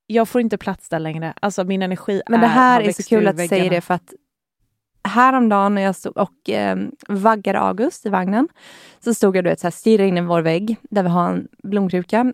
jag 0.06 0.28
får 0.28 0.40
inte 0.40 0.58
plats 0.58 0.88
där 0.88 0.98
längre. 0.98 1.34
Alltså 1.40 1.64
min 1.64 1.82
energi 1.82 2.22
Men 2.28 2.40
det 2.40 2.46
här 2.46 2.80
är, 2.80 2.88
är 2.88 2.92
så 2.92 3.02
kul 3.02 3.28
att 3.28 3.36
du 3.36 3.48
säger 3.48 3.70
det 3.70 3.80
för 3.80 3.94
att 3.94 4.12
häromdagen 5.08 5.74
när 5.74 5.82
jag 5.82 5.96
stod 5.96 6.16
och 6.16 6.50
eh, 6.50 6.78
vaggade 7.08 7.60
August 7.60 8.06
i 8.06 8.08
vagnen 8.08 8.48
så 9.00 9.14
stod 9.14 9.36
jag 9.36 9.46
och 9.46 9.74
stirrade 9.74 10.08
in 10.08 10.18
i 10.18 10.20
vår 10.20 10.40
vägg 10.40 10.76
där 10.82 11.02
vi 11.02 11.08
har 11.08 11.28
en 11.28 11.48
blomkruka 11.62 12.32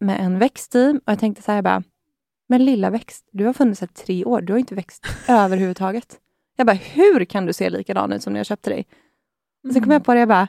med 0.00 0.20
en 0.20 0.38
växt 0.38 0.74
i 0.74 1.00
och 1.06 1.12
jag 1.12 1.18
tänkte 1.18 1.42
så 1.42 1.50
här, 1.50 1.56
jag 1.56 1.64
bara, 1.64 1.82
men 2.48 2.64
lilla 2.64 2.90
växt, 2.90 3.28
du 3.32 3.46
har 3.46 3.52
funnits 3.52 3.80
här 3.80 3.88
tre 3.88 4.24
år, 4.24 4.40
du 4.40 4.52
har 4.52 4.60
inte 4.60 4.74
växt 4.74 5.06
överhuvudtaget. 5.28 6.18
Jag 6.60 6.66
bara, 6.66 6.72
hur 6.72 7.24
kan 7.24 7.46
du 7.46 7.52
se 7.52 7.70
likadan 7.70 8.12
ut 8.12 8.22
som 8.22 8.32
när 8.32 8.40
jag 8.40 8.46
köpte 8.46 8.70
dig? 8.70 8.86
Mm. 9.64 9.74
Sen 9.74 9.82
kom 9.82 9.92
jag 9.92 10.04
på 10.04 10.14
det, 10.14 10.20
jag 10.20 10.28
bara, 10.28 10.48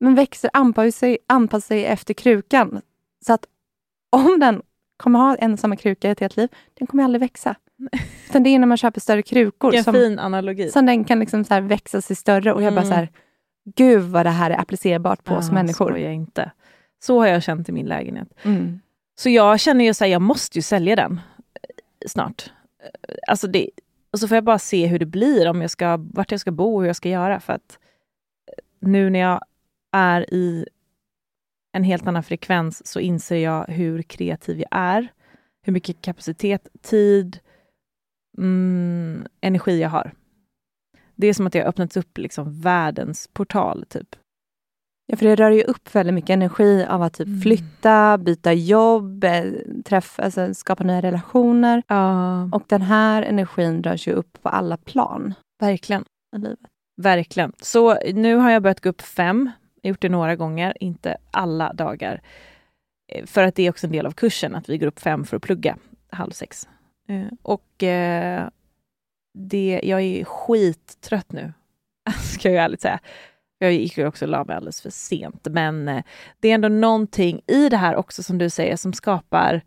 men 0.00 0.14
växter 0.14 0.50
anpassar 0.52 0.90
sig, 0.90 1.18
anpassar 1.26 1.66
sig 1.66 1.84
efter 1.84 2.14
krukan. 2.14 2.80
Så 3.26 3.32
att 3.32 3.46
om 4.10 4.40
den 4.40 4.62
kommer 4.96 5.18
ha 5.18 5.34
en 5.34 5.56
samma 5.56 5.76
kruka 5.76 6.08
i 6.08 6.10
ett 6.10 6.20
helt 6.20 6.36
liv, 6.36 6.48
den 6.74 6.86
kommer 6.86 7.04
aldrig 7.04 7.20
växa. 7.20 7.54
Utan 8.28 8.42
det 8.42 8.50
är 8.50 8.58
när 8.58 8.66
man 8.66 8.76
köper 8.76 9.00
större 9.00 9.22
krukor 9.22 9.82
som, 9.82 9.94
fin 9.94 10.18
analogi. 10.18 10.70
som 10.70 10.86
den 10.86 11.04
kan 11.04 11.18
liksom 11.18 11.44
så 11.44 11.60
växa 11.60 12.00
sig 12.00 12.16
större. 12.16 12.52
Och 12.52 12.62
jag 12.62 12.74
bara 12.74 12.84
så 12.84 12.94
här, 12.94 13.08
gud 13.64 14.02
vad 14.02 14.26
det 14.26 14.30
här 14.30 14.50
är 14.50 14.60
applicerbart 14.60 15.24
på 15.24 15.34
oss 15.34 15.50
människor. 15.50 15.98
Jag 15.98 16.14
inte. 16.14 16.50
Så 17.02 17.18
har 17.18 17.26
jag 17.26 17.42
känt 17.42 17.68
i 17.68 17.72
min 17.72 17.86
lägenhet. 17.86 18.28
Mm. 18.42 18.80
Så 19.14 19.28
jag 19.28 19.60
känner 19.60 19.84
ju 19.84 19.94
så 19.94 20.04
här, 20.04 20.10
jag 20.10 20.22
måste 20.22 20.58
ju 20.58 20.62
sälja 20.62 20.96
den 20.96 21.20
snart. 22.06 22.50
Alltså 23.28 23.46
det, 23.46 23.70
och 24.12 24.20
så 24.20 24.28
får 24.28 24.34
jag 24.34 24.44
bara 24.44 24.58
se 24.58 24.86
hur 24.86 24.98
det 24.98 25.06
blir, 25.06 25.48
om 25.48 25.60
jag 25.60 25.70
ska, 25.70 25.96
vart 25.96 26.30
jag 26.30 26.40
ska 26.40 26.50
bo 26.50 26.74
och 26.74 26.80
hur 26.80 26.86
jag 26.86 26.96
ska 26.96 27.08
göra. 27.08 27.40
För 27.40 27.52
att 27.52 27.78
eh, 28.46 28.88
nu 28.88 29.10
när 29.10 29.18
jag 29.18 29.40
är 29.92 30.34
i 30.34 30.66
en 31.72 31.84
helt 31.84 32.06
annan 32.06 32.22
frekvens 32.22 32.86
så 32.86 33.00
inser 33.00 33.36
jag 33.36 33.66
hur 33.66 34.02
kreativ 34.02 34.58
jag 34.58 34.68
är. 34.70 35.08
Hur 35.62 35.72
mycket 35.72 36.02
kapacitet, 36.02 36.68
tid, 36.82 37.38
mm, 38.38 39.26
energi 39.40 39.80
jag 39.80 39.90
har. 39.90 40.12
Det 41.14 41.26
är 41.26 41.34
som 41.34 41.46
att 41.46 41.54
jag 41.54 41.66
öppnat 41.66 41.96
upp 41.96 42.18
liksom 42.18 42.60
världens 42.60 43.28
portal, 43.32 43.84
typ. 43.88 44.16
Ja, 45.12 45.16
för 45.16 45.26
det 45.26 45.34
rör 45.34 45.50
ju 45.50 45.62
upp 45.62 45.94
väldigt 45.94 46.14
mycket 46.14 46.30
energi 46.30 46.86
av 46.88 47.02
att 47.02 47.14
typ 47.14 47.26
mm. 47.26 47.40
flytta, 47.40 48.18
byta 48.18 48.52
jobb, 48.52 49.24
eh, 49.24 49.44
träffa, 49.84 50.22
alltså 50.22 50.54
skapa 50.54 50.84
nya 50.84 51.02
relationer. 51.02 51.82
Ja. 51.86 52.42
Och 52.52 52.62
den 52.66 52.82
här 52.82 53.22
energin 53.22 53.82
rörs 53.82 54.08
ju 54.08 54.12
upp 54.12 54.42
på 54.42 54.48
alla 54.48 54.76
plan. 54.76 55.34
Verkligen. 55.60 56.04
I 56.36 56.38
livet. 56.38 56.58
Verkligen. 56.96 57.52
Så 57.60 57.98
nu 58.12 58.36
har 58.36 58.50
jag 58.50 58.62
börjat 58.62 58.80
gå 58.80 58.88
upp 58.88 59.00
fem. 59.02 59.50
Jag 59.82 59.88
gjort 59.88 60.02
det 60.02 60.08
några 60.08 60.36
gånger, 60.36 60.76
inte 60.80 61.16
alla 61.30 61.72
dagar. 61.72 62.22
Eh, 63.12 63.26
för 63.26 63.42
att 63.42 63.54
det 63.54 63.62
är 63.62 63.70
också 63.70 63.86
en 63.86 63.92
del 63.92 64.06
av 64.06 64.12
kursen, 64.12 64.54
att 64.54 64.68
vi 64.68 64.78
går 64.78 64.86
upp 64.86 65.00
fem 65.00 65.24
för 65.24 65.36
att 65.36 65.42
plugga 65.42 65.76
halv 66.10 66.30
sex. 66.30 66.68
Eh, 67.08 67.26
och 67.42 67.84
det, 69.34 69.80
jag 69.82 70.00
är 70.00 70.24
skittrött 70.24 71.32
nu, 71.32 71.52
ska 72.34 72.50
jag 72.50 72.64
ärligt 72.64 72.80
säga. 72.80 73.00
Jag 73.62 73.72
gick 73.72 73.98
ju 73.98 74.06
också 74.06 74.24
och 74.24 74.28
la 74.28 74.44
mig 74.44 74.56
alldeles 74.56 74.80
för 74.80 74.90
sent, 74.90 75.46
men 75.50 75.88
eh, 75.88 76.04
det 76.40 76.48
är 76.48 76.54
ändå 76.54 76.68
någonting 76.68 77.40
i 77.46 77.68
det 77.68 77.76
här 77.76 77.96
också 77.96 78.22
som 78.22 78.38
du 78.38 78.50
säger 78.50 78.76
som 78.76 78.92
skapar 78.92 79.62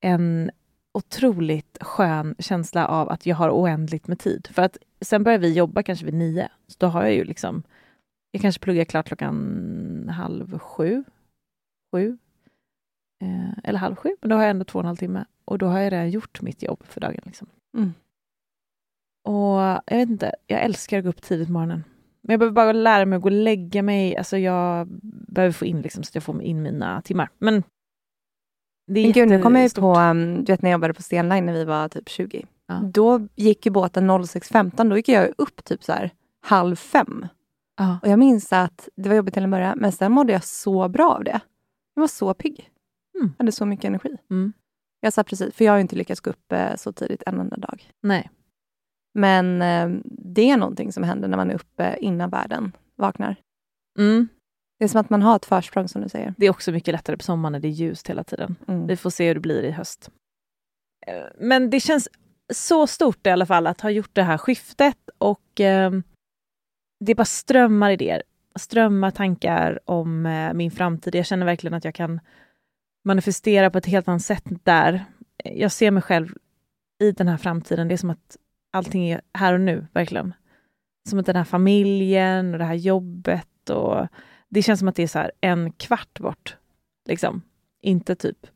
en 0.00 0.50
otroligt 0.94 1.78
skön 1.80 2.34
känsla 2.38 2.86
av 2.86 3.08
att 3.10 3.26
jag 3.26 3.36
har 3.36 3.50
oändligt 3.50 4.08
med 4.08 4.18
tid. 4.18 4.48
För 4.52 4.62
att 4.62 4.76
sen 5.00 5.22
börjar 5.22 5.38
vi 5.38 5.52
jobba 5.52 5.82
kanske 5.82 6.04
vid 6.04 6.14
nio, 6.14 6.48
så 6.66 6.74
då 6.78 6.86
har 6.86 7.02
jag 7.02 7.14
ju 7.14 7.24
liksom 7.24 7.62
jag 8.30 8.42
kanske 8.42 8.60
pluggar 8.60 8.84
klart 8.84 9.06
klockan 9.06 10.08
halv 10.08 10.58
sju, 10.58 11.04
sju, 11.92 12.18
eh, 13.22 13.58
eller 13.64 13.78
halv 13.78 13.96
sju, 13.96 14.16
men 14.20 14.30
då 14.30 14.36
har 14.36 14.42
jag 14.42 14.50
ändå 14.50 14.64
två 14.64 14.78
och 14.78 14.82
en 14.82 14.86
halv 14.86 14.96
timme 14.96 15.24
och 15.44 15.58
då 15.58 15.66
har 15.66 15.78
jag 15.78 15.92
redan 15.92 16.10
gjort 16.10 16.42
mitt 16.42 16.62
jobb 16.62 16.82
för 16.84 17.00
dagen. 17.00 17.22
Liksom. 17.24 17.48
Mm. 17.76 17.94
Och 19.24 19.58
jag 19.86 19.96
vet 19.96 20.08
inte, 20.08 20.32
jag 20.46 20.62
älskar 20.62 20.98
att 20.98 21.04
gå 21.04 21.10
upp 21.10 21.22
tidigt 21.22 21.48
på 21.48 21.52
morgonen. 21.52 21.84
Men 22.26 22.32
jag 22.32 22.40
behöver 22.40 22.54
bara 22.54 22.72
lära 22.72 23.06
mig 23.06 23.16
att 23.16 23.22
gå 23.22 23.28
och 23.28 23.32
lägga 23.32 23.82
mig. 23.82 24.16
Alltså 24.16 24.38
jag 24.38 24.88
behöver 25.28 25.52
få 25.52 25.64
in 25.64 25.82
liksom, 25.82 26.02
så 26.02 26.08
att 26.08 26.14
jag 26.14 26.24
får 26.24 26.42
in 26.42 26.62
mina 26.62 27.02
timmar. 27.02 27.28
Men 27.38 27.62
det 28.86 29.00
är 29.00 29.04
Men 29.04 29.12
gud, 29.12 29.28
nu 29.28 29.42
kommer 29.42 29.60
jag 29.60 29.74
på, 29.74 29.94
um, 29.94 30.44
du 30.44 30.52
vet 30.52 30.62
när 30.62 30.70
jag 30.70 30.74
jobbade 30.78 30.94
på 30.94 31.02
Stenline 31.02 31.46
när 31.46 31.52
vi 31.52 31.64
var 31.64 31.88
typ 31.88 32.08
20. 32.08 32.46
Ja. 32.66 32.74
Då 32.74 33.28
gick 33.34 33.66
ju 33.66 33.72
båten 33.72 34.10
06.15, 34.10 34.90
då 34.90 34.96
gick 34.96 35.08
jag 35.08 35.32
upp 35.38 35.64
typ 35.64 35.84
så 35.84 35.92
här 35.92 36.10
halv 36.40 36.76
fem. 36.76 37.26
Ja. 37.76 37.98
Och 38.02 38.08
jag 38.08 38.18
minns 38.18 38.52
att 38.52 38.88
det 38.96 39.08
var 39.08 39.16
jobbigt 39.16 39.34
till 39.34 39.42
en 39.42 39.50
början, 39.50 39.78
men 39.78 39.92
sen 39.92 40.12
mådde 40.12 40.32
jag 40.32 40.44
så 40.44 40.88
bra 40.88 41.14
av 41.14 41.24
det. 41.24 41.40
Jag 41.94 42.00
var 42.00 42.08
så 42.08 42.34
pigg. 42.34 42.70
Mm. 43.20 43.34
hade 43.38 43.52
så 43.52 43.66
mycket 43.66 43.84
energi. 43.84 44.16
Mm. 44.30 44.52
Jag 45.00 45.12
sa 45.12 45.24
precis, 45.24 45.54
för 45.54 45.64
jag 45.64 45.72
har 45.72 45.76
ju 45.76 45.82
inte 45.82 45.96
lyckats 45.96 46.20
gå 46.20 46.30
upp 46.30 46.52
eh, 46.52 46.76
så 46.76 46.92
tidigt 46.92 47.22
en 47.26 47.40
enda 47.40 47.56
dag. 47.56 47.90
Nej. 48.02 48.30
Men 49.16 49.62
eh, 49.62 49.88
det 50.04 50.50
är 50.50 50.56
någonting 50.56 50.92
som 50.92 51.02
händer 51.02 51.28
när 51.28 51.36
man 51.36 51.50
är 51.50 51.54
uppe 51.54 51.96
innan 52.00 52.30
världen 52.30 52.72
vaknar. 52.96 53.36
Mm. 53.98 54.28
Det 54.78 54.84
är 54.84 54.88
som 54.88 55.00
att 55.00 55.10
man 55.10 55.22
har 55.22 55.36
ett 55.36 55.44
försprång 55.46 55.88
som 55.88 56.02
du 56.02 56.08
säger. 56.08 56.34
Det 56.36 56.46
är 56.46 56.50
också 56.50 56.72
mycket 56.72 56.92
lättare 56.92 57.16
på 57.16 57.24
sommaren 57.24 57.52
när 57.52 57.60
det 57.60 57.68
är 57.68 57.70
ljust 57.70 58.10
hela 58.10 58.24
tiden. 58.24 58.56
Mm. 58.68 58.86
Vi 58.86 58.96
får 58.96 59.10
se 59.10 59.26
hur 59.26 59.34
det 59.34 59.40
blir 59.40 59.62
i 59.62 59.70
höst. 59.70 60.10
Eh, 61.06 61.24
Men 61.40 61.70
det 61.70 61.80
känns 61.80 62.08
så 62.54 62.86
stort 62.86 63.26
i 63.26 63.30
alla 63.30 63.46
fall 63.46 63.66
att 63.66 63.80
ha 63.80 63.90
gjort 63.90 64.14
det 64.14 64.22
här 64.22 64.38
skiftet 64.38 65.10
och 65.18 65.60
eh, 65.60 65.92
det 67.04 67.14
bara 67.14 67.24
strömmar 67.24 67.90
idéer, 67.90 68.22
strömmar 68.58 69.10
tankar 69.10 69.80
om 69.84 70.26
eh, 70.26 70.52
min 70.54 70.70
framtid. 70.70 71.14
Jag 71.14 71.26
känner 71.26 71.46
verkligen 71.46 71.74
att 71.74 71.84
jag 71.84 71.94
kan 71.94 72.20
manifestera 73.04 73.70
på 73.70 73.78
ett 73.78 73.86
helt 73.86 74.08
annat 74.08 74.22
sätt 74.22 74.44
där. 74.62 75.04
Jag 75.44 75.72
ser 75.72 75.90
mig 75.90 76.02
själv 76.02 76.28
i 77.02 77.12
den 77.12 77.28
här 77.28 77.36
framtiden. 77.36 77.88
Det 77.88 77.94
är 77.94 77.98
som 77.98 78.10
att 78.10 78.36
allting 78.76 79.08
är 79.10 79.20
här 79.34 79.52
och 79.52 79.60
nu, 79.60 79.86
verkligen. 79.92 80.34
Som 81.08 81.18
att 81.18 81.26
den 81.26 81.36
här 81.36 81.44
familjen 81.44 82.52
och 82.52 82.58
det 82.58 82.64
här 82.64 82.74
jobbet 82.74 83.70
och 83.70 84.06
det 84.48 84.62
känns 84.62 84.78
som 84.78 84.88
att 84.88 84.96
det 84.96 85.02
är 85.02 85.06
så 85.06 85.30
en 85.40 85.72
kvart 85.72 86.20
bort. 86.20 86.56
Liksom. 87.08 87.42
Inte 87.82 88.14
typ 88.14 88.46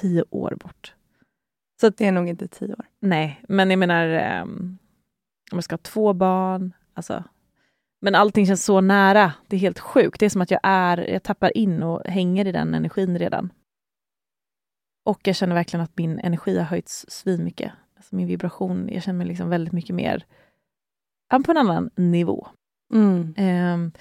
tio 0.00 0.24
år 0.30 0.56
bort. 0.60 0.94
Så 1.80 1.86
att 1.86 1.96
det 1.96 2.06
är 2.06 2.12
nog 2.12 2.28
inte 2.28 2.48
tio 2.48 2.74
år. 2.74 2.86
Nej, 3.00 3.42
men 3.48 3.70
jag 3.70 3.78
menar 3.78 4.40
um, 4.42 4.78
om 5.52 5.56
jag 5.56 5.64
ska 5.64 5.72
ha 5.72 5.78
två 5.78 6.12
barn. 6.12 6.72
Alltså, 6.94 7.24
men 8.00 8.14
allting 8.14 8.46
känns 8.46 8.64
så 8.64 8.80
nära. 8.80 9.32
Det 9.46 9.56
är 9.56 9.60
helt 9.60 9.78
sjukt. 9.78 10.20
Det 10.20 10.26
är 10.26 10.30
som 10.30 10.42
att 10.42 10.50
jag 10.50 10.60
är, 10.62 11.10
jag 11.10 11.22
tappar 11.22 11.56
in 11.56 11.82
och 11.82 12.06
hänger 12.06 12.46
i 12.46 12.52
den 12.52 12.74
energin 12.74 13.18
redan. 13.18 13.52
Och 15.04 15.20
jag 15.22 15.36
känner 15.36 15.54
verkligen 15.54 15.84
att 15.84 15.98
min 15.98 16.18
energi 16.18 16.58
har 16.58 16.64
höjts 16.64 17.04
svinmycket. 17.08 17.72
Alltså 18.02 18.14
min 18.14 18.26
vibration, 18.26 18.88
jag 18.92 19.02
känner 19.02 19.18
mig 19.18 19.26
liksom 19.26 19.48
väldigt 19.48 19.72
mycket 19.72 19.94
mer 19.94 20.24
på 21.44 21.50
en 21.50 21.56
annan 21.56 21.90
nivå. 21.96 22.48
Mm. 22.94 23.34
Ehm, 23.36 23.92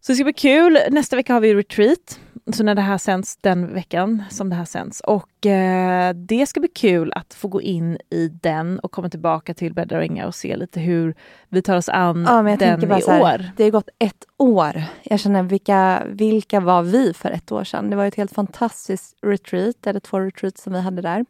så 0.00 0.12
det 0.12 0.16
ska 0.16 0.24
bli 0.24 0.32
kul. 0.32 0.78
Nästa 0.90 1.16
vecka 1.16 1.32
har 1.32 1.40
vi 1.40 1.54
retreat. 1.54 2.20
Så 2.52 2.64
när 2.64 2.74
det 2.74 2.80
här 2.80 2.98
sänds, 2.98 3.36
den 3.36 3.74
veckan 3.74 4.22
som 4.30 4.50
det 4.50 4.56
här 4.56 4.64
sänds. 4.64 5.00
Och 5.00 5.46
eh, 5.46 6.14
det 6.14 6.46
ska 6.46 6.60
bli 6.60 6.68
kul 6.68 7.12
att 7.12 7.34
få 7.34 7.48
gå 7.48 7.62
in 7.62 7.98
i 8.10 8.28
den 8.28 8.78
och 8.78 8.92
komma 8.92 9.08
tillbaka 9.08 9.54
till 9.54 9.74
Bäddar 9.74 9.96
och 9.96 10.04
Ängar 10.04 10.26
och 10.26 10.34
se 10.34 10.56
lite 10.56 10.80
hur 10.80 11.14
vi 11.48 11.62
tar 11.62 11.76
oss 11.76 11.88
an 11.88 12.24
Ja, 12.28 12.42
men 12.42 12.50
jag 12.50 12.80
den 12.80 12.98
i 12.98 13.02
så 13.02 13.10
här, 13.10 13.22
år. 13.22 13.44
Det 13.56 13.64
har 13.64 13.70
gått 13.70 13.88
ett 13.98 14.24
år. 14.36 14.82
Jag 15.02 15.20
känner, 15.20 15.42
vilka, 15.42 16.02
vilka 16.06 16.60
var 16.60 16.82
vi 16.82 17.12
för 17.14 17.30
ett 17.30 17.52
år 17.52 17.64
sedan? 17.64 17.90
Det 17.90 17.96
var 17.96 18.06
ett 18.06 18.14
helt 18.14 18.32
fantastiskt 18.32 19.16
retreat, 19.22 19.86
eller 19.86 20.00
två 20.00 20.20
retreats 20.20 20.62
som 20.62 20.72
vi 20.72 20.80
hade 20.80 21.02
där. 21.02 21.24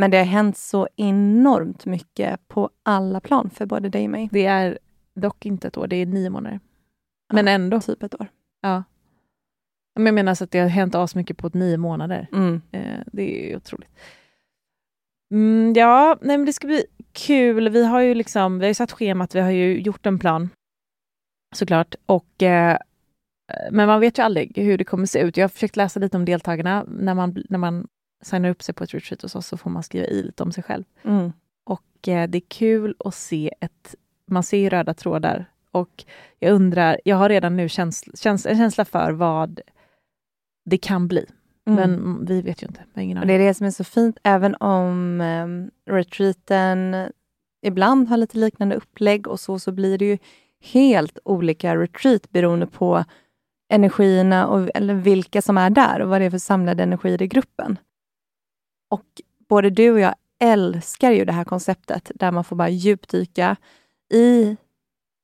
Men 0.00 0.10
det 0.10 0.18
har 0.18 0.24
hänt 0.24 0.56
så 0.56 0.88
enormt 0.96 1.86
mycket 1.86 2.48
på 2.48 2.70
alla 2.82 3.20
plan 3.20 3.50
för 3.50 3.66
både 3.66 3.88
dig 3.88 4.04
och 4.04 4.10
mig. 4.10 4.28
Det 4.32 4.46
är 4.46 4.78
dock 5.14 5.46
inte 5.46 5.68
ett 5.68 5.76
år, 5.76 5.86
det 5.86 5.96
är 5.96 6.06
nio 6.06 6.30
månader. 6.30 6.60
Men 7.32 7.46
Ja, 7.46 7.52
ändå. 7.52 7.80
Typ 7.80 8.02
ett 8.02 8.20
år. 8.20 8.26
Ja. 8.60 8.84
Men 9.94 10.06
jag 10.06 10.14
menar 10.14 10.34
så 10.34 10.44
att 10.44 10.50
det 10.50 10.58
har 10.58 10.68
hänt 10.68 10.94
asmycket 10.94 11.36
på 11.36 11.50
nio 11.52 11.76
månader. 11.76 12.26
Mm. 12.32 12.62
Eh, 12.72 13.00
det 13.12 13.22
är 13.22 13.48
ju 13.50 13.56
otroligt. 13.56 13.90
Mm, 15.34 15.72
ja, 15.76 16.18
nej, 16.20 16.36
men 16.36 16.46
det 16.46 16.52
ska 16.52 16.66
bli 16.66 16.84
kul. 17.12 17.68
Vi 17.68 17.84
har 17.84 18.00
ju 18.00 18.14
liksom, 18.14 18.58
vi 18.58 18.66
har 18.66 18.74
satt 18.74 18.92
schemat, 18.92 19.34
vi 19.34 19.40
har 19.40 19.50
ju 19.50 19.80
gjort 19.80 20.06
en 20.06 20.18
plan 20.18 20.48
såklart. 21.54 21.94
Och, 22.06 22.42
eh, 22.42 22.78
men 23.70 23.86
man 23.86 24.00
vet 24.00 24.18
ju 24.18 24.22
aldrig 24.22 24.58
hur 24.58 24.78
det 24.78 24.84
kommer 24.84 25.06
se 25.06 25.20
ut. 25.20 25.36
Jag 25.36 25.44
har 25.44 25.48
försökt 25.48 25.76
läsa 25.76 26.00
lite 26.00 26.16
om 26.16 26.24
deltagarna. 26.24 26.84
När 26.88 27.14
man, 27.14 27.44
när 27.48 27.58
man 27.58 27.86
signar 28.22 28.50
upp 28.50 28.62
sig 28.62 28.74
på 28.74 28.84
ett 28.84 28.94
retreat 28.94 29.22
hos 29.22 29.34
oss 29.34 29.46
så 29.46 29.56
får 29.56 29.70
man 29.70 29.82
skriva 29.82 30.06
i 30.06 30.22
lite 30.22 30.42
om 30.42 30.52
sig 30.52 30.64
själv. 30.64 30.84
Mm. 31.02 31.32
Och 31.64 32.08
eh, 32.08 32.28
det 32.28 32.38
är 32.38 32.48
kul 32.48 32.94
att 32.98 33.14
se 33.14 33.54
ett... 33.60 33.94
Man 34.26 34.42
ser 34.42 34.58
ju 34.58 34.68
röda 34.68 34.94
trådar. 34.94 35.46
Och 35.70 36.04
jag 36.38 36.52
undrar, 36.52 37.00
jag 37.04 37.16
har 37.16 37.28
redan 37.28 37.56
nu 37.56 37.68
känsla, 37.68 38.12
käns, 38.16 38.46
en 38.46 38.56
känsla 38.56 38.84
för 38.84 39.12
vad 39.12 39.60
det 40.64 40.78
kan 40.78 41.08
bli. 41.08 41.26
Mm. 41.66 41.76
Men 41.80 42.24
vi 42.26 42.42
vet 42.42 42.62
ju 42.62 42.66
inte. 42.66 42.80
Ingen 42.96 43.18
Och 43.18 43.26
det 43.26 43.32
är 43.32 43.38
det 43.38 43.54
som 43.54 43.66
är 43.66 43.70
så 43.70 43.84
fint, 43.84 44.18
även 44.22 44.54
om 44.54 45.20
um, 45.20 45.70
retreaten 45.90 46.96
ibland 47.62 48.08
har 48.08 48.16
lite 48.16 48.38
liknande 48.38 48.76
upplägg 48.76 49.26
och 49.26 49.40
så, 49.40 49.58
så 49.58 49.72
blir 49.72 49.98
det 49.98 50.04
ju 50.04 50.18
helt 50.60 51.18
olika 51.24 51.76
retreat 51.76 52.30
beroende 52.30 52.66
på 52.66 53.04
energierna 53.68 54.46
och 54.46 54.70
eller 54.74 54.94
vilka 54.94 55.42
som 55.42 55.58
är 55.58 55.70
där 55.70 56.00
och 56.00 56.08
vad 56.08 56.20
det 56.20 56.24
är 56.24 56.30
för 56.30 56.38
samlade 56.38 56.82
energier 56.82 57.22
i 57.22 57.26
gruppen. 57.26 57.78
Och 58.90 59.22
både 59.48 59.70
du 59.70 59.90
och 59.90 60.00
jag 60.00 60.14
älskar 60.40 61.10
ju 61.10 61.24
det 61.24 61.32
här 61.32 61.44
konceptet 61.44 62.10
där 62.14 62.32
man 62.32 62.44
får 62.44 62.56
bara 62.56 62.68
djupdyka 62.68 63.56
i 64.12 64.56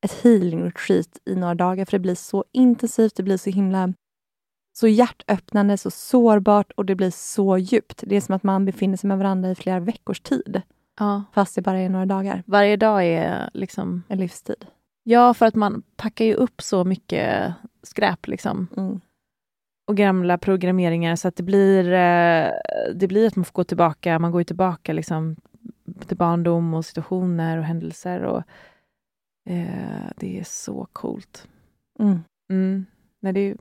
ett 0.05 0.23
healing 0.23 0.65
retreat 0.65 1.19
i 1.25 1.35
några 1.35 1.55
dagar, 1.55 1.85
för 1.85 1.93
det 1.93 1.99
blir 1.99 2.15
så 2.15 2.45
intensivt, 2.53 3.17
det 3.17 3.23
blir 3.23 3.37
så 3.37 3.51
himla 3.51 3.93
så 4.73 4.89
hjärtöppnande, 4.89 5.79
så 5.79 5.91
sårbart 5.91 6.73
och 6.73 6.85
det 6.85 6.95
blir 6.95 7.11
så 7.11 7.59
djupt. 7.59 8.05
Det 8.07 8.17
är 8.17 8.21
som 8.21 8.35
att 8.35 8.43
man 8.43 8.65
befinner 8.65 8.97
sig 8.97 9.09
med 9.09 9.19
varandra 9.19 9.51
i 9.51 9.55
flera 9.55 9.81
veckors 9.81 10.21
tid, 10.21 10.63
Ja. 10.99 11.25
fast 11.33 11.55
det 11.55 11.63
bara 11.63 11.79
är 11.79 11.89
några 11.89 12.07
dagar. 12.07 12.43
Varje 12.47 12.77
dag 12.77 13.05
är 13.07 13.51
liksom... 13.55 14.03
En 14.09 14.19
livstid. 14.19 14.67
Ja, 15.03 15.35
för 15.35 15.47
att 15.47 15.55
man 15.55 15.83
packar 15.97 16.25
ju 16.25 16.35
upp 16.35 16.63
så 16.63 16.85
mycket 16.85 17.53
skräp 17.83 18.27
liksom. 18.27 18.67
Mm. 18.77 19.01
Och 19.87 19.97
gamla 19.97 20.39
programmeringar 20.39 21.17
så 21.17 21.29
att 21.29 21.37
det 21.37 21.43
blir, 21.43 21.93
eh, 21.93 22.51
det 22.95 23.09
blir 23.09 23.27
att 23.27 23.37
man 23.37 23.45
får 23.45 23.53
gå 23.53 23.65
tillbaka. 23.65 24.19
Man 24.19 24.33
går 24.33 24.41
ju 24.41 24.45
tillbaka 24.45 24.93
liksom 24.93 25.37
till 26.07 26.17
barndom 26.17 26.75
och 26.75 26.85
situationer 26.85 27.59
och 27.59 27.65
händelser. 27.65 28.23
Och, 28.23 28.43
eh, 29.45 30.11
det 30.17 30.39
är 30.39 30.45
så 30.45 30.87
coolt. 30.93 31.49
Mm. 31.99 32.21
Mm. 32.51 32.87
Nej, 33.21 33.33
det, 33.33 33.41
är, 33.41 33.57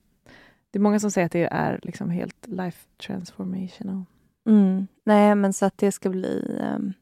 det 0.71 0.79
är 0.79 0.81
många 0.81 0.99
som 0.99 1.11
säger 1.11 1.25
att 1.25 1.31
det 1.31 1.47
är 1.51 1.79
liksom 1.83 2.09
helt 2.09 2.47
life 2.47 2.87
transformational. 3.07 4.03
Mm. 4.49 4.87
Nej, 5.03 5.35
men 5.35 5.53
så 5.53 5.65
att 5.65 5.77
det 5.77 5.91
ska 5.91 6.09
bli 6.09 6.59
ehm, 6.61 6.93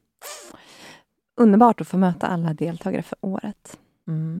underbart 1.36 1.80
att 1.80 1.88
få 1.88 1.96
möta 1.96 2.26
alla 2.26 2.54
deltagare 2.54 3.02
för 3.02 3.18
året. 3.20 3.78
Mm. 4.08 4.40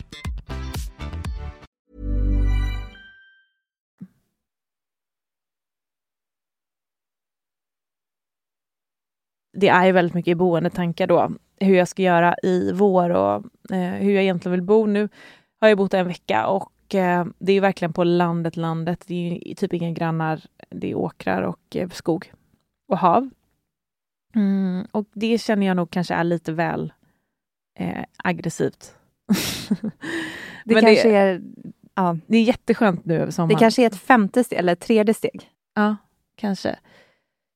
det 9.61 9.67
är 9.67 9.85
ju 9.85 9.91
väldigt 9.91 10.13
mycket 10.13 10.31
i 10.31 10.35
boendetankar 10.35 11.07
då. 11.07 11.31
hur 11.59 11.75
jag 11.75 11.87
ska 11.87 12.01
göra 12.01 12.35
i 12.43 12.71
vår 12.71 13.09
och 13.09 13.35
eh, 13.71 13.93
hur 13.93 14.11
jag 14.11 14.23
egentligen 14.23 14.51
vill 14.51 14.61
bo. 14.61 14.85
Nu 14.85 15.09
har 15.61 15.67
jag 15.67 15.77
bott 15.77 15.93
en 15.93 16.07
vecka 16.07 16.47
och 16.47 16.95
eh, 16.95 17.25
det 17.39 17.53
är 17.53 17.61
verkligen 17.61 17.93
på 17.93 18.03
landet, 18.03 18.57
landet. 18.57 19.03
Det 19.07 19.41
är 19.45 19.55
typ 19.55 19.73
inga 19.73 19.91
grannar. 19.91 20.41
Det 20.69 20.91
är 20.91 20.95
åkrar 20.95 21.41
och 21.41 21.75
eh, 21.75 21.89
skog 21.89 22.31
och 22.87 22.97
hav. 22.97 23.29
Mm, 24.35 24.87
och 24.91 25.05
det 25.13 25.41
känner 25.41 25.67
jag 25.67 25.75
nog 25.75 25.89
kanske 25.91 26.13
är 26.13 26.23
lite 26.23 26.51
väl 26.51 26.93
eh, 27.79 28.03
aggressivt. 28.17 28.95
det 30.65 30.73
Men 30.73 30.81
kanske 30.83 31.09
det, 31.09 31.15
är... 31.15 31.41
Ja. 31.95 32.17
det 32.27 32.37
är 32.37 32.43
jätteskönt 32.43 33.05
nu 33.05 33.15
över 33.15 33.31
sommaren. 33.31 33.49
Det 33.49 33.59
kanske 33.59 33.81
är 33.81 33.87
ett 33.87 33.99
femte 33.99 34.43
steg, 34.43 34.59
eller 34.59 34.73
ett 34.73 34.79
tredje 34.79 35.13
steg. 35.13 35.49
Ja, 35.73 35.95
kanske. 36.35 36.79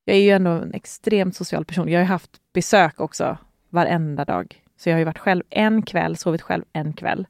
Jag 0.08 0.16
är 0.16 0.20
ju 0.20 0.30
ändå 0.30 0.50
en 0.50 0.74
extremt 0.74 1.36
social 1.36 1.64
person. 1.64 1.88
Jag 1.88 2.00
har 2.00 2.06
haft 2.06 2.30
besök 2.52 3.00
också 3.00 3.38
varenda 3.68 4.24
dag. 4.24 4.62
Så 4.76 4.88
jag 4.88 4.94
har 4.94 4.98
ju 4.98 5.04
varit 5.04 5.18
själv 5.18 5.44
en 5.50 5.82
kväll, 5.82 6.16
sovit 6.16 6.42
själv 6.42 6.64
en 6.72 6.92
kväll. 6.92 7.26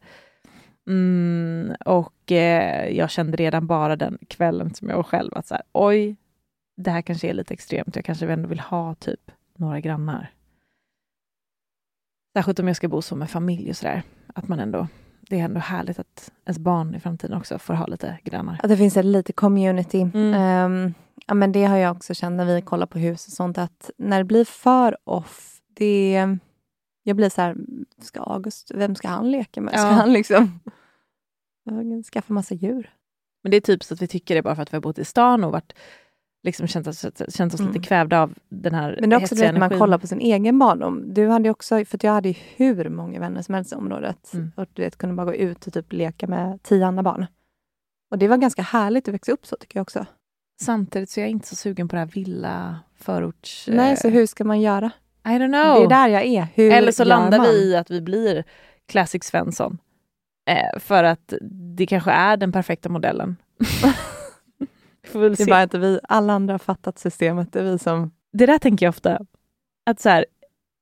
Mm, 0.89 1.77
och 1.85 2.33
eh, 2.33 2.89
jag 2.97 3.11
kände 3.11 3.37
redan 3.37 3.67
bara 3.67 3.97
den 3.97 4.19
kvällen 4.29 4.75
som 4.75 4.89
jag 4.89 4.97
var 4.97 5.03
själv 5.03 5.35
att 5.35 5.47
så 5.47 5.55
här, 5.55 5.63
oj, 5.73 6.17
det 6.77 6.91
här 6.91 7.03
kanske 7.03 7.29
är 7.29 7.35
lite 7.35 7.55
extremt. 7.55 7.97
Jag 7.97 8.05
kanske 8.05 8.33
ändå 8.33 8.49
vill 8.49 8.61
ha 8.61 8.95
typ 8.95 9.31
några 9.57 9.81
grannar. 9.81 10.31
Särskilt 12.37 12.59
om 12.59 12.67
jag 12.67 12.77
ska 12.77 12.89
bo 12.89 13.03
så 13.03 13.17
med 13.17 13.31
familj 13.31 13.71
och 13.71 13.77
sådär. 13.77 14.03
Att 14.35 14.49
man 14.49 14.61
ändå, 14.61 14.89
det 15.21 15.41
är 15.41 15.45
ändå 15.45 15.61
härligt 15.61 15.99
att 15.99 16.33
ens 16.45 16.59
barn 16.59 16.95
i 16.95 17.01
framtiden 17.01 17.37
också 17.37 17.59
får 17.59 17.75
ha 17.75 17.87
lite 17.87 18.19
grannar. 18.25 18.61
Att 18.63 18.69
det 18.69 18.77
finns 18.77 18.97
ett 18.97 19.05
lite 19.05 19.33
community. 19.33 20.01
Mm. 20.15 20.65
Um, 20.73 20.95
ja, 21.27 21.35
men 21.35 21.53
det 21.53 21.65
har 21.65 21.77
jag 21.77 21.97
också 21.97 22.15
känt 22.15 22.37
när 22.37 22.55
vi 22.55 22.63
kollar 22.63 22.87
på 22.87 22.99
hus 22.99 23.27
och 23.27 23.33
sånt, 23.33 23.59
att 23.59 23.91
när 23.97 24.19
det 24.19 24.25
blir 24.25 24.45
för 24.45 24.97
off, 25.05 25.61
det... 25.77 26.29
Jag 27.03 27.17
blir 27.17 27.29
så 27.29 27.41
här, 27.41 27.57
ska 28.03 28.21
August, 28.21 28.71
vem 28.75 28.95
ska 28.95 29.09
han 29.09 29.31
leka 29.31 29.61
med? 29.61 29.75
Ska 29.79 29.89
Ja. 29.89 29.93
han 29.93 30.13
liksom 30.13 30.61
skaffa 32.13 32.33
massa 32.33 32.55
djur? 32.55 32.91
Men 33.43 33.51
det 33.51 33.57
är 33.57 33.61
typ 33.61 33.85
så 33.85 33.95
att 33.95 34.03
vi 34.03 34.07
tycker 34.07 34.35
det 34.35 34.43
bara 34.43 34.55
för 34.55 34.63
att 34.63 34.73
vi 34.73 34.77
har 34.77 34.83
bott 34.83 34.99
i 34.99 35.05
stan 35.05 35.45
och 35.45 35.53
varit, 35.53 35.73
liksom 36.43 36.67
känt 36.67 36.87
oss, 36.87 37.07
känt 37.29 37.55
oss 37.55 37.61
Mm. 37.61 37.73
lite 37.73 37.87
kvävda 37.89 38.21
av 38.23 38.35
den 38.49 38.75
här 38.75 38.97
Men 39.01 39.11
det 39.11 39.17
är 39.17 39.21
också 39.21 39.35
det 39.35 39.49
att 39.49 39.59
man 39.59 39.79
kollar 39.79 39.99
på 39.99 40.07
sin 40.07 40.21
egen 40.21 40.59
barndom. 40.59 41.15
Du 41.15 41.29
hade 41.29 41.51
också, 41.51 41.85
för 41.85 41.97
att 41.97 42.03
jag 42.03 42.13
hade 42.13 42.29
ju 42.29 42.35
hur 42.57 42.89
många 42.89 43.21
vänner 43.21 43.43
som 43.43 43.55
helst 43.55 43.73
i 43.73 43.75
området. 43.75 44.35
Mm. 44.35 44.53
Och 44.57 44.67
du 44.73 44.83
vet, 44.83 44.97
kunde 44.99 45.15
bara 45.15 45.27
gå 45.27 45.35
ut 45.35 45.67
och 45.67 45.73
typ 45.73 45.93
leka 45.93 46.27
med 46.27 46.63
tio 46.63 46.87
andra 46.87 47.03
barn. 47.03 47.27
Och 48.11 48.19
det 48.19 48.29
var 48.29 48.37
ganska 48.37 48.63
härligt 48.63 49.09
att 49.09 49.15
växa 49.15 49.33
upp 49.33 49.47
så 49.47 49.57
tycker 49.57 49.79
jag 49.79 49.83
också. 49.83 50.07
Samtidigt 50.61 51.11
så 51.11 51.21
är 51.21 51.25
jag 51.25 51.31
inte 51.31 51.49
så 51.49 51.57
sugen 51.57 51.89
på 51.89 51.97
det 51.97 52.01
här 52.01 52.07
villa 52.07 52.79
förorts... 52.99 53.69
Nej, 53.73 53.97
så 53.97 54.09
hur 54.09 54.27
ska 54.27 54.45
man 54.45 54.61
göra? 54.61 54.91
I 55.25 55.29
don't 55.29 55.63
know. 55.63 55.89
Det 55.89 55.95
är 55.95 55.99
där 56.01 56.09
jag 56.09 56.25
är. 56.25 56.47
Hur 56.55 56.73
Eller 56.73 56.93
så 56.93 57.05
landar 57.05 57.39
man? 57.39 57.47
vi 57.47 57.53
i 57.65 57.77
att 57.77 57.91
vi 57.91 58.01
blir 58.01 58.45
Classic 58.87 59.25
Svensson. 59.25 59.79
Eh, 60.51 60.81
för 60.81 61.05
att 61.05 61.33
det 61.77 61.87
kanske 61.87 62.11
är 62.11 62.37
den 62.37 62.53
perfekta 62.53 62.89
modellen. 62.89 63.37
Vi 65.03 65.09
får 65.09 65.21
väl 65.21 65.35
Det 65.35 65.43
är 65.43 65.45
se. 65.45 65.51
bara 65.51 65.63
inte 65.63 65.79
vi, 65.79 66.01
alla 66.09 66.33
andra 66.33 66.55
har 66.55 66.59
fattat 66.59 66.99
systemet. 66.99 67.53
Det 67.53 67.59
är 67.59 67.65
vi 67.65 67.79
som... 67.79 68.11
det 68.33 68.47
där 68.47 68.59
tänker 68.59 68.87
jag 68.87 68.91
ofta. 68.91 69.21
Att 69.87 70.01
så 70.01 70.09
här, 70.09 70.27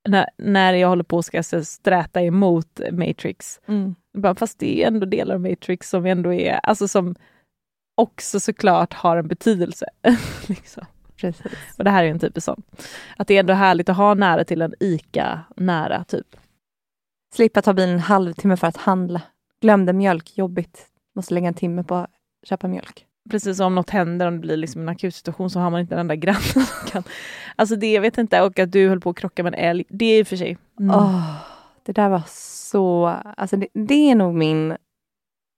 när, 0.07 0.29
när 0.37 0.73
jag 0.73 0.87
håller 0.87 1.03
på 1.03 1.17
och 1.17 1.25
ska 1.25 1.43
så 1.43 1.63
sträta 1.65 2.21
emot 2.21 2.79
Matrix. 2.91 3.59
Mm. 3.67 3.95
Bara, 4.17 4.35
fast 4.35 4.59
det 4.59 4.83
är 4.83 4.87
ändå 4.87 5.05
delar 5.05 5.35
av 5.35 5.41
Matrix 5.41 5.89
som 5.89 6.05
ändå 6.05 6.33
är, 6.33 6.59
alltså 6.63 6.87
som 6.87 7.15
också 7.95 8.39
såklart 8.39 8.93
har 8.93 9.17
en 9.17 9.27
betydelse. 9.27 9.85
liksom. 10.47 10.85
Precis. 11.15 11.51
Och 11.77 11.83
det 11.83 11.89
här 11.89 12.03
är 12.03 12.07
en 12.07 12.19
typisk 12.19 12.45
sån. 12.45 12.63
Att 13.17 13.27
det 13.27 13.35
är 13.35 13.39
ändå 13.39 13.53
härligt 13.53 13.89
att 13.89 13.97
ha 13.97 14.13
nära 14.13 14.43
till 14.43 14.61
en 14.61 14.73
ICA 14.79 15.39
nära, 15.55 16.03
typ. 16.03 16.35
Slippa 17.35 17.61
ta 17.61 17.73
bilen 17.73 17.93
en 17.93 17.99
halvtimme 17.99 18.57
för 18.57 18.67
att 18.67 18.77
handla. 18.77 19.21
Glömde 19.61 19.93
mjölk, 19.93 20.37
jobbigt. 20.37 20.85
Måste 21.15 21.33
lägga 21.33 21.47
en 21.47 21.53
timme 21.53 21.83
på 21.83 21.95
att 21.95 22.09
köpa 22.43 22.67
mjölk. 22.67 23.05
Precis 23.29 23.59
om 23.59 23.75
något 23.75 23.89
händer, 23.89 24.27
om 24.27 24.33
det 24.33 24.39
blir 24.39 24.57
liksom 24.57 24.81
en 24.81 24.89
akut 24.89 25.15
situation 25.15 25.49
så 25.49 25.59
har 25.59 25.69
man 25.69 25.81
inte 25.81 25.95
en 25.95 25.99
enda 25.99 26.15
granne 26.15 26.39
som 26.53 26.89
kan... 26.91 27.03
Alltså 27.55 27.75
det, 27.75 27.93
jag 27.93 28.01
vet 28.01 28.17
inte, 28.17 28.41
och 28.41 28.59
att 28.59 28.71
du 28.71 28.89
höll 28.89 28.99
på 28.99 29.09
att 29.09 29.15
krocka 29.15 29.43
med 29.43 29.53
en 29.53 29.59
älg, 29.59 29.83
det 29.89 30.05
är 30.05 30.19
i 30.19 30.23
och 30.23 30.27
för 30.27 30.37
sig... 30.37 30.57
Mm. 30.79 30.95
Åh, 30.95 31.35
det 31.83 31.91
där 31.91 32.09
var 32.09 32.21
så... 32.27 33.05
Alltså 33.37 33.57
det, 33.57 33.67
det 33.73 34.11
är 34.11 34.15
nog 34.15 34.33
min... 34.33 34.77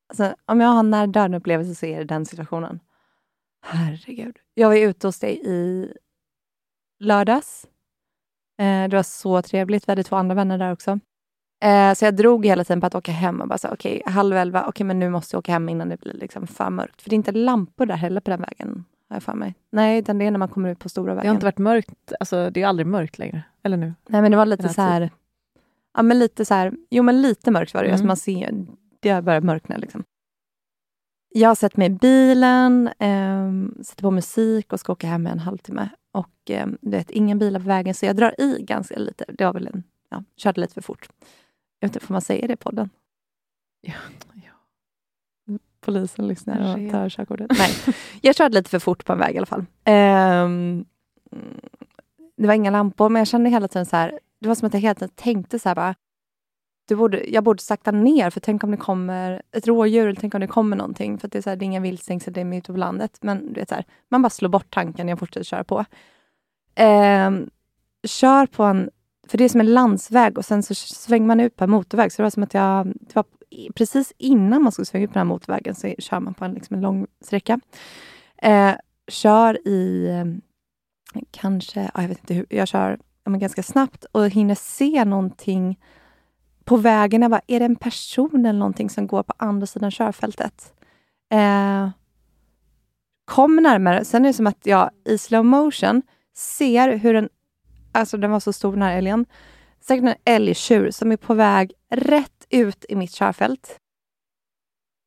Alltså, 0.09 0.35
om 0.45 0.59
jag 0.61 0.67
har 0.67 0.79
en 0.79 0.89
nära 0.89 1.07
döden-upplevelse 1.07 1.75
så 1.75 1.85
är 1.85 1.97
det 1.97 2.05
den 2.05 2.25
situationen. 2.25 2.79
Herregud. 3.65 4.37
Jag 4.53 4.67
var 4.67 4.75
ute 4.75 5.07
hos 5.07 5.19
dig 5.19 5.41
i 5.43 5.93
lördags. 6.99 7.65
Eh, 8.59 8.89
det 8.89 8.95
var 8.95 9.03
så 9.03 9.41
trevligt. 9.41 9.87
Vi 9.87 9.91
hade 9.91 10.03
två 10.03 10.15
andra 10.15 10.35
vänner 10.35 10.57
där 10.57 10.71
också. 10.71 10.99
Eh, 11.63 11.93
så 11.93 12.05
jag 12.05 12.15
drog 12.15 12.45
hela 12.45 12.63
tiden 12.63 12.81
på 12.81 12.87
att 12.87 12.95
åka 12.95 13.11
hem 13.11 13.41
och 13.41 13.47
bara 13.47 13.57
så, 13.57 13.67
okej, 13.67 14.01
halv 14.05 14.35
elva, 14.37 14.65
okej, 14.67 14.85
men 14.85 14.99
nu 14.99 15.09
måste 15.09 15.35
jag 15.35 15.39
åka 15.39 15.51
hem 15.51 15.69
innan 15.69 15.89
det 15.89 15.99
blir 15.99 16.13
liksom 16.13 16.47
för 16.47 16.69
mörkt. 16.69 17.01
För 17.01 17.09
det 17.09 17.13
är 17.13 17.17
inte 17.17 17.31
lampor 17.31 17.85
där 17.85 17.95
heller 17.95 18.21
på 18.21 18.29
den 18.29 18.41
vägen, 18.41 18.85
har 19.09 19.15
jag 19.15 19.23
för 19.23 19.33
mig. 19.33 19.55
Nej, 19.71 19.99
utan 19.99 20.17
det 20.17 20.25
är 20.25 20.31
när 20.31 20.37
man 20.39 20.49
kommer 20.49 20.69
ut 20.69 20.79
på 20.79 20.89
stora 20.89 21.11
Det 21.11 21.15
vägen. 21.15 21.27
har 21.29 21.35
inte 21.35 21.45
varit 21.45 21.57
mörkt, 21.57 22.13
alltså 22.19 22.49
det 22.49 22.61
är 22.61 22.67
aldrig 22.67 22.87
mörkt 22.87 23.17
längre. 23.17 23.43
Eller 23.63 23.77
nu? 23.77 23.93
Nej, 24.07 24.21
men 24.21 24.31
det 24.31 24.37
var 24.37 24.45
lite 24.45 24.69
så 24.69 24.81
här... 24.81 25.09
Ja, 25.93 26.01
men 26.03 26.19
lite 26.19 26.45
så 26.45 26.53
här... 26.53 26.73
Jo, 26.89 27.03
men 27.03 27.21
lite 27.21 27.51
mörkt 27.51 27.73
var 27.73 27.81
det. 27.81 27.87
Mm. 27.87 27.93
Alltså 27.93 28.07
man 28.07 28.17
ser, 28.17 28.65
det 28.99 29.09
har 29.09 29.21
börjat 29.21 29.43
mörkna. 29.43 29.77
Liksom. 29.77 30.03
Jag 31.29 31.49
har 31.49 31.55
sett 31.55 31.77
mig 31.77 31.87
i 31.87 31.89
bilen, 31.89 32.87
eh, 32.87 33.51
sätter 33.83 34.01
på 34.01 34.11
musik 34.11 34.73
och 34.73 34.79
ska 34.79 34.91
åka 34.91 35.07
hem 35.07 35.27
i 35.27 35.29
en 35.29 35.39
halvtimme. 35.39 35.89
Och 36.11 36.51
eh, 36.51 36.67
du 36.81 36.91
vet, 36.91 37.09
ingen 37.09 37.39
bilar 37.39 37.59
på 37.59 37.67
vägen, 37.67 37.93
så 37.93 38.05
jag 38.05 38.15
drar 38.15 38.41
i 38.41 38.61
ganska 38.61 38.99
lite. 38.99 39.25
Det 39.27 39.45
var 39.45 39.53
väl 39.53 39.67
en... 39.67 39.83
Ja, 40.09 40.23
körde 40.35 40.61
lite 40.61 40.73
för 40.73 40.81
fort. 40.81 41.09
Jag 41.79 41.87
vet 41.87 41.95
inte, 41.95 42.05
får 42.05 42.13
man 42.13 42.21
säga 42.21 42.47
det 42.47 42.53
i 42.53 42.57
podden? 42.57 42.89
Ja, 43.81 43.93
ja. 44.33 44.51
Polisen 45.81 46.27
lyssnar 46.27 46.59
och 46.59 46.91
tar 46.91 47.09
körkortet. 47.09 47.51
Nej, 47.57 47.95
jag 48.21 48.35
körde 48.35 48.55
lite 48.55 48.69
för 48.69 48.79
fort 48.79 49.05
på 49.05 49.13
en 49.13 49.19
väg 49.19 49.35
i 49.35 49.37
alla 49.37 49.45
fall. 49.45 49.65
Mm, 49.83 50.85
det 52.37 52.47
var 52.47 52.53
inga 52.53 52.71
lampor, 52.71 53.09
men 53.09 53.19
jag 53.19 53.27
kände 53.27 53.49
hela 53.49 53.67
tiden 53.67 53.85
så 53.85 53.95
här, 53.95 54.19
det 54.39 54.47
var 54.47 54.55
som 54.55 54.65
att 54.67 54.73
jag 54.73 54.81
hela 54.81 54.95
tiden 54.95 55.13
tänkte 55.15 55.59
så 55.59 55.69
här 55.69 55.75
bara, 55.75 55.95
du 56.87 56.95
borde, 56.95 57.29
jag 57.29 57.43
borde 57.43 57.61
sakta 57.61 57.91
ner, 57.91 58.29
för 58.29 58.39
tänk 58.39 58.63
om 58.63 58.71
det 58.71 58.77
kommer 58.77 59.41
ett 59.51 59.67
rådjur, 59.67 60.07
eller 60.07 60.19
tänk 60.19 60.33
om 60.33 60.41
det 60.41 60.47
kommer 60.47 60.77
någonting. 60.77 61.17
För 61.17 61.27
att 61.27 61.31
det 61.31 61.39
är, 61.39 61.41
så 61.41 61.49
här, 61.49 61.57
det 61.57 61.63
är 61.63 61.67
inga 61.67 61.79
viltstängsel, 61.79 62.33
det 62.33 62.41
är 62.41 62.45
mitt 62.45 62.67
på 62.67 62.73
landet. 62.73 63.17
Men 63.21 63.53
du 63.53 63.59
vet, 63.59 63.69
så 63.69 63.75
här, 63.75 63.85
man 64.09 64.21
bara 64.21 64.29
slår 64.29 64.49
bort 64.49 64.69
tanken, 64.69 65.07
jag 65.07 65.19
fortsätter 65.19 65.45
köra 65.45 65.63
på. 65.63 65.85
Ehm, 66.75 67.49
kör 68.07 68.45
på 68.45 68.63
en, 68.63 68.89
för 69.27 69.37
det 69.37 69.43
är 69.43 69.49
som 69.49 69.61
en 69.61 69.73
landsväg 69.73 70.37
och 70.37 70.45
sen 70.45 70.63
så 70.63 70.75
svänger 70.75 71.27
man 71.27 71.39
ut 71.39 71.55
på 71.55 71.63
en 71.63 71.69
motorväg. 71.69 72.11
Så 72.11 72.21
det 72.21 72.23
var 72.23 72.29
som 72.29 72.43
att 72.43 72.53
jag, 72.53 72.87
det 72.87 73.15
var 73.15 73.25
precis 73.75 74.13
innan 74.17 74.63
man 74.63 74.71
skulle 74.71 74.85
svänga 74.85 75.03
ut 75.03 75.09
på 75.09 75.19
den 75.19 75.27
här 75.27 75.33
motorvägen 75.33 75.75
så 75.75 75.95
kör 75.99 76.19
man 76.19 76.33
på 76.33 76.45
en, 76.45 76.53
liksom 76.53 76.75
en 76.75 76.81
lång 76.81 77.07
sträcka. 77.21 77.59
Eh, 78.37 78.73
kör 79.07 79.67
i 79.67 80.09
kanske, 81.31 81.91
jag 81.95 82.07
vet 82.07 82.19
inte 82.19 82.33
hur, 82.33 82.45
jag 82.49 82.67
kör 82.67 82.99
men 83.29 83.39
ganska 83.39 83.63
snabbt 83.63 84.05
och 84.11 84.29
hinner 84.29 84.55
se 84.55 85.05
någonting 85.05 85.79
på 86.67 86.77
vägen. 86.77 87.21
Jag 87.21 87.31
bara, 87.31 87.41
är 87.47 87.59
det 87.59 87.65
en 87.65 87.75
person 87.75 88.45
eller 88.45 88.59
någonting 88.59 88.89
som 88.89 89.07
går 89.07 89.23
på 89.23 89.33
andra 89.37 89.67
sidan 89.67 89.91
körfältet? 89.91 90.73
Eh, 91.33 91.89
kom 93.25 93.55
närmare. 93.55 94.05
Sen 94.05 94.25
är 94.25 94.29
det 94.29 94.33
som 94.33 94.47
att 94.47 94.65
jag 94.65 94.89
i 95.05 95.17
slow 95.17 95.45
motion 95.45 96.01
ser 96.35 96.97
hur 96.97 97.15
en, 97.15 97.29
alltså 97.91 98.17
den 98.17 98.31
var 98.31 98.39
så 98.39 98.53
stor 98.53 98.71
den 98.71 98.81
här 98.81 98.97
älgen, 98.97 99.25
säkert 99.81 100.05
en 100.05 100.33
älgtjur 100.35 100.91
som 100.91 101.11
är 101.11 101.17
på 101.17 101.33
väg 101.33 101.71
rätt 101.91 102.45
ut 102.49 102.85
i 102.89 102.95
mitt 102.95 103.13
körfält. 103.13 103.79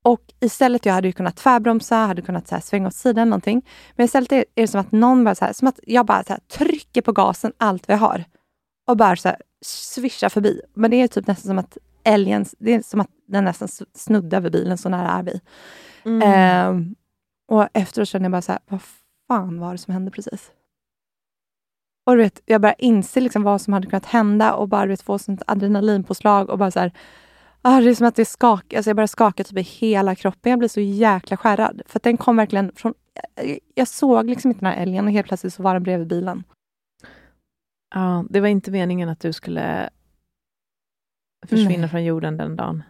Och 0.04 0.22
istället, 0.40 0.86
jag 0.86 0.92
hade 0.92 1.08
ju 1.08 1.12
kunnat 1.12 1.36
tvärbromsa, 1.36 1.96
hade 1.96 2.22
kunnat 2.22 2.48
så 2.48 2.54
här, 2.54 2.62
svänga 2.62 2.88
åt 2.88 2.94
sidan 2.94 3.30
någonting. 3.30 3.68
Men 3.96 4.04
istället 4.04 4.32
är 4.32 4.44
det 4.54 4.68
som 4.68 4.80
att 4.80 4.92
någon 4.92 5.24
bara 5.24 5.34
så 5.34 5.44
här, 5.44 5.52
som 5.52 5.68
att 5.68 5.80
jag 5.82 6.06
bara 6.06 6.24
så 6.24 6.32
här, 6.32 6.40
trycker 6.40 7.02
på 7.02 7.12
gasen 7.12 7.52
allt 7.56 7.88
vad 7.88 7.94
jag 7.94 8.00
har. 8.00 8.24
Och 8.86 8.96
bara 8.96 9.16
så 9.16 9.28
här, 9.28 9.38
svischar 9.64 10.28
förbi. 10.28 10.60
Men 10.74 10.90
det 10.90 10.96
är 10.96 11.08
typ 11.08 11.26
nästan 11.26 11.48
som 11.48 11.58
att 11.58 11.78
älgen, 12.04 12.46
det 12.58 12.74
är 12.74 12.82
som 12.82 13.00
att 13.00 13.10
den 13.26 13.44
nästan 13.44 13.68
snuddar 13.94 14.38
över 14.38 14.50
bilen, 14.50 14.78
så 14.78 14.88
nära 14.88 15.10
är 15.10 15.22
vi. 15.22 15.40
Mm. 16.04 16.22
Ehm, 16.22 16.94
och 17.48 17.68
efteråt 17.72 18.08
kände 18.08 18.24
jag 18.24 18.32
bara 18.32 18.42
så 18.42 18.52
här, 18.52 18.60
vad 18.68 18.80
fan 19.28 19.60
var 19.60 19.72
det 19.72 19.78
som 19.78 19.94
hände 19.94 20.10
precis? 20.10 20.50
Och 22.06 22.16
du 22.16 22.22
vet, 22.22 22.42
jag 22.46 22.60
började 22.60 22.84
inse 22.84 23.20
liksom 23.20 23.42
vad 23.42 23.60
som 23.60 23.72
hade 23.72 23.86
kunnat 23.86 24.06
hända 24.06 24.54
och 24.54 24.68
bara 24.68 24.82
du 24.82 24.88
vet, 24.88 25.02
få 25.02 25.18
sånt 25.18 25.42
adrenalinpåslag 25.46 26.50
och 26.50 26.58
bara 26.58 26.70
så 26.70 26.80
här, 26.80 26.92
ah, 27.62 27.80
det 27.80 27.90
är 27.90 27.94
som 27.94 28.06
att 28.06 28.16
det 28.16 28.24
skakar, 28.24 28.76
alltså 28.76 28.90
jag 28.90 28.96
började 28.96 29.08
skaka 29.08 29.44
typ 29.44 29.58
i 29.58 29.62
hela 29.62 30.14
kroppen. 30.14 30.50
Jag 30.50 30.58
blir 30.58 30.68
så 30.68 30.80
jäkla 30.80 31.36
skärrad. 31.36 31.82
För 31.86 32.00
den 32.02 32.16
kom 32.16 32.36
verkligen 32.36 32.72
från, 32.76 32.94
jag, 33.34 33.58
jag 33.74 33.88
såg 33.88 34.30
liksom 34.30 34.50
inte 34.50 34.60
den 34.60 34.72
här 34.72 34.82
älgen 34.82 35.06
och 35.06 35.12
helt 35.12 35.26
plötsligt 35.26 35.54
så 35.54 35.62
var 35.62 35.74
den 35.74 35.82
bredvid 35.82 36.08
bilen. 36.08 36.44
Ja, 37.94 38.24
det 38.30 38.40
var 38.40 38.48
inte 38.48 38.70
meningen 38.70 39.08
att 39.08 39.20
du 39.20 39.32
skulle 39.32 39.90
försvinna 41.46 41.78
Nej. 41.80 41.88
från 41.88 42.04
jorden 42.04 42.36
den 42.36 42.56
dagen. 42.56 42.82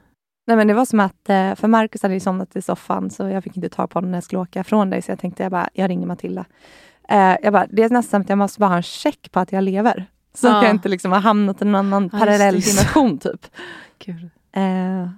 Nej, 0.47 0.57
men 0.57 0.67
det 0.67 0.75
var 0.75 0.85
som 0.85 1.01
att, 1.01 1.29
eh, 1.29 1.55
för 1.55 1.69
Marcus 1.69 2.03
hade 2.03 2.15
ju 2.15 2.21
somnat 2.21 2.57
i 2.57 2.63
soffan 2.63 3.11
så 3.11 3.29
jag 3.29 3.45
fick 3.45 3.57
inte 3.57 3.69
tag 3.69 3.91
på 3.91 3.97
honom 3.97 4.11
när 4.11 4.17
jag 4.17 4.25
skulle 4.25 4.41
åka 4.41 4.65
från 4.65 4.91
dig. 4.91 5.03
Så 5.03 5.11
jag 5.11 5.19
tänkte, 5.19 5.43
jag 5.43 5.53
bara, 5.53 5.69
jag 5.73 5.89
ringer 5.91 6.07
Matilda. 6.07 6.45
Eh, 7.09 7.37
jag 7.43 7.53
bara, 7.53 7.67
det 7.71 7.83
är 7.83 7.91
nästan 7.91 8.21
att 8.21 8.29
jag 8.29 8.39
måste 8.39 8.61
bara 8.61 8.69
ha 8.69 8.77
en 8.77 8.83
check 8.83 9.33
på 9.33 9.41
att 9.41 9.53
jag 9.53 9.65
lever. 9.65 10.07
Så 10.35 10.47
Ja. 10.47 10.57
att 10.59 10.65
jag 10.65 10.75
inte 10.75 10.89
liksom 10.89 11.13
har 11.13 11.21
hamnat 11.21 11.63
i 11.63 11.65
en 11.65 11.75
annan 11.75 12.11
Ja, 12.13 12.19
parallell 12.19 12.61
dimension 12.61 13.19
typ. 13.19 13.47
Kul. 13.99 14.31
Eh, 14.53 15.09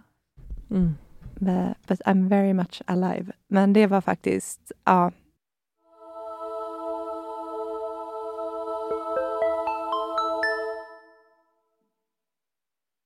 Mm. 0.70 0.94
but, 1.34 1.86
but 1.86 2.00
I'm 2.00 2.28
very 2.28 2.52
much 2.52 2.82
alive. 2.86 3.32
Men 3.48 3.72
det 3.72 3.86
var 3.86 4.00
faktiskt, 4.00 4.72
ja. 4.84 5.10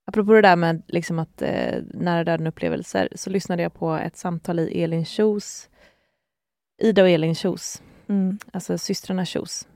Apropå 0.07 0.33
det 0.33 0.41
där 0.41 0.55
med 0.55 0.81
liksom 0.87 1.19
att 1.19 1.41
eh, 1.41 1.83
nära 1.93 2.23
döden-upplevelser 2.23 3.09
så 3.15 3.29
lyssnade 3.29 3.63
jag 3.63 3.73
på 3.73 3.93
ett 3.93 4.17
samtal 4.17 4.59
i 4.59 4.83
Elin 4.83 5.05
Kjos, 5.05 5.69
Ida 6.81 7.01
och 7.01 7.09
Elin 7.09 7.35
Kjos, 7.35 7.81
Mm, 8.09 8.37
alltså 8.53 8.77
systrarna 8.77 9.25
Kjos, 9.25 9.67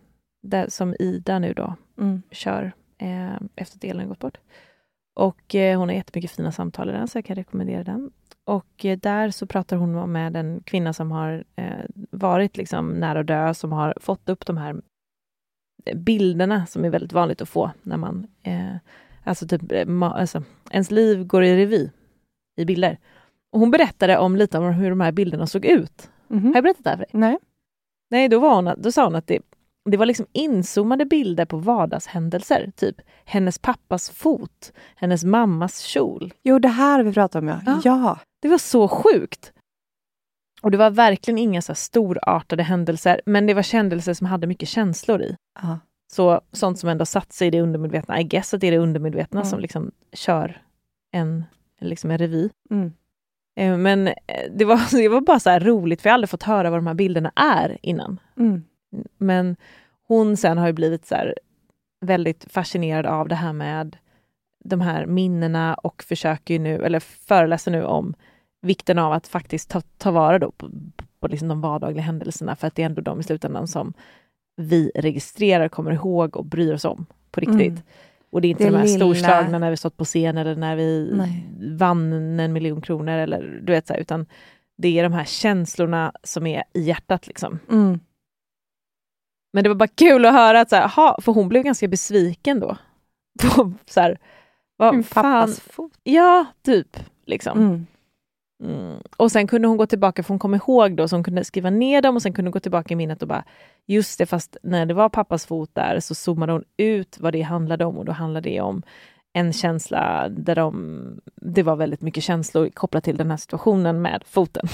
där, 0.44 0.68
som 0.70 0.96
Ida 1.00 1.40
nu 1.40 1.54
då 1.54 1.76
mm, 1.98 2.22
kör 2.32 2.72
eh, 2.98 3.36
efter 3.56 3.78
att 3.78 3.84
Elin 3.84 4.08
gått 4.08 4.20
bort. 4.20 4.38
Och 5.16 5.56
eh, 5.56 5.80
hon 5.80 5.90
har 5.90 5.96
jättemycket 5.96 6.32
fina 6.32 6.52
samtal 6.52 6.90
i 6.90 6.92
den, 6.92 7.08
så 7.08 7.18
jag 7.18 7.26
kan 7.26 7.36
rekommendera 7.36 7.84
den. 7.84 8.12
Och 8.46 8.86
eh, 8.86 8.98
där 8.98 9.32
så 9.32 9.48
pratar 9.48 9.78
hon 9.78 10.12
med 10.12 10.36
en 10.36 10.64
kvinna 10.64 10.94
som 10.94 11.12
har 11.12 11.44
eh, 11.56 11.86
varit 12.12 12.58
liksom 12.58 12.90
nära 12.90 13.20
att 13.20 13.28
dö, 13.28 13.54
som 13.54 13.72
har 13.72 13.94
fått 14.00 14.30
upp 14.30 14.46
de 14.46 14.58
här 14.58 14.82
bilderna 15.96 16.66
som 16.66 16.86
är 16.86 16.90
väldigt 16.90 17.14
vanligt 17.14 17.42
att 17.42 17.50
få 17.50 17.72
när 17.82 17.98
man... 17.98 18.28
Alltså 19.24 19.47
typ, 19.47 19.61
eh, 19.72 19.86
ma- 19.86 20.13
alltså, 20.13 20.43
ens 20.72 20.91
liv 20.91 21.24
går 21.26 21.43
i 21.43 21.55
revy 21.57 21.89
i 22.57 22.65
bilder. 22.65 22.97
Och 23.53 23.59
hon 23.59 23.72
berättade 23.72 24.17
om 24.17 24.36
lite 24.36 24.57
om 24.57 24.74
hur 24.74 24.89
de 24.89 25.01
här 25.01 25.11
bilderna 25.11 25.47
såg 25.47 25.65
ut. 25.65 26.09
mhm. 26.28 26.45
Har 26.47 26.53
jag 26.55 26.63
berättat 26.63 26.84
det 26.84 26.89
här 26.89 26.97
för 26.97 27.03
dig? 27.03 27.09
Nej. 27.13 27.38
Nej, 28.11 28.30
då, 28.30 28.39
var 28.39 28.55
hon, 28.55 28.74
då 28.82 28.91
sa 28.91 29.03
hon 29.03 29.15
att 29.15 29.28
det, 29.28 29.39
det 29.89 29.97
var 29.97 30.05
liksom 30.05 30.26
inzoomade 30.32 31.05
bilder 31.05 31.45
på 31.45 31.57
vardagshändelser. 31.57 32.72
Typ 32.76 33.01
hennes 33.26 33.59
pappas 33.59 34.09
fot, 34.09 34.74
hennes 34.95 35.24
mammas 35.24 35.80
kjol. 35.80 36.34
Jo, 36.43 36.59
det 36.59 36.67
här 36.67 37.03
vi 37.03 37.13
pratat 37.13 37.41
om 37.41 37.47
ja. 37.47 37.59
Ja. 37.65 37.82
Ja. 37.84 38.19
Det 38.41 38.47
var 38.47 38.57
så 38.57 38.88
sjukt! 38.88 39.53
Och 40.61 40.72
det 40.72 40.78
var 40.78 40.89
verkligen 40.89 41.38
inga 41.38 41.61
så 41.61 41.76
storartade 41.76 42.63
händelser, 42.63 43.22
men 43.26 43.47
det 43.47 43.53
var 43.53 43.74
händelser 43.74 44.13
som 44.13 44.28
hade 44.28 44.47
mycket 44.47 44.69
känslor 44.69 45.22
i. 45.22 45.36
ja. 45.61 45.80
Så 46.14 46.41
sånt 46.51 46.80
som 46.80 46.89
ändå 46.89 47.05
satt 47.05 47.34
sig 47.34 47.47
i 47.47 47.51
det 47.51 47.62
undermedvetna. 47.62 48.20
I 48.20 48.24
guess 48.24 48.53
att 48.53 48.62
det 48.62 48.68
är 48.68 48.72
det 48.72 48.78
undermedvetna 48.78 49.39
Mm. 49.39 49.49
som 49.49 49.59
liksom 49.59 49.91
kör 50.14 50.62
en, 51.12 51.43
liksom 51.80 52.12
en 52.12 52.18
revy. 52.18 52.49
Mm. 52.72 52.93
Eh, 53.55 53.78
Men 53.78 54.07
eh, 54.07 54.14
det 54.55 54.66
var, 54.66 54.91
det 55.01 55.07
var 55.09 55.22
bara 55.22 55.39
så 55.39 55.59
roligt, 55.59 56.01
för 56.01 56.09
jag 56.09 56.12
har 56.12 56.16
aldrig 56.16 56.30
fått 56.30 56.43
höra 56.43 56.70
vad 56.70 56.80
de 56.80 56.88
här 56.88 56.93
bilderna 56.93 57.32
är 57.36 57.78
innan. 57.82 58.20
Mm. 58.38 58.64
Men 59.18 59.55
hon 60.07 60.38
sen 60.38 60.57
har 60.57 60.68
ju 60.68 60.74
blivit 60.74 61.05
så 61.05 61.34
väldigt 62.05 62.51
fascinerad 62.51 63.05
av 63.05 63.28
det 63.28 63.36
här 63.36 63.53
med 63.53 63.97
de 64.64 64.82
här 64.82 65.05
minnena 65.05 65.74
och 65.74 66.03
försöker 66.03 66.59
nu, 66.59 66.84
eller 66.84 66.99
föreläser 66.99 67.72
nu 67.72 67.84
om 67.84 68.14
vikten 68.62 68.99
av 68.99 69.12
att 69.14 69.28
faktiskt 69.28 69.70
ta, 69.70 69.82
ta 69.82 70.12
vara 70.12 70.39
då 70.39 70.51
på, 70.51 70.70
på 71.20 71.28
liksom 71.28 71.47
de 71.47 71.62
vardagliga 71.62 72.01
händelserna, 72.03 72.55
för 72.55 72.68
att 72.68 72.76
det 72.76 72.82
är 72.82 72.86
ändå 72.86 73.01
de 73.01 73.20
i 73.20 73.24
slutändan 73.24 73.68
som 73.68 73.93
vi 74.58 74.91
registrerar, 74.95 75.68
kommer 75.70 75.91
ihåg 75.91 76.38
och 76.38 76.45
bryr 76.45 76.74
oss 76.74 76.86
om 76.86 77.06
på 77.32 77.39
riktigt. 77.39 77.60
Mm. 77.60 77.82
Och 78.30 78.41
det 78.41 78.47
är 78.47 78.49
inte 78.49 78.64
Det 78.64 78.70
de 78.70 78.76
här 78.78 78.86
lilla- 78.86 78.97
storslagna 78.97 79.60
när 79.60 79.70
vi 79.72 79.78
stått 79.78 79.97
på 79.97 80.06
scen 80.06 80.38
eller 80.38 80.56
när 80.56 80.76
vi 80.76 81.12
Nej. 81.14 81.47
vann 81.78 82.39
en 82.39 82.54
miljon 82.54 82.82
kronor 82.82 83.14
eller 83.14 83.60
du 83.64 83.72
vet 83.74 83.88
så 83.88 83.93
här, 83.93 83.99
utan 83.99 84.26
det 84.78 84.99
är 84.99 85.04
de 85.04 85.14
här 85.14 85.26
känslorna 85.26 86.12
som 86.24 86.47
är 86.47 86.64
i 86.74 86.82
hjärtat 86.82 87.28
liksom. 87.28 87.60
Mm. 87.72 87.99
Men 89.54 89.64
det 89.64 89.70
var 89.70 89.76
bara 89.76 89.88
kul 89.88 90.26
att 90.26 90.34
höra 90.34 90.62
att 90.62 90.70
så 90.70 90.76
här, 90.76 90.84
aha, 90.84 91.18
för 91.22 91.32
hon 91.32 91.49
blev 91.49 91.64
ganska 91.64 91.88
besviken 91.88 92.60
då. 92.60 92.78
På, 93.41 93.74
så 93.86 94.02
här, 94.02 94.18
vad 94.78 94.93
Min 94.93 95.04
fan, 95.04 95.24
pappas 95.24 95.60
fot. 95.60 95.91
ja, 96.04 96.45
typ. 96.66 96.97
Liksom. 97.26 97.60
Mm. 97.60 97.88
Mm. 98.62 98.97
Och 99.18 99.32
sen 99.32 99.47
kunde 99.47 99.68
hon 99.68 99.78
gå 99.78 99.86
tillbaka, 99.86 100.24
för 100.24 100.30
hon 100.30 100.39
kom 100.39 100.55
ihåg 100.55 100.95
då, 100.95 101.07
så 101.07 101.16
hon 101.16 101.24
kunde 101.24 101.43
skriva 101.43 101.70
ner 101.70 102.01
dem 102.01 102.16
och 102.16 102.22
sen 102.22 102.34
kunde 102.34 102.47
hon 102.49 102.51
gå 102.53 102.59
tillbaka 102.59 102.93
i 102.93 102.95
minnet 102.97 103.22
och 103.22 103.28
bara, 103.28 103.43
just 103.86 104.18
det, 104.18 104.26
fast 104.26 104.57
när 104.64 104.86
det 104.86 104.93
var 104.93 105.09
pappas 105.09 105.45
fot 105.45 105.70
där 105.74 105.99
så 105.99 106.16
zoomade 106.16 106.51
hon 106.51 106.64
ut 106.78 107.18
vad 107.20 107.34
det 107.34 107.41
handlade 107.41 107.86
om 107.86 107.97
och 107.97 108.05
då 108.05 108.12
handlade 108.12 108.49
det 108.49 108.62
om 108.62 108.82
en 109.34 109.53
känsla 109.53 110.30
där 110.30 110.55
de, 110.55 111.22
det 111.36 111.64
var 111.64 111.76
väldigt 111.76 112.01
mycket 112.01 112.24
känslor 112.24 112.70
kopplat 112.70 113.03
till 113.03 113.18
den 113.18 113.30
här 113.30 113.38
situationen 113.38 114.01
med 114.01 114.24
foten. 114.26 114.68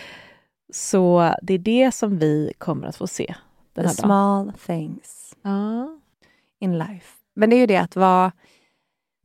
Så 0.72 1.34
det 1.42 1.54
är 1.54 1.58
det 1.58 1.94
som 1.94 2.18
vi 2.18 2.52
kommer 2.58 2.86
att 2.86 2.96
få 2.96 3.06
se 3.06 3.34
den 3.72 3.84
The 3.84 3.88
här 3.88 3.96
dagen. 3.96 4.04
small 4.06 4.52
things 4.66 5.36
Ja. 5.42 5.98
in 6.60 6.78
life. 6.78 7.06
Men 7.34 7.50
det 7.50 7.56
är 7.56 7.60
ju 7.60 7.66
det 7.66 7.76
att 7.76 7.96
vara 7.96 8.32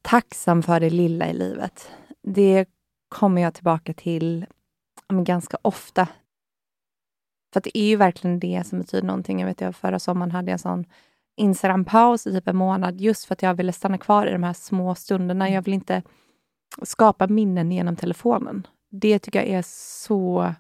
tacksam 0.01 0.64
för 0.64 0.80
det 0.80 0.89
lilla 0.89 1.28
i 1.30 1.34
livet. 1.34 1.89
Det 2.22 2.66
kommer 3.16 3.41
jag 3.41 3.53
tillbaka 3.53 3.93
till 3.93 4.45
ganska 5.09 5.57
ofta. 5.61 6.07
För 7.53 7.61
det 7.61 7.78
är 7.78 7.88
ju 7.88 7.95
verkligen 7.95 8.39
det 8.39 8.68
som 8.68 8.80
betyder 8.80 9.07
någonting. 9.07 9.39
Jag 9.39 9.47
vet 9.47 9.61
jag 9.61 9.76
förra 9.76 9.99
sommaren 9.99 10.32
hade 10.32 10.51
jag 10.51 10.53
en 10.53 10.59
sån 10.59 10.86
Instagram-paus 11.38 12.28
i 12.28 12.32
typ 12.32 12.47
en 12.47 12.55
månad 12.55 13.01
just 13.01 13.26
för 13.26 13.34
att 13.34 13.41
jag 13.41 13.53
ville 13.53 13.74
stanna 13.74 13.97
kvar 13.97 14.28
i 14.28 14.32
de 14.32 14.43
här 14.43 14.53
små 14.53 14.95
stunderna. 14.95 15.49
Jag 15.49 15.61
vill 15.61 15.74
inte 15.74 16.01
skapa 16.82 17.28
minnen 17.28 17.72
genom 17.72 17.95
telefonen. 17.95 18.68
Det 18.91 19.20
tycker 19.20 19.39
jag 19.39 19.49
är 19.49 19.63
så 19.68 20.53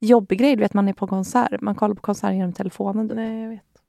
jobbig 0.00 0.38
grej. 0.38 0.56
Du 0.56 0.62
vet, 0.62 0.74
man 0.74 0.88
är 0.88 0.92
på 0.92 1.06
konsert. 1.06 1.60
Man 1.60 1.74
kollar 1.74 1.94
på 1.94 2.02
konsert 2.02 2.32
genom 2.32 2.52
telefonen. 2.52 3.08
typ. 3.08 3.16
Nej, 3.16 3.42
jag 3.42 3.50
vet. 3.50 3.82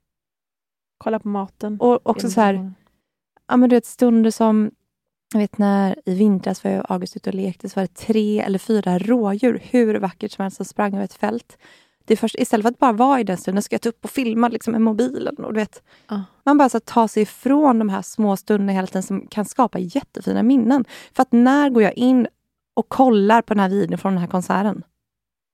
Kolla 0.98 1.18
på 1.18 1.28
maten. 1.28 1.80
Och 1.80 2.06
också 2.06 2.30
så 2.30 2.40
här, 2.40 2.72
ja, 3.48 3.56
men 3.56 3.70
du 3.70 3.76
vet, 3.76 3.86
stunder 3.86 4.30
som... 4.30 4.70
Jag 5.32 5.40
vet 5.40 5.58
när 5.58 5.96
i 6.04 6.14
vintras 6.14 6.64
var 6.64 6.70
jag 6.70 6.80
och 6.80 6.90
August 6.90 7.16
ute 7.16 7.30
och 7.30 7.34
lekte 7.34 7.68
så 7.68 7.80
var 7.80 7.82
det 7.82 7.94
tre 7.94 8.40
eller 8.40 8.58
fyra 8.58 8.98
rådjur, 8.98 9.62
hur 9.70 9.94
vackert 9.94 10.32
som 10.32 10.42
helst, 10.42 10.56
som 10.56 10.66
sprang 10.66 10.94
över 10.94 11.04
ett 11.04 11.14
fält. 11.14 11.58
Det 12.04 12.14
är 12.14 12.16
först, 12.16 12.34
istället 12.38 12.64
för 12.64 12.70
att 12.70 12.78
bara 12.78 12.92
vara 12.92 13.20
i 13.20 13.24
den 13.24 13.36
stunden 13.36 13.62
ska 13.62 13.74
jag 13.74 13.80
ta 13.80 13.88
upp 13.88 14.04
och 14.04 14.10
filma 14.10 14.48
liksom, 14.48 14.72
med 14.72 14.80
mobilen. 14.80 15.36
Och 15.36 15.52
du 15.52 15.60
vet, 15.60 15.82
Ja. 16.08 16.24
Man 16.44 16.58
bara 16.58 16.68
så 16.68 16.76
att 16.76 16.86
ta 16.86 17.08
sig 17.08 17.22
ifrån 17.22 17.78
de 17.78 17.88
här 17.88 18.02
små 18.02 18.36
stunderna 18.36 18.72
hela 18.72 18.86
tiden 18.86 19.02
som 19.02 19.26
kan 19.26 19.44
skapa 19.44 19.78
jättefina 19.78 20.42
minnen. 20.42 20.84
För 21.12 21.22
att 21.22 21.32
när 21.32 21.70
går 21.70 21.82
jag 21.82 21.92
in 21.92 22.28
och 22.74 22.88
kollar 22.88 23.42
på 23.42 23.54
den 23.54 23.60
här 23.60 23.68
videon 23.68 23.98
från 23.98 24.12
den 24.12 24.20
här 24.20 24.28
konserten? 24.28 24.84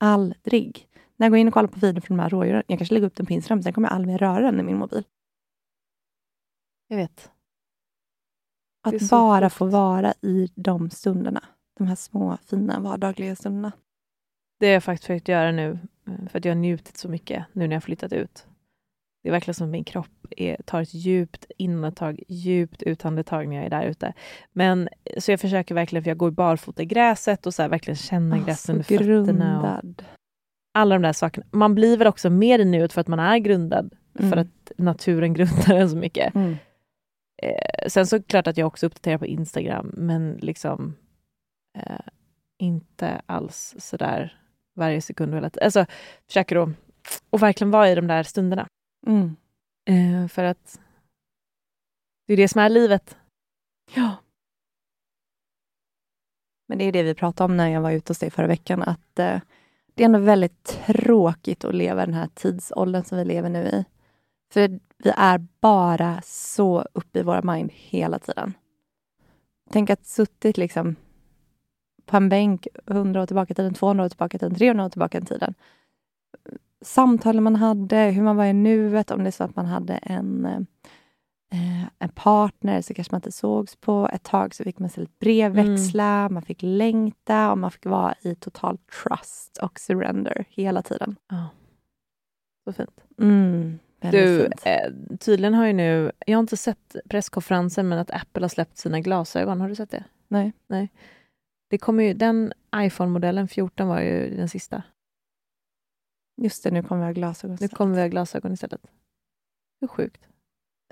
Aldrig. 0.00 0.88
När 1.16 1.26
jag 1.26 1.32
går 1.32 1.38
in 1.38 1.48
och 1.48 1.54
kollar 1.54 1.68
på 1.68 1.78
videon 1.80 2.02
från 2.02 2.16
de 2.16 2.22
här 2.22 2.30
rådjuren, 2.30 2.62
jag 2.66 2.78
kanske 2.78 2.94
lägger 2.94 3.06
upp 3.06 3.16
den 3.16 3.26
på 3.26 3.32
Instagram, 3.32 3.62
sen 3.62 3.72
kommer 3.72 3.88
jag 3.88 3.94
aldrig 3.94 4.12
mer 4.12 4.18
röra 4.18 4.40
den 4.40 4.60
i 4.60 4.62
min 4.62 4.78
mobil. 4.78 5.04
Jag 6.88 6.96
vet. 6.96 7.30
Att 8.82 9.10
bara 9.10 9.46
sjukt. 9.50 9.56
få 9.56 9.64
vara 9.66 10.14
i 10.22 10.48
de 10.54 10.90
stunderna. 10.90 11.44
De 11.78 11.86
här 11.86 11.94
små, 11.94 12.38
fina, 12.50 12.80
vardagliga 12.80 13.36
stunderna. 13.36 13.72
Det 14.60 14.66
har 14.66 14.72
jag 14.72 14.84
faktiskt 14.84 15.06
försökt 15.06 15.28
göra 15.28 15.52
nu, 15.52 15.78
eh, 16.06 16.28
för 16.30 16.38
att 16.38 16.44
jag 16.44 16.52
har 16.52 16.60
njutit 16.60 16.96
så 16.96 17.08
mycket 17.08 17.44
nu 17.52 17.68
när 17.68 17.76
jag 17.76 17.82
flyttat 17.82 18.12
ut. 18.12 18.46
Det 19.22 19.28
är 19.28 19.32
verkligen 19.32 19.54
som 19.54 19.66
att 19.66 19.70
min 19.70 19.84
kropp 19.84 20.26
är, 20.36 20.56
tar 20.64 20.82
ett 20.82 20.94
djupt 20.94 21.46
inandetag, 21.58 22.22
djupt 22.28 22.82
utandetag 22.82 23.48
när 23.48 23.56
jag 23.56 23.64
är 23.64 23.70
där 23.70 23.84
ute. 23.84 24.12
Men 24.52 24.88
så 25.18 25.30
jag 25.30 25.40
försöker 25.40 25.74
verkligen, 25.74 26.02
för 26.04 26.10
jag 26.10 26.18
går 26.18 26.30
barfota 26.30 26.82
i 26.82 26.86
gräset 26.86 27.46
och 27.46 27.54
så 27.54 27.62
här, 27.62 27.68
verkligen 27.68 27.96
känna 27.96 28.36
Ah, 28.36 28.38
gräset 28.38 28.70
under 28.70 28.84
fötterna. 28.84 29.60
Och 29.60 30.04
alla 30.74 30.94
de 30.94 31.02
där 31.02 31.12
sakerna. 31.12 31.46
Man 31.50 31.74
blir 31.74 31.96
väl 31.96 32.06
också 32.06 32.30
mer 32.30 32.58
i 32.58 32.64
nuet 32.64 32.92
för 32.92 33.00
att 33.00 33.08
man 33.08 33.18
är 33.20 33.38
grundad, 33.38 33.94
för 34.14 34.24
Mm. 34.24 34.38
att 34.38 34.72
naturen 34.78 35.34
grundar 35.34 35.74
en 35.74 35.90
så 35.90 35.96
mycket. 35.96 36.34
Mm. 36.34 36.56
Eh, 37.42 37.88
sen 37.88 38.06
så 38.06 38.22
klart 38.22 38.46
att 38.46 38.56
jag 38.56 38.66
också 38.66 38.86
uppdaterar 38.86 39.18
på 39.18 39.26
Instagram, 39.26 39.90
men 39.96 40.32
liksom 40.32 40.96
eh, 41.78 42.06
inte 42.58 43.22
alls 43.26 43.74
sådär 43.78 44.42
varje 44.74 45.00
sekund. 45.00 45.34
Hela 45.34 45.50
alltså, 45.62 45.86
försöker 46.26 46.54
då 46.54 46.72
och 47.30 47.42
verkligen 47.42 47.70
vara 47.70 47.90
i 47.90 47.94
de 47.94 48.06
där 48.06 48.22
stunderna. 48.22 48.66
Mm. 49.06 49.36
Eh, 49.88 50.28
för 50.28 50.44
att 50.44 50.80
det 52.26 52.32
är 52.32 52.36
det 52.36 52.48
som 52.48 52.60
är 52.60 52.68
livet. 52.68 53.16
Ja. 53.94 54.16
Men 56.68 56.78
det 56.78 56.84
är 56.84 56.92
det 56.92 57.02
vi 57.02 57.14
pratade 57.14 57.44
om 57.44 57.56
när 57.56 57.68
jag 57.68 57.80
var 57.80 57.90
ute 57.90 58.10
hos 58.10 58.18
dig 58.18 58.30
förra 58.30 58.46
veckan, 58.46 58.82
att 58.82 59.18
eh, 59.18 59.40
det 59.94 60.02
är 60.02 60.04
ändå 60.04 60.18
väldigt 60.18 60.64
tråkigt 60.64 61.64
att 61.64 61.74
leva 61.74 62.06
den 62.06 62.14
här 62.14 62.28
tidsåldern 62.34 63.04
som 63.04 63.18
vi 63.18 63.24
lever 63.24 63.48
nu 63.48 63.66
i. 63.68 63.84
För 64.50 64.80
vi 64.98 65.10
är 65.16 65.46
bara 65.60 66.20
så 66.24 66.84
uppe 66.92 67.18
i 67.18 67.22
våra 67.22 67.54
mind 67.54 67.70
hela 67.74 68.18
tiden. 68.18 68.52
Tänk 69.70 69.90
att 69.90 70.06
suttit 70.06 70.56
liksom 70.56 70.96
på 72.06 72.16
en 72.16 72.28
bänk 72.28 72.66
100 72.86 73.22
år 73.22 73.26
tillbaka 73.26 73.52
i 73.52 73.54
tiden, 73.54 73.74
200 73.74 74.04
år 74.04 74.08
tillbaka 74.08 74.36
i 74.36 74.38
tiden, 74.38 74.54
300 74.54 74.84
år 74.84 74.88
tillbaka 74.88 75.18
i 75.18 75.24
tiden. 75.24 75.54
Samtalen 76.80 77.42
man 77.42 77.56
hade, 77.56 77.96
hur 77.96 78.22
man 78.22 78.36
var 78.36 78.44
i 78.44 78.52
nuet, 78.52 79.10
om 79.10 79.22
det 79.22 79.28
är 79.28 79.30
så 79.30 79.44
att 79.44 79.56
man 79.56 79.66
hade 79.66 79.94
en 79.94 80.44
eh, 80.44 80.60
en 81.98 82.08
partner 82.08 82.82
så 82.82 82.94
kanske 82.94 83.14
man 83.14 83.18
inte 83.18 83.32
sågs 83.32 83.76
på 83.76 84.08
ett 84.12 84.22
tag 84.22 84.54
så 84.54 84.64
fick 84.64 84.78
man 84.78 84.86
istället 84.86 85.18
brevväxla, 85.18 86.28
man 86.28 86.42
fick 86.42 86.62
längta 86.62 87.50
och 87.50 87.58
man 87.58 87.70
fick 87.70 87.86
vara 87.86 88.14
i 88.22 88.34
total 88.34 88.78
trust 88.78 89.58
och 89.62 89.80
surrender 89.80 90.44
hela 90.48 90.82
tiden. 90.82 91.16
Ja. 91.28 91.48
Så 92.64 92.72
fint. 92.72 93.00
Mm. 93.18 93.78
Du, 94.00 94.44
eh, 94.64 94.92
tydligen 95.20 95.54
har 95.54 95.66
ju 95.66 95.72
nu, 95.72 96.12
jag 96.26 96.36
har 96.36 96.40
inte 96.40 96.56
sett 96.56 96.96
presskonferensen, 97.08 97.88
men 97.88 97.98
att 97.98 98.10
Apple 98.10 98.42
har 98.44 98.48
släppt 98.48 98.76
sina 98.76 99.00
glasögon. 99.00 99.60
Har 99.60 99.68
du 99.68 99.74
sett 99.74 99.90
det? 99.90 100.04
Nej. 100.28 100.52
Nej. 100.66 100.88
Det 101.70 101.78
kommer 101.78 102.04
ju, 102.04 102.14
den 102.14 102.52
iPhone-modellen 102.76 103.48
14 103.48 103.88
var 103.88 104.00
ju 104.00 104.36
den 104.36 104.48
sista. 104.48 104.82
Just 106.42 106.64
det, 106.64 106.70
nu 106.70 106.82
kommer 106.82 107.00
vi 107.00 107.06
ha 107.06 107.12
glasögon. 107.12 107.56
Nu 107.60 107.68
kommer 107.68 107.94
vi 107.94 108.00
ha 108.00 108.08
glasögon 108.08 108.52
istället. 108.52 108.80
Hur 109.80 109.88
sjukt? 109.88 110.28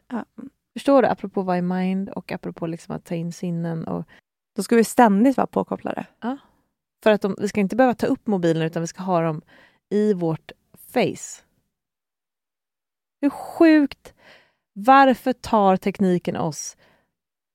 Ja. 0.09 0.25
Förstår 0.73 1.03
du? 1.03 1.09
Apropå 1.09 1.43
vara 1.43 1.59
i 1.59 1.63
mind 1.63 2.09
och 2.09 2.33
apropå 2.33 2.67
liksom 2.67 2.97
att 2.97 3.05
ta 3.05 3.15
in 3.15 3.33
sinnen. 3.33 3.87
Och, 3.87 4.05
Då 4.57 4.63
ska 4.63 4.77
vi 4.77 4.85
ständigt 4.85 5.37
vara 5.37 5.47
påkopplade. 5.47 6.07
för 7.03 7.11
att 7.11 7.23
de, 7.23 7.37
vi 7.39 7.49
ska 7.49 7.61
inte 7.61 7.77
behöva 7.77 7.95
ta 7.95 8.07
upp 8.07 8.27
mobilen 8.27 8.63
utan 8.63 8.83
vi 8.83 8.87
ska 8.87 9.03
ha 9.03 9.21
dem 9.21 9.43
i 9.91 10.15
vårt 10.15 10.53
face. 10.79 11.43
Hur 13.21 13.31
sjukt? 13.31 14.15
Varför 14.73 15.33
tar 15.33 15.77
tekniken 15.77 16.37
oss 16.37 16.77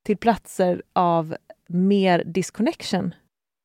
till 0.06 0.18
platser 0.18 0.84
av 0.94 1.36
mer 1.68 2.24
disconnection? 2.26 3.16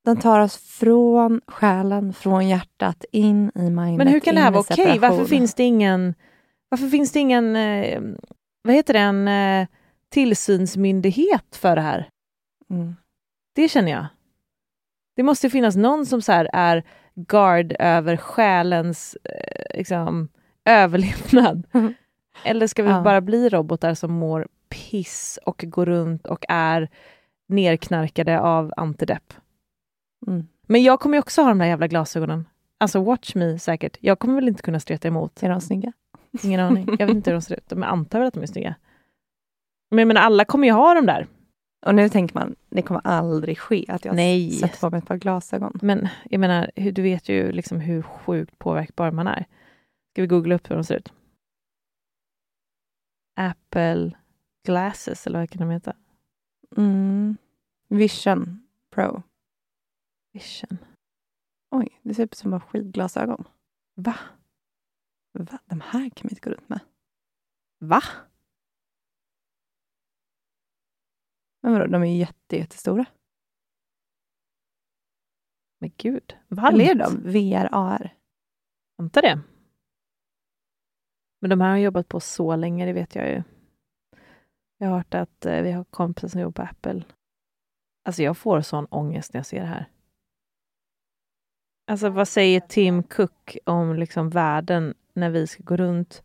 Den 0.05 0.17
tar 0.17 0.41
oss 0.41 0.57
från 0.57 1.41
själen, 1.47 2.13
från 2.13 2.49
hjärtat, 2.49 3.05
in 3.13 3.51
i 3.55 3.71
mindet. 3.71 3.99
Men 3.99 4.09
hur 4.09 4.21
kan 4.21 4.35
det 4.35 4.41
här 4.41 4.51
vara 4.51 4.61
okej? 4.61 4.87
Varför 4.87 4.99
separation. 4.99 5.27
finns 5.27 5.55
det 5.55 5.63
ingen, 5.63 6.15
varför 6.69 6.89
finns 6.89 7.13
det 7.13 7.21
ingen 7.21 7.57
eh, 7.57 8.01
vad 8.67 8.75
heter 8.75 8.93
det, 8.93 9.01
en 9.01 9.29
eh, 9.29 9.69
tillsynsmyndighet 10.09 11.57
för 11.57 11.77
det 11.77 11.83
här? 11.83 12.09
Mm. 12.71 12.97
Det 13.55 13.69
känner 13.69 13.93
jag. 13.93 14.07
Det 15.17 15.23
måste 15.23 15.51
finnas 15.51 15.77
någon 15.77 16.07
som 16.07 16.23
så 16.23 16.33
här 16.33 16.51
är 16.53 16.85
guard 17.15 17.77
över 17.79 18.17
själens 18.17 19.17
eh, 19.25 19.79
liksom, 19.79 20.29
överlevnad. 20.67 21.67
Mhm. 21.73 21.95
Eller 22.45 22.67
ska 22.67 22.83
vi 22.83 22.91
Ja. 22.91 23.03
bara 23.03 23.21
bli 23.21 23.49
robotar 23.49 23.95
som 23.95 24.13
mår 24.13 24.49
piss 24.69 25.39
och 25.47 25.65
går 25.67 25.87
runt 25.87 26.27
och 26.27 26.45
är 26.49 26.89
nerknarkade 27.49 28.41
av 28.41 28.73
antidepp? 28.77 29.33
Mm. 30.27 30.49
Men 30.67 30.83
jag 30.83 31.01
kommer 31.01 31.17
ju 31.17 31.21
också 31.21 31.43
ha 31.43 31.49
de 31.49 31.59
där 31.59 31.67
jävla 31.67 31.87
glasögonen. 31.87 32.49
Alltså 32.79 33.03
watch 33.05 33.35
me 33.35 33.59
säkert. 33.59 33.97
Jag 34.01 34.19
kommer 34.19 34.35
väl 34.35 34.49
inte 34.49 34.63
kunna 34.63 34.81
streta 34.81 35.09
emot. 35.09 35.43
Är 35.43 35.49
de 35.49 35.61
snygga? 35.61 35.93
Ingen 36.43 36.61
aning. 36.61 36.87
Jag 36.99 37.07
vet 37.07 37.17
inte 37.17 37.31
hur 37.31 37.37
de 37.37 37.43
ser 37.43 37.55
ut. 37.57 37.71
Men 37.71 37.83
jag 37.83 37.89
antar 37.91 38.19
väl 38.19 38.29
att 38.29 38.35
de 38.35 38.43
är 38.43 38.47
snygga. 38.47 38.75
Men 39.91 39.99
jag 39.99 40.09
menar, 40.09 40.21
alla 40.21 40.45
kommer 40.45 40.67
ju 40.67 40.73
ha 40.73 40.95
de 40.95 41.07
där. 41.07 41.27
Och 41.87 41.95
nu 41.95 42.09
tänker 42.09 42.35
man, 42.35 42.55
det 42.71 42.83
kommer 42.83 43.01
aldrig 43.05 43.59
ske 43.59 43.85
att 43.89 44.05
jag 44.05 44.17
Nej. 44.17 44.51
sätter 44.51 44.81
på 44.81 44.91
mig 44.91 44.99
ett 44.99 45.07
par 45.07 45.17
glasögon. 45.17 45.79
Men 45.83 46.09
jag 46.31 46.41
menar, 46.41 46.71
du 46.93 47.03
vet 47.03 47.29
ju 47.29 47.53
liksom 47.53 47.81
hur 47.81 48.03
sjukt 48.03 48.59
påverkbar 48.59 49.11
man 49.11 49.27
är. 49.27 49.45
Ska 50.17 50.23
vi 50.23 50.29
googla 50.29 50.55
upp 50.55 50.71
hur 50.71 50.75
de 50.75 50.85
ser 50.85 50.97
ut? 50.97 51.13
Apple 53.35 54.19
Glasses, 54.65 55.27
eller 55.27 55.39
vad 55.39 55.51
kan 55.51 55.61
de 55.61 55.71
heta? 55.71 55.97
Mm. 56.77 57.37
Vision 57.89 58.69
Pro. 58.91 59.23
Vision. 60.33 60.79
Oj, 61.71 62.01
det 62.03 62.15
ser 62.15 62.25
ut 62.25 62.35
som 62.35 62.51
bara 62.51 62.61
skidglasögon. 62.61 63.45
Va? 63.95 64.17
Va? 65.33 65.59
De 65.65 65.81
här 65.81 66.11
kan 66.11 66.29
vi 66.29 66.35
inte 66.35 66.41
gå 66.41 66.51
runt 66.51 66.69
med. 66.69 66.81
Va? 67.79 68.03
Men 71.63 71.73
vadå, 71.73 71.87
de 71.87 72.03
är 72.03 72.07
ju 72.07 72.19
jätte, 72.19 72.57
jättestora. 72.57 73.07
Men 75.79 75.93
gud. 75.97 76.37
Eller 76.51 76.91
är 76.91 76.95
de 76.95 77.23
VR, 77.23 77.69
AR? 77.73 78.15
Antar 78.99 79.23
det. 79.23 79.56
Men 81.47 81.59
de 81.59 81.61
här 81.61 81.71
har 81.71 81.77
jobbat 81.77 82.09
på 82.09 82.21
så 82.21 82.57
länge, 82.57 82.87
det 82.87 82.93
vet 82.93 83.15
jag 83.15 83.29
ju. 83.29 83.43
Jag 84.79 84.89
har 84.89 84.97
hört 84.97 85.15
att 85.15 85.47
eh, 85.47 85.63
vi 85.63 85.73
har 85.73 85.85
kompisar 85.85 86.29
som 86.29 86.41
jobbar 86.41 86.65
på 86.65 86.71
Apple. 86.71 87.03
Alltså 88.05 88.23
jag 88.23 88.37
får 88.37 88.61
sån 88.61 88.87
ångest 88.87 89.33
när 89.33 89.39
jag 89.39 89.47
ser 89.47 89.61
det 89.61 89.67
här. 89.67 89.87
Alltså 91.91 92.09
vad 92.09 92.29
säger 92.29 92.61
Tim 92.61 93.03
Cook 93.03 93.57
om 93.65 93.95
liksom 93.95 94.31
världen 94.31 94.95
när 95.15 95.31
vi 95.31 95.47
ska 95.47 95.63
gå 95.63 95.77
runt 95.77 96.23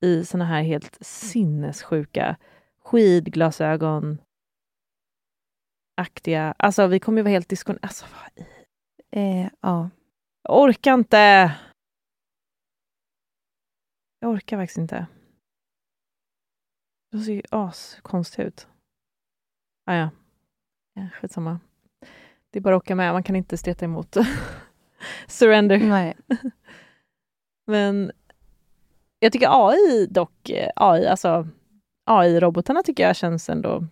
i 0.00 0.24
såna 0.24 0.44
här 0.44 0.62
helt 0.62 0.98
sinnessjuka 1.00 2.36
skidglasögon 2.84 4.18
aktiga. 5.96 6.54
Alltså 6.58 6.86
vi 6.86 7.00
kommer 7.00 7.18
ju 7.18 7.22
vara 7.22 7.32
helt 7.32 7.48
diskon... 7.48 7.78
Alltså 7.82 8.06
vad 8.12 8.44
i... 8.44 8.48
Eh, 9.10 9.48
ja. 9.60 9.90
Jag 10.42 10.62
orkar 10.62 10.94
inte. 10.94 11.52
Jag 14.26 14.32
orkar 14.32 14.56
faktiskt 14.56 14.78
inte. 14.78 15.06
Det 17.12 17.18
ser 17.18 17.32
ju 17.32 17.42
askonstigt 17.50 18.46
ut. 18.46 18.68
Ah, 19.84 19.94
ja, 19.94 20.10
ja. 20.94 21.08
Skitsamma. 21.14 21.60
Det 22.50 22.58
är 22.58 22.60
bara 22.60 22.76
att 22.76 22.82
åka 22.82 22.94
med. 22.94 23.12
Man 23.12 23.22
kan 23.22 23.36
inte 23.36 23.56
streta 23.56 23.84
emot. 23.84 24.16
Surrender. 25.26 25.78
Nej. 25.78 26.16
Men 27.66 28.12
jag 29.18 29.32
tycker 29.32 29.68
AI 29.68 30.06
dock, 30.06 30.50
eh, 30.50 30.70
AI, 30.76 31.06
alltså 31.06 31.48
AI-robotarna 32.04 32.82
tycker 32.82 33.02
jag 33.02 33.16
känns 33.16 33.48
ändå 33.48 33.86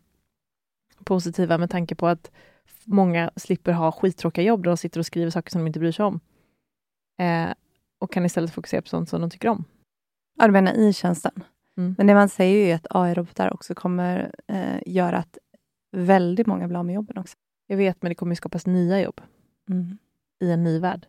positiva 1.05 1.59
med 1.59 1.71
tanke 1.71 1.95
på 1.95 2.07
att 2.07 2.31
många 2.85 3.31
slipper 3.37 3.73
ha 3.73 3.93
skittråkiga 3.93 4.45
jobb 4.45 4.63
där 4.63 4.71
de 4.71 4.77
sitter 4.77 5.01
och 5.01 5.07
skriver 5.07 5.31
saker 5.31 5.51
som 5.51 5.61
de 5.61 5.67
inte 5.67 5.81
bryr 5.81 5.93
sig 5.93 6.05
om. 6.05 6.21
Eh, 7.19 7.55
och 7.99 8.13
kan 8.13 8.25
istället 8.25 8.55
fokusera 8.55 8.83
på 8.83 8.89
sånt 8.89 9.09
som 9.09 9.21
de 9.21 9.31
tycker 9.31 9.49
om. 9.49 9.65
Ja, 10.35 10.47
du 10.47 10.53
menar 10.53 10.73
i 10.73 10.93
tjänsten. 10.93 11.33
Mm. 11.77 11.95
Men 11.99 12.07
det 12.07 12.15
man 12.15 12.29
säger 12.29 12.65
ju 12.65 12.71
är 12.71 12.75
att 12.75 12.87
AI-robotar 12.91 13.55
också 13.55 13.75
kommer 13.75 14.35
eh, 14.47 14.81
göra 14.87 15.19
att 15.19 15.39
väldigt 15.93 16.47
många 16.47 16.69
blir 16.69 16.79
av 16.79 16.87
med 16.87 16.95
jobben 16.95 17.19
också. 17.19 17.37
Jag 17.67 17.77
vet, 17.77 18.03
men 18.03 18.09
det 18.09 18.15
kommer 18.15 18.33
ju 18.33 18.37
skapas 18.37 18.67
nya 18.67 19.01
jobb 19.01 19.21
Mm. 19.69 19.99
i 20.41 20.51
en 20.51 20.65
ny 20.65 20.79
värld. 20.79 21.07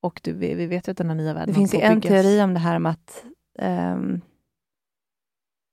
Och 0.00 0.20
du, 0.24 0.32
vi, 0.32 0.66
vet 0.66 0.88
ju 0.88 0.92
att 0.92 0.98
den 0.98 1.08
här 1.08 1.14
nya 1.14 1.34
världen 1.34 1.48
Det 1.48 1.54
finns 1.54 1.74
ju 1.74 1.80
en 1.80 2.00
teori 2.00 2.42
om 2.42 2.54
det 2.54 2.60
här 2.60 2.78
med 2.78 2.92
att 2.92 3.24
ehm, 3.58 4.20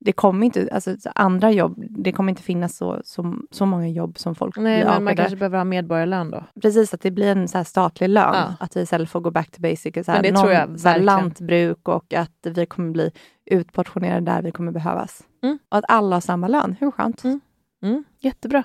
det 0.06 0.12
kommer 0.12 0.46
inte, 0.46 0.70
alltså 0.72 0.98
så 1.00 1.10
andra 1.16 1.52
jobb, 1.52 1.84
det 1.90 2.12
kommer 2.12 2.30
inte 2.30 2.42
finnas 2.42 2.78
så, 2.78 3.02
så, 3.04 3.36
så 3.52 3.66
många 3.66 3.88
jobb 3.88 4.18
som 4.18 4.36
folk 4.36 4.58
Nej, 4.58 4.64
blir 4.64 4.86
men 4.86 4.86
man 4.86 4.96
avskedade. 4.96 5.16
kanske 5.16 5.36
behöver 5.38 5.58
ha 5.58 5.66
medborgarlön 5.66 6.32
då. 6.32 6.44
Precis, 6.62 6.94
att 6.94 7.02
det 7.02 7.12
blir 7.12 7.28
en 7.28 7.48
så 7.48 7.58
här 7.58 7.66
statlig 7.66 8.10
lön. 8.10 8.36
Ja. 8.36 8.54
Att 8.60 8.76
vi 8.78 8.82
istället 8.82 9.10
får 9.10 9.20
gå 9.20 9.32
back 9.32 9.52
to 9.52 9.62
basic. 9.62 9.94
Så 9.94 10.04
Men 10.08 10.16
här, 10.16 10.24
det 10.24 10.32
någon, 10.32 10.42
tror 10.42 10.54
jag 10.54 10.80
så 10.80 10.90
här, 10.90 11.00
lantbruk 11.00 11.88
och 11.88 12.14
att 12.14 12.38
vi 12.44 12.66
kommer 12.66 12.92
bli 12.92 13.12
utportionerade 13.46 14.32
där 14.32 14.42
vi 14.42 14.52
kommer 14.52 14.72
behövas. 14.72 15.24
Mm. 15.44 15.60
Och 15.70 15.78
att 15.78 15.86
alla 15.88 16.16
har 16.16 16.22
samma 16.22 16.48
lön. 16.48 16.76
Hur 16.80 16.92
skönt? 16.92 17.24
Mm. 17.24 17.42
Mm, 17.84 18.04
jättebra. 18.20 18.64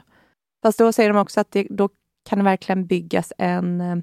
Fast 0.63 0.79
då 0.79 0.93
säger 0.93 1.13
de 1.13 1.19
också 1.19 1.41
att 1.41 1.51
det, 1.51 1.67
då 1.71 1.89
kan 2.29 2.39
det 2.39 2.45
verkligen 2.45 2.87
byggas 2.87 3.33
en... 3.39 4.03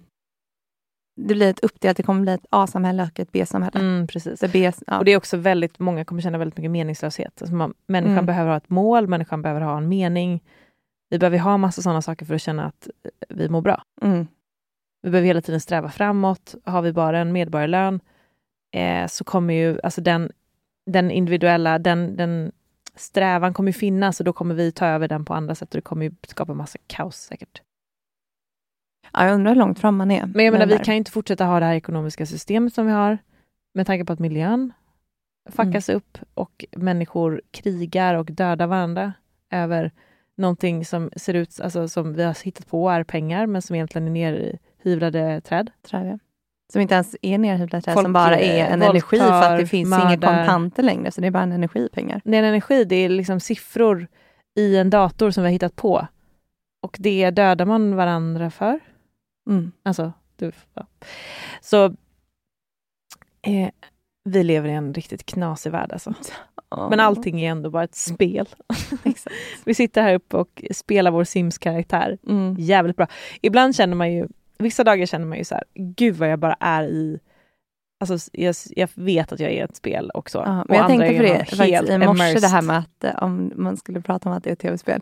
Det 1.16 1.36
blir 1.36 1.50
ett 1.50 1.60
uppdelat, 1.60 1.98
det 1.98 2.04
kommer 2.04 2.22
bli 2.22 2.32
ett 2.34 2.46
A-samhälle 2.50 3.04
och 3.04 3.20
ett 3.20 3.32
B-samhälle. 3.32 3.80
Mm, 3.80 4.08
precis. 4.08 4.40
Så 4.40 4.48
B, 4.48 4.72
ja. 4.88 4.98
Och 5.00 5.06
det 5.06 5.12
är 5.12 5.18
också 5.18 5.38
väldigt, 5.38 5.80
många 5.80 6.06
kommer 6.06 6.22
känna 6.22 6.38
väldigt 6.38 6.58
mycket 6.58 6.72
meningslöshet. 6.72 7.42
Alltså 7.42 7.56
man, 7.56 7.74
människan 7.88 8.14
Mm. 8.14 8.26
behöver 8.26 8.50
ha 8.50 8.58
ett 8.58 8.70
mål, 8.70 9.08
människan 9.08 9.42
behöver 9.42 9.62
ha 9.62 9.78
en 9.78 9.88
mening. 9.90 10.44
Vi 11.10 11.20
behöver 11.20 11.38
ha 11.38 11.58
massa 11.58 11.82
sådana 11.82 12.02
saker 12.02 12.26
för 12.26 12.36
att 12.36 12.42
känna 12.42 12.66
att 12.66 12.88
eh, 13.04 13.36
vi 13.36 13.50
mår 13.50 13.62
bra. 13.62 13.84
mm. 14.02 14.28
Vi 15.04 15.12
behöver 15.12 15.28
hela 15.28 15.42
tiden 15.42 15.62
sträva 15.62 15.90
framåt. 15.90 16.56
Har 16.64 16.82
vi 16.82 16.94
bara 16.94 17.20
en 17.20 17.32
medborgarlön 17.32 18.00
eh, 18.76 19.08
så 19.08 19.24
kommer 19.24 19.54
ju 19.54 19.80
alltså 19.84 20.02
den, 20.02 20.32
den 20.86 21.12
individuella, 21.12 21.80
den, 21.80 22.16
den 22.18 22.52
strävan 22.96 23.54
kommer 23.54 23.72
finnas 23.72 24.20
och 24.20 24.26
då 24.26 24.34
kommer 24.34 24.56
vi 24.56 24.72
ta 24.72 24.86
över 24.88 25.08
den 25.08 25.26
på 25.26 25.34
andra 25.34 25.56
sätt 25.56 25.70
och 25.70 25.78
det 25.78 25.82
kommer 25.82 26.06
ju 26.06 26.12
skapa 26.28 26.54
massa 26.54 26.78
kaos 26.88 27.16
säkert. 27.16 27.62
Ja, 29.16 29.26
jag 29.26 29.36
undrar 29.36 29.52
hur 29.52 29.60
långt 29.60 29.80
fram 29.80 29.98
man 29.98 30.12
är. 30.12 30.26
Men 30.26 30.46
jag 30.46 30.52
menar, 30.52 30.66
vi 30.66 30.78
kan 30.78 30.94
ju 30.94 30.98
inte 30.98 31.12
fortsätta 31.12 31.46
ha 31.46 31.60
det 31.60 31.66
här 31.66 31.74
ekonomiska 31.74 32.26
systemet 32.26 32.74
som 32.74 32.86
vi 32.86 32.92
har 32.92 33.18
med 33.74 33.88
tanke 33.88 34.06
på 34.06 34.14
att 34.14 34.20
miljön 34.20 34.74
fuckas 35.50 35.90
upp 35.90 36.18
och 36.34 36.66
människor 36.72 37.42
krigar 37.52 38.16
och 38.16 38.26
dödar 38.26 38.68
varandra 38.68 39.14
över 39.52 39.92
någonting 40.38 40.86
som 40.86 41.10
ser 41.16 41.34
ut 41.34 41.60
alltså, 41.62 41.88
som 41.88 42.14
vi 42.14 42.24
har 42.24 42.44
hittat 42.44 42.68
på 42.68 42.90
är 42.90 43.04
pengar 43.04 43.46
men 43.46 43.62
som 43.62 43.76
egentligen 43.76 44.08
är 44.08 44.12
nerhyvlade 44.12 45.42
träd. 45.42 45.72
tror 45.90 46.06
jag. 46.06 46.20
Som 46.74 46.82
inte 46.82 46.94
ens 46.94 47.16
är 47.22 47.38
nerhyvlade 47.38 47.82
träd, 47.82 47.94
Folk, 47.94 48.06
som 48.06 48.14
bara 48.14 48.40
är 48.40 48.60
eh, 48.60 48.72
en 48.72 48.82
energi 48.82 49.18
för 49.18 49.44
att 49.44 49.60
det 49.60 49.68
finns 49.68 49.96
inga 49.96 50.10
mördar. 50.10 50.38
kontanter 50.38 50.84
längre. 50.84 51.12
Så 51.12 51.22
det 51.22 51.28
är 51.28 51.32
bara 51.32 51.44
en 51.44 51.52
energipengar. 51.52 52.22
Det 52.24 52.38
är 52.38 52.44
en 52.44 52.50
energi, 52.50 52.84
det 52.84 52.96
är 52.96 53.10
liksom 53.10 53.40
siffror 53.40 54.08
i 54.56 54.78
en 54.78 54.90
dator 54.90 55.32
som 55.32 55.44
vi 55.44 55.48
har 55.48 55.54
hittat 55.54 55.76
på. 55.76 56.08
Och 56.82 56.98
det 57.00 57.32
dödar 57.32 57.66
man 57.66 57.96
varandra 57.96 58.50
för. 58.50 58.80
Mm. 59.48 59.72
Alltså, 59.84 60.14
du, 60.36 60.52
ja. 60.74 60.88
Så 61.62 61.86
eh, 63.42 63.70
vi 64.24 64.44
lever 64.44 64.70
i 64.70 64.74
en 64.74 64.94
riktigt 64.94 65.26
knasig 65.26 65.72
värld 65.72 65.92
alltså. 65.92 66.14
Men 66.90 67.00
allting 67.00 67.42
är 67.42 67.52
ändå 67.52 67.70
bara 67.70 67.84
ett 67.84 67.96
spel. 67.96 68.48
Vi 69.66 69.74
sitter 69.74 70.02
här 70.02 70.14
uppe 70.14 70.38
och 70.38 70.64
spelar 70.72 71.12
vår 71.12 71.24
Sims-karaktär. 71.24 72.18
Mm. 72.28 72.56
Jävligt 72.60 72.96
bra. 72.96 73.08
Ibland 73.42 73.76
känner 73.76 73.96
man 73.96 74.14
ju, 74.14 74.28
vissa 74.58 74.84
dagar 74.84 75.06
känner 75.06 75.26
man 75.26 75.38
ju 75.38 75.44
så 75.44 75.56
här, 75.56 75.64
gud 75.74 76.16
vad 76.16 76.30
jag 76.30 76.40
bara 76.40 76.58
är 76.60 76.84
i 76.84 77.20
Alltså, 78.00 78.30
jag, 78.34 78.56
jag 78.70 78.90
vet 78.94 79.32
att 79.32 79.40
jag 79.40 79.52
är 79.52 79.66
ett 79.66 79.76
spel 79.76 80.12
också. 80.14 80.38
Ja, 80.38 80.62
Och 80.62 80.70
men 80.70 80.78
jag 80.78 80.88
tänkte 80.88 81.16
på 81.18 81.22
det 81.22 81.38
faktiskt 81.38 81.90
i 81.90 81.98
morse, 81.98 82.40
det 82.40 82.48
här 82.48 82.62
med 82.62 82.78
att 82.78 83.04
eh, 83.04 83.24
om 83.24 83.52
man 83.56 83.78
skulle 83.78 84.02
prata 84.02 84.30
om 84.30 84.36
att 84.36 84.44
det 84.44 84.50
är 84.50 84.54
ett 84.54 84.60
tv-spel. 84.60 85.02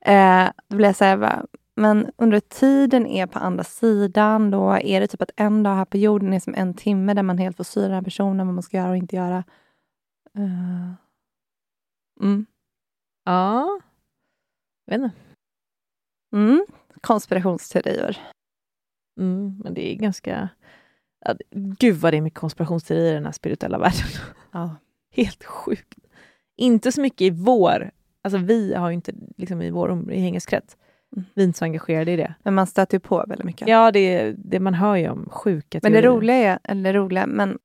Eh, 0.00 0.44
då 0.68 0.76
blev 0.76 0.88
jag 0.88 0.96
säga 0.96 1.16
bara, 1.16 1.46
men 1.78 2.10
under 2.16 2.40
tiden 2.40 3.06
är 3.06 3.26
på 3.26 3.38
andra 3.38 3.64
sidan, 3.64 4.50
då 4.50 4.70
är 4.70 5.00
det 5.00 5.06
typ 5.06 5.22
att 5.22 5.30
en 5.36 5.62
dag 5.62 5.74
här 5.74 5.84
på 5.84 5.96
jorden 5.96 6.32
är 6.32 6.40
som 6.40 6.54
en 6.54 6.74
timme 6.74 7.14
där 7.14 7.22
man 7.22 7.38
helt 7.38 7.56
får 7.56 7.64
styra 7.64 7.84
den 7.84 7.94
här 7.94 8.02
personen, 8.02 8.46
vad 8.46 8.54
man 8.54 8.62
ska 8.62 8.76
göra 8.76 8.90
och 8.90 8.96
inte 8.96 9.16
göra. 9.16 9.44
Eh, 10.34 10.92
mm. 12.22 12.46
Ja. 13.24 13.80
Jag 14.86 14.98
vet 14.98 15.04
inte. 15.04 15.16
Mm. 16.32 16.66
Konspirationsteorier. 17.00 18.20
Mm, 19.20 19.60
men 19.64 19.74
det 19.74 19.92
är 19.92 19.96
ganska... 19.96 20.48
Gud 21.50 21.96
vad 21.96 22.12
det 22.12 22.16
är 22.16 22.20
mycket 22.20 22.38
konspirationsteorier 22.38 23.10
i 23.10 23.14
den 23.14 23.24
här 23.24 23.32
spirituella 23.32 23.78
världen. 23.78 24.08
Ja. 24.52 24.76
Helt 25.10 25.44
sjukt. 25.44 25.98
Inte 26.56 26.92
så 26.92 27.00
mycket 27.00 27.20
i 27.20 27.30
vår... 27.30 27.90
Alltså 28.22 28.38
vi 28.38 28.74
har 28.74 28.88
ju 28.88 28.94
inte 28.94 29.12
liksom 29.36 29.62
i 29.62 29.70
vår 29.70 29.90
umgängeskrets. 29.90 30.76
Mm. 31.16 31.26
Vi 31.34 31.42
är 31.42 31.46
inte 31.46 31.58
så 31.58 31.64
engagerade 31.64 32.12
i 32.12 32.16
det. 32.16 32.34
Men 32.42 32.54
man 32.54 32.66
stöter 32.66 32.96
ju 32.96 33.00
på 33.00 33.24
väldigt 33.28 33.44
mycket. 33.46 33.68
Ja, 33.68 33.92
det, 33.92 34.32
det 34.32 34.60
man 34.60 34.74
hör 34.74 34.96
ju 34.96 35.08
om 35.08 35.28
sjuka 35.30 35.80
Men 35.82 35.92
det 35.92 36.00
teorier. 36.00 36.16
roliga 36.16 36.36
är, 36.36 36.58
eller 36.64 36.94
roliga, 36.94 37.26
men 37.26 37.58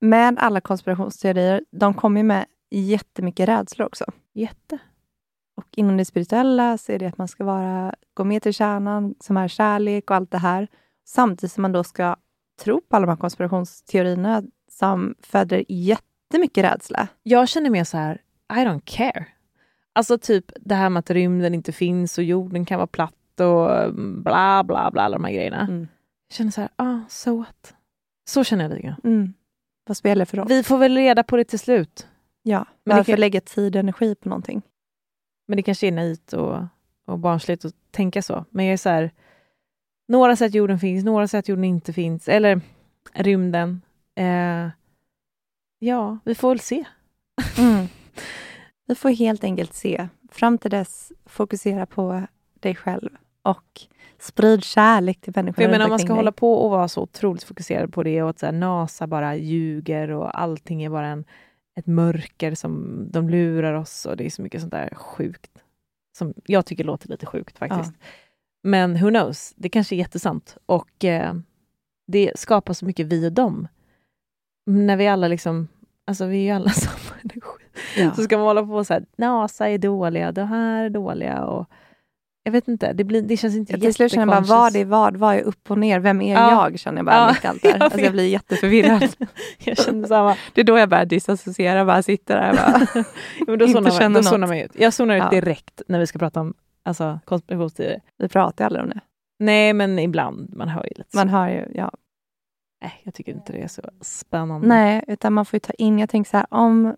med 0.00 0.38
alla 0.38 0.60
konspirationsteorier, 0.60 1.64
de 1.70 1.94
kommer 1.94 2.20
ju 2.20 2.24
med 2.24 2.46
jättemycket 2.70 3.48
rädslor 3.48 3.86
också. 3.86 4.04
Jätte. 4.34 4.78
Och 5.56 5.66
inom 5.76 5.96
det 5.96 6.04
spirituella 6.04 6.78
så 6.78 6.92
är 6.92 6.98
det 6.98 7.06
att 7.06 7.18
man 7.18 7.28
ska 7.28 7.44
vara, 7.44 7.94
gå 8.14 8.24
med 8.24 8.42
till 8.42 8.54
kärnan, 8.54 9.14
som 9.20 9.36
är 9.36 9.48
kärlek 9.48 10.10
och 10.10 10.16
allt 10.16 10.30
det 10.30 10.38
här. 10.38 10.68
Samtidigt 11.04 11.52
som 11.52 11.62
man 11.62 11.72
då 11.72 11.84
ska 11.84 12.16
tro 12.62 12.80
på 12.80 12.96
alla 12.96 13.06
de 13.06 13.10
här 13.10 13.16
konspirationsteorierna 13.16 14.42
som 14.70 15.14
föder 15.22 15.64
jättemycket 15.68 16.64
rädsla. 16.64 17.08
Jag 17.22 17.48
känner 17.48 17.70
mer 17.70 17.84
så 17.84 17.96
här, 17.96 18.20
I 18.52 18.56
don't 18.56 18.82
care. 18.84 19.26
Alltså 19.92 20.18
typ 20.18 20.52
det 20.60 20.74
här 20.74 20.90
med 20.90 21.00
att 21.00 21.10
rymden 21.10 21.54
inte 21.54 21.72
finns 21.72 22.18
och 22.18 22.24
jorden 22.24 22.64
kan 22.64 22.78
vara 22.78 22.86
platt 22.86 23.40
och 23.40 23.94
bla 23.94 24.64
bla 24.64 24.90
bla, 24.90 25.00
alla 25.02 25.18
de 25.18 25.24
här 25.24 25.32
grejerna. 25.32 25.60
Mm. 25.60 25.88
Jag 26.28 26.34
känner 26.36 26.50
så 26.50 26.60
här, 26.60 26.70
ah, 26.76 26.98
so 27.08 27.36
what? 27.38 27.74
Så 28.28 28.44
känner 28.44 28.64
jag 28.64 28.70
lite 28.70 28.82
grann. 28.82 29.00
Mm. 29.04 29.34
Vad 29.86 29.96
spelar 29.96 30.18
det 30.22 30.26
för 30.26 30.36
roll? 30.36 30.48
Vi 30.48 30.62
får 30.62 30.78
väl 30.78 30.96
reda 30.96 31.22
på 31.22 31.36
det 31.36 31.44
till 31.44 31.58
slut. 31.58 32.08
ja, 32.42 32.66
men 32.84 32.96
varför 32.96 33.12
kan- 33.12 33.20
lägga 33.20 33.40
tid 33.40 33.76
och 33.76 33.80
energi 33.80 34.14
på 34.14 34.28
någonting? 34.28 34.62
Men 35.48 35.56
det 35.56 35.62
kanske 35.62 35.86
är 35.86 35.92
naivt 35.92 36.32
och, 36.32 36.58
och 37.06 37.18
barnsligt 37.18 37.64
att 37.64 37.74
tänka 37.90 38.22
så. 38.22 38.44
Men 38.50 38.64
jag 38.64 38.72
är 38.72 38.76
så 38.76 38.88
här, 38.88 39.10
några 40.08 40.36
säger 40.36 40.48
att 40.50 40.54
jorden 40.54 40.78
finns, 40.78 41.04
några 41.04 41.28
säger 41.28 41.40
att 41.40 41.48
jorden 41.48 41.64
inte 41.64 41.92
finns. 41.92 42.28
Eller 42.28 42.60
rymden. 43.12 43.82
Eh, 44.14 44.68
ja, 45.78 46.18
vi 46.24 46.34
får 46.34 46.48
väl 46.48 46.60
se. 46.60 46.84
Mm. 47.58 47.86
Vi 48.92 48.96
får 48.96 49.10
helt 49.10 49.44
enkelt 49.44 49.74
se. 49.74 50.08
Fram 50.30 50.58
till 50.58 50.70
dess, 50.70 51.12
fokusera 51.26 51.86
på 51.86 52.22
dig 52.60 52.74
själv 52.74 53.10
och 53.42 53.80
sprid 54.18 54.64
kärlek 54.64 55.20
till 55.20 55.32
människor 55.36 55.62
jag 55.62 55.70
menar, 55.70 55.84
runt 55.84 55.90
man 55.90 55.98
ska 55.98 56.04
omkring 56.04 56.16
hålla 56.16 56.30
dig. 56.30 56.36
på 56.36 56.54
och 56.54 56.70
vara 56.70 56.88
så 56.88 57.02
otroligt 57.02 57.42
fokuserad 57.42 57.92
på 57.92 58.02
det 58.02 58.22
och 58.22 58.30
att 58.30 58.38
så 58.38 58.46
här, 58.46 58.52
NASA 58.52 59.06
bara 59.06 59.36
ljuger 59.36 60.10
och 60.10 60.40
allting 60.40 60.82
är 60.82 60.90
bara 60.90 61.06
en, 61.06 61.24
ett 61.78 61.86
mörker 61.86 62.54
som 62.54 63.04
de 63.10 63.28
lurar 63.28 63.74
oss 63.74 64.06
och 64.06 64.16
det 64.16 64.26
är 64.26 64.30
så 64.30 64.42
mycket 64.42 64.60
sånt 64.60 64.72
där 64.72 64.94
sjukt. 64.94 65.62
Som 66.18 66.34
jag 66.44 66.66
tycker 66.66 66.84
låter 66.84 67.08
lite 67.08 67.26
sjukt 67.26 67.58
faktiskt. 67.58 67.92
Men 68.62 69.00
who 69.00 69.08
knows, 69.08 69.54
det 69.56 69.68
kanske 69.68 69.94
är 69.94 69.98
jättesant. 69.98 70.56
Och 70.66 71.04
eh, 71.04 71.34
det 72.06 72.32
skapar 72.36 72.74
så 72.74 72.84
mycket 72.84 73.06
vi 73.06 73.28
och 73.28 73.32
dem. 73.32 73.68
När 74.66 74.96
vi 74.96 75.08
alla 75.08 75.28
liksom, 75.28 75.68
alltså 76.06 76.26
vi 76.26 76.36
är 76.36 76.42
ju 76.42 76.50
alla 76.50 76.70
samma. 76.70 77.01
Ja. 77.96 78.14
Så 78.14 78.22
ska 78.22 78.36
man 78.36 78.46
hålla 78.46 78.66
på 78.66 78.84
så 78.84 78.94
här, 78.94 79.04
NASA 79.18 79.68
är 79.68 79.78
dåliga, 79.78 80.32
det 80.32 80.44
här 80.44 80.84
är 80.84 80.90
dåliga 80.90 81.44
och 81.44 81.66
jag 82.44 82.52
vet 82.52 82.68
inte, 82.68 82.92
det, 82.92 83.04
blir, 83.04 83.22
det 83.22 83.36
känns 83.36 83.54
inte 83.56 83.72
Jag 83.72 83.80
till 83.80 83.94
slut 83.94 84.12
känner 84.12 84.34
jag 84.34 84.44
bara, 84.44 84.56
vad 84.60 84.76
är 84.76 84.84
vad? 84.84 85.16
Vad 85.16 85.34
är 85.34 85.40
upp 85.42 85.70
och 85.70 85.78
ner? 85.78 86.00
Vem 86.00 86.20
är 86.20 86.34
Ja. 86.34 86.50
jag? 86.70 86.78
Känner 86.78 86.98
jag 86.98 87.06
bara 87.06 87.16
Ja, 87.16 87.28
mitt 87.32 87.44
allt 87.44 87.62
där. 87.62 87.78
Alltså 87.82 88.00
jag 88.00 88.12
blir 88.12 88.28
jätteförvirrad. 88.28 89.08
jag 89.64 89.78
känner 89.78 90.08
samma. 90.08 90.36
Det 90.54 90.60
är 90.60 90.64
då 90.64 90.78
jag 90.78 90.88
börjar 90.88 91.04
disassociera, 91.04 91.84
bara 91.84 92.02
sitter 92.02 92.36
där 92.36 92.50
och 92.50 92.56
bara, 92.56 93.04
men 93.46 93.58
då 93.58 93.64
Inte 93.64 93.80
man, 93.80 93.90
känner 93.92 94.22
då 94.22 94.30
något. 94.30 94.48
man 94.48 94.58
ut. 94.58 94.70
Jag 94.74 94.92
zonar 94.92 95.16
ut 95.16 95.22
Ja. 95.22 95.30
direkt 95.30 95.82
när 95.88 95.98
vi 95.98 96.06
ska 96.06 96.18
prata 96.18 96.40
om 96.40 96.54
alltså, 96.84 97.18
konspirationsteorier. 97.24 98.00
vi 98.18 98.28
pratar 98.28 98.64
ju 98.64 98.66
aldrig 98.66 98.84
om 98.84 98.90
det. 98.90 99.00
Nej, 99.38 99.72
men 99.72 99.98
ibland. 99.98 100.54
Man 100.56 100.68
hör 100.68 100.82
ju 100.82 100.88
lite 100.96 101.16
Man 101.16 101.28
så. 101.28 101.36
hör 101.36 101.48
ju, 101.48 101.66
ja. 101.74 101.90
Nej, 102.82 103.00
jag 103.02 103.14
tycker 103.14 103.32
inte 103.32 103.52
det 103.52 103.62
är 103.62 103.68
så 103.68 103.82
spännande. 104.00 104.66
Nej, 104.68 105.04
utan 105.08 105.32
man 105.32 105.44
får 105.44 105.56
ju 105.56 105.60
ta 105.60 105.72
in, 105.72 105.98
jag 105.98 106.08
tänker 106.10 106.30
så 106.30 106.36
här, 106.36 106.46
om 106.50 106.96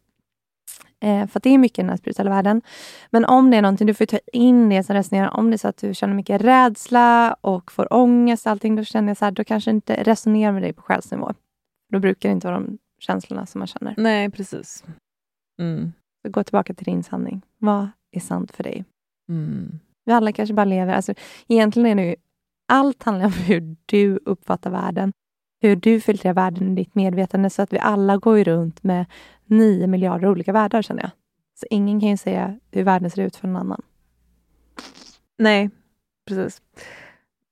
Eh, 1.04 1.26
för 1.26 1.38
att 1.38 1.42
det 1.42 1.50
är 1.50 1.58
mycket 1.58 1.78
i 1.78 1.82
den 1.82 1.90
här 1.90 1.96
spirituella 1.96 2.30
världen. 2.30 2.62
Men 3.10 3.24
om 3.24 3.50
det 3.50 3.56
är 3.56 3.62
någonting, 3.62 3.86
du 3.86 3.94
får 3.94 4.06
ta 4.06 4.18
in 4.32 4.68
det 4.68 4.82
som 4.82 4.94
resonerar. 4.94 5.36
Om 5.36 5.50
det 5.50 5.54
är 5.54 5.58
så 5.58 5.68
att 5.68 5.76
du 5.76 5.94
känner 5.94 6.14
mycket 6.14 6.40
rädsla 6.40 7.36
och 7.40 7.72
får 7.72 7.92
ångest 7.92 8.46
och 8.46 8.52
allting, 8.52 8.76
då 8.76 8.84
känner 8.84 9.08
jag 9.08 9.16
så 9.16 9.24
här, 9.24 9.32
då 9.32 9.44
kanske 9.44 9.70
inte 9.70 10.02
resonerar 10.02 10.52
med 10.52 10.62
dig 10.62 10.72
på 10.72 10.82
själsnivå. 10.82 11.32
Då 11.92 11.98
brukar 11.98 12.28
det 12.28 12.32
inte 12.32 12.46
vara 12.46 12.60
de 12.60 12.78
känslorna 13.00 13.46
som 13.46 13.58
man 13.58 13.66
känner. 13.66 13.94
Nej, 13.96 14.30
precis. 14.30 14.84
Mm. 15.60 15.92
Så 16.22 16.30
gå 16.30 16.44
tillbaka 16.44 16.74
till 16.74 16.84
din 16.84 17.02
sanning. 17.02 17.42
Vad 17.58 17.88
är 18.10 18.20
sant 18.20 18.52
för 18.52 18.62
dig? 18.62 18.84
Mm. 19.28 19.80
Vi 20.04 20.12
alla 20.12 20.32
kanske 20.32 20.54
bara 20.54 20.64
lever... 20.64 20.94
Alltså, 20.94 21.14
egentligen 21.48 21.98
är 21.98 22.02
det 22.02 22.08
ju... 22.08 22.16
Allt 22.68 23.02
handlar 23.02 23.26
om 23.26 23.32
hur 23.32 23.76
du 23.86 24.18
uppfattar 24.24 24.70
världen. 24.70 25.12
Hur 25.64 25.76
du 25.76 26.00
filtrerar 26.00 26.34
världen 26.34 26.72
i 26.72 26.74
ditt 26.74 26.94
medvetande. 26.94 27.50
Så 27.50 27.62
att 27.62 27.72
vi 27.72 27.78
alla 27.78 28.16
går 28.16 28.38
ju 28.38 28.44
runt 28.44 28.82
med 28.82 29.06
nio 29.44 29.86
miljarder 29.86 30.28
olika 30.28 30.52
världar, 30.52 30.82
känner 30.82 31.02
jag. 31.02 31.10
Så 31.54 31.66
ingen 31.70 32.00
kan 32.00 32.08
ju 32.08 32.16
säga 32.16 32.58
hur 32.70 32.82
världen 32.82 33.10
ser 33.10 33.22
ut 33.22 33.36
för 33.36 33.48
någon 33.48 33.56
annan. 33.56 33.82
Nej, 35.38 35.70
precis. 36.26 36.62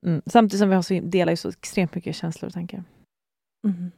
Mm. 0.06 0.22
Samtidigt 0.26 0.58
som 0.58 0.68
vi 0.68 0.74
har 0.74 0.82
så, 0.82 1.00
delar 1.02 1.32
ju 1.32 1.36
så 1.36 1.48
extremt 1.48 1.94
mycket 1.94 2.16
känslor 2.16 2.46
och 2.46 2.52
tankar. 2.52 2.84
Mm. 3.64 3.90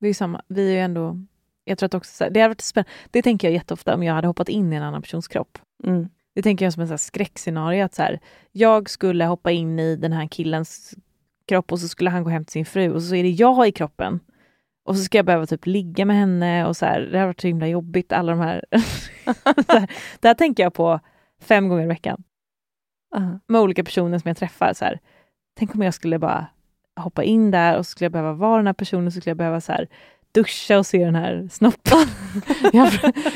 Det 0.00 0.06
är 0.06 0.10
ju 0.10 0.14
samma. 0.14 0.42
Vi 0.48 0.68
är 0.68 0.72
ju 0.72 0.80
ändå... 0.80 1.20
Jag 1.64 1.78
tror 1.78 1.86
att 1.86 1.94
också 1.94 2.24
här, 2.24 2.30
det 2.30 2.40
hade 2.40 2.50
varit 2.50 2.60
spännande. 2.60 2.90
Det 3.10 3.22
tänker 3.22 3.48
jag 3.48 3.54
jätteofta 3.54 3.94
om 3.94 4.02
jag 4.02 4.14
hade 4.14 4.26
hoppat 4.26 4.48
in 4.48 4.72
i 4.72 4.76
en 4.76 4.82
annan 4.82 5.02
persons 5.02 5.28
kropp. 5.28 5.58
Mm. 5.84 6.08
Det 6.34 6.42
tänker 6.42 6.64
jag 6.66 6.72
som 6.72 6.82
en 6.82 6.88
så 6.88 6.98
skräckscenario. 6.98 7.84
Att 7.84 7.94
så 7.94 8.02
här, 8.02 8.20
jag 8.52 8.90
skulle 8.90 9.24
hoppa 9.24 9.50
in 9.50 9.78
i 9.78 9.96
den 9.96 10.12
här 10.12 10.26
killens 10.26 10.94
kropp 11.50 11.72
och 11.72 11.80
så 11.80 11.88
skulle 11.88 12.10
han 12.10 12.24
gå 12.24 12.30
hem 12.30 12.44
till 12.44 12.52
sin 12.52 12.66
fru 12.66 12.92
och 12.92 13.02
så 13.02 13.14
är 13.14 13.22
det 13.22 13.30
jag 13.30 13.68
i 13.68 13.72
kroppen. 13.72 14.20
Och 14.84 14.96
så 14.96 15.04
ska 15.04 15.18
jag 15.18 15.26
behöva 15.26 15.46
typ 15.46 15.66
ligga 15.66 16.04
med 16.04 16.16
henne 16.16 16.66
och 16.66 16.76
så 16.76 16.86
här, 16.86 17.00
det 17.00 17.18
har 17.18 17.26
varit 17.26 17.40
så 17.40 17.46
himla 17.46 17.66
jobbigt. 17.66 18.12
Alla 18.12 18.32
de 18.32 18.40
här... 18.40 18.64
här 19.68 19.90
det 20.20 20.28
här 20.28 20.34
tänker 20.34 20.62
jag 20.62 20.74
på 20.74 21.00
fem 21.40 21.68
gånger 21.68 21.84
i 21.84 21.86
veckan. 21.86 22.22
Uh. 23.16 23.36
Med 23.46 23.60
olika 23.60 23.84
personer 23.84 24.18
som 24.18 24.28
jag 24.28 24.36
träffar. 24.36 24.72
Så 24.72 24.84
här, 24.84 24.98
tänk 25.58 25.74
om 25.74 25.82
jag 25.82 25.94
skulle 25.94 26.18
bara 26.18 26.46
hoppa 26.96 27.22
in 27.24 27.50
där 27.50 27.78
och 27.78 27.86
så 27.86 27.90
skulle 27.90 28.04
jag 28.04 28.12
behöva 28.12 28.32
vara 28.32 28.56
den 28.56 28.66
här 28.66 28.74
personen 28.74 29.12
så 29.12 29.20
skulle 29.20 29.30
jag 29.30 29.36
behöva 29.36 29.60
så 29.60 29.72
här, 29.72 29.88
duscha 30.32 30.78
och 30.78 30.86
se 30.86 31.04
den 31.04 31.14
här 31.14 31.48
snoppen. 31.50 32.08
jag, 32.72 32.90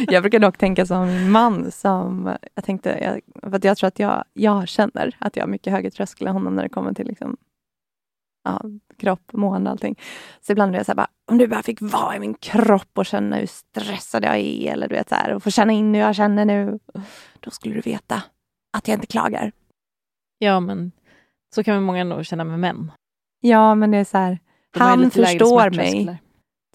jag 0.09 0.23
brukar 0.23 0.39
dock 0.39 0.59
tänka 0.59 0.87
som 0.87 1.07
min 1.07 1.31
man. 1.31 1.71
Som, 1.71 2.37
jag, 2.55 2.65
tänkte, 2.65 2.99
jag, 3.03 3.51
för 3.51 3.67
jag 3.67 3.77
tror 3.77 3.89
att 3.89 3.99
jag, 3.99 4.25
jag 4.33 4.69
känner 4.69 5.17
att 5.19 5.37
jag 5.37 5.43
har 5.43 5.49
mycket 5.49 5.73
högre 5.73 5.91
tröskel 5.91 6.27
än 6.27 6.33
honom 6.33 6.55
när 6.55 6.63
det 6.63 6.69
kommer 6.69 6.93
till 6.95 7.07
liksom, 7.07 7.37
ja, 8.45 8.61
kropp, 8.99 9.33
mående 9.33 9.71
och 9.71 9.73
allting. 9.73 9.99
Så 10.41 10.53
ibland 10.53 10.75
är 10.75 10.79
jag 10.79 10.87
så 10.87 10.93
här, 10.93 10.97
bara, 10.97 11.09
om 11.31 11.39
du 11.39 11.47
bara 11.47 11.63
fick 11.63 11.81
vara 11.81 12.17
i 12.17 12.19
min 12.19 12.35
kropp 12.35 12.99
och 12.99 13.07
känna 13.07 13.37
hur 13.37 13.47
stressad 13.47 14.25
jag 14.25 14.37
är 14.39 14.73
eller 14.73 14.89
du 14.89 14.95
vet 14.95 15.09
så 15.09 15.15
här, 15.15 15.35
och 15.35 15.43
få 15.43 15.51
känna 15.51 15.73
in 15.73 15.95
hur 15.95 16.01
jag 16.01 16.15
känner 16.15 16.45
nu. 16.45 16.79
Då 17.41 17.51
skulle 17.51 17.75
du 17.75 17.81
veta 17.81 18.23
att 18.77 18.89
jag 18.89 18.97
inte 18.97 19.07
klagar. 19.07 19.53
Ja, 20.39 20.61
men 20.61 20.93
så 21.55 21.65
kan 21.65 21.75
väl 21.75 21.85
många 21.85 22.05
nog 22.05 22.27
känna 22.27 22.45
med 22.45 22.61
män. 22.61 22.93
Ja, 23.41 23.75
men 23.75 23.91
det 23.91 23.99
är 23.99 24.05
så 24.05 24.19
här, 24.19 24.39
han 24.79 25.11
förstår 25.11 25.71
mig. 25.71 26.21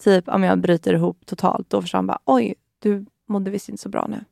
Typ 0.02 0.28
om 0.28 0.42
jag 0.42 0.60
bryter 0.60 0.94
ihop 0.94 1.26
totalt, 1.26 1.70
då 1.70 1.82
förstår 1.82 1.98
han 1.98 2.06
bara 2.06 2.18
oj, 2.24 2.54
du 2.78 3.06
mådde 3.28 3.50
visst 3.50 3.68
inte 3.68 3.82
så 3.82 3.88
bra 3.88 4.06
nu. 4.06 4.24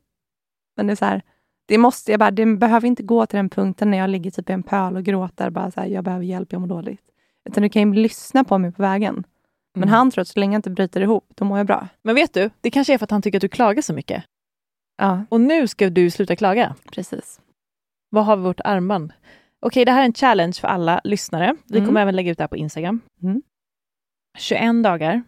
Men 0.77 0.87
det 0.87 0.93
är 0.93 0.97
så 0.97 1.05
här, 1.05 1.23
det 1.67 1.79
måste 1.79 2.11
jag 2.11 2.21
bara, 2.21 2.31
det 2.31 2.47
behöver 2.47 2.89
inte 2.89 3.03
gå 3.03 3.27
till 3.27 3.37
den 3.37 3.51
punkten 3.51 3.91
när 3.91 3.99
jag 3.99 4.11
ligger 4.11 4.31
typ 4.31 4.51
i 4.51 4.53
en 4.53 4.63
pöl 4.63 4.97
och 4.97 5.03
gråter, 5.03 5.51
bara 5.51 5.71
så 5.71 5.81
här, 5.81 5.87
jag 5.87 6.05
behöver 6.05 6.25
hjälp, 6.25 6.53
jag 6.53 6.61
mår 6.61 6.69
dåligt. 6.69 7.08
Utan 7.49 7.63
du 7.63 7.69
kan 7.69 7.83
ju 7.95 8.03
lyssna 8.03 8.45
på 8.45 8.59
mig 8.59 8.73
på 8.73 8.83
vägen. 8.83 9.25
Men 9.75 9.83
Mm. 9.83 9.93
han 9.95 10.11
tror 10.11 10.23
att 10.23 10.29
så 10.29 10.41
länge 10.41 10.53
jag 10.55 10.59
inte 10.59 10.71
bryter 10.71 11.01
ihop, 11.01 11.33
då 11.35 11.45
mår 11.45 11.59
jag 11.59 11.67
bra. 11.67 11.89
Men 12.03 12.15
vet 12.15 12.35
du, 12.35 12.51
det 12.61 12.71
kanske 12.71 12.95
är 12.95 12.99
för 12.99 13.05
att 13.05 13.11
han 13.11 13.23
tycker 13.23 13.39
att 13.39 13.43
du 13.43 13.49
klagar 13.49 13.83
så 13.83 13.93
mycket. 13.93 14.25
Ja, 14.99 15.25
Och 15.29 15.41
nu 15.41 15.67
ska 15.69 15.91
du 15.91 16.11
sluta 16.11 16.37
klaga. 16.37 16.75
precis. 16.93 17.41
Vad 18.11 18.25
har 18.25 18.37
vi 18.37 18.43
vårt 18.43 18.61
armband? 18.61 19.13
Okej, 19.61 19.85
det 19.85 19.93
här 19.93 20.01
är 20.01 20.05
en 20.05 20.13
challenge 20.15 20.53
för 20.61 20.69
alla 20.69 21.01
lyssnare. 21.05 21.57
Vi 21.67 21.79
Mm. 21.79 21.89
kommer 21.89 22.01
även 22.03 22.17
lägga 22.17 22.31
ut 22.33 22.39
det 22.39 22.43
här 22.45 22.49
på 22.49 22.57
Instagram. 22.57 23.01
Mm. 23.23 23.43
21 24.39 24.83
dagar. 24.83 25.23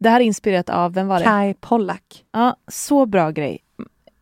Det 0.00 0.08
här 0.08 0.20
är 0.20 0.24
inspirerat 0.24 0.70
av, 0.70 0.94
vem 0.94 1.06
var 1.08 1.18
det? 1.18 1.24
Kai 1.24 1.54
Pollak. 1.54 2.24
Ja, 2.32 2.56
så 2.68 3.06
bra 3.06 3.30
grej. 3.30 3.58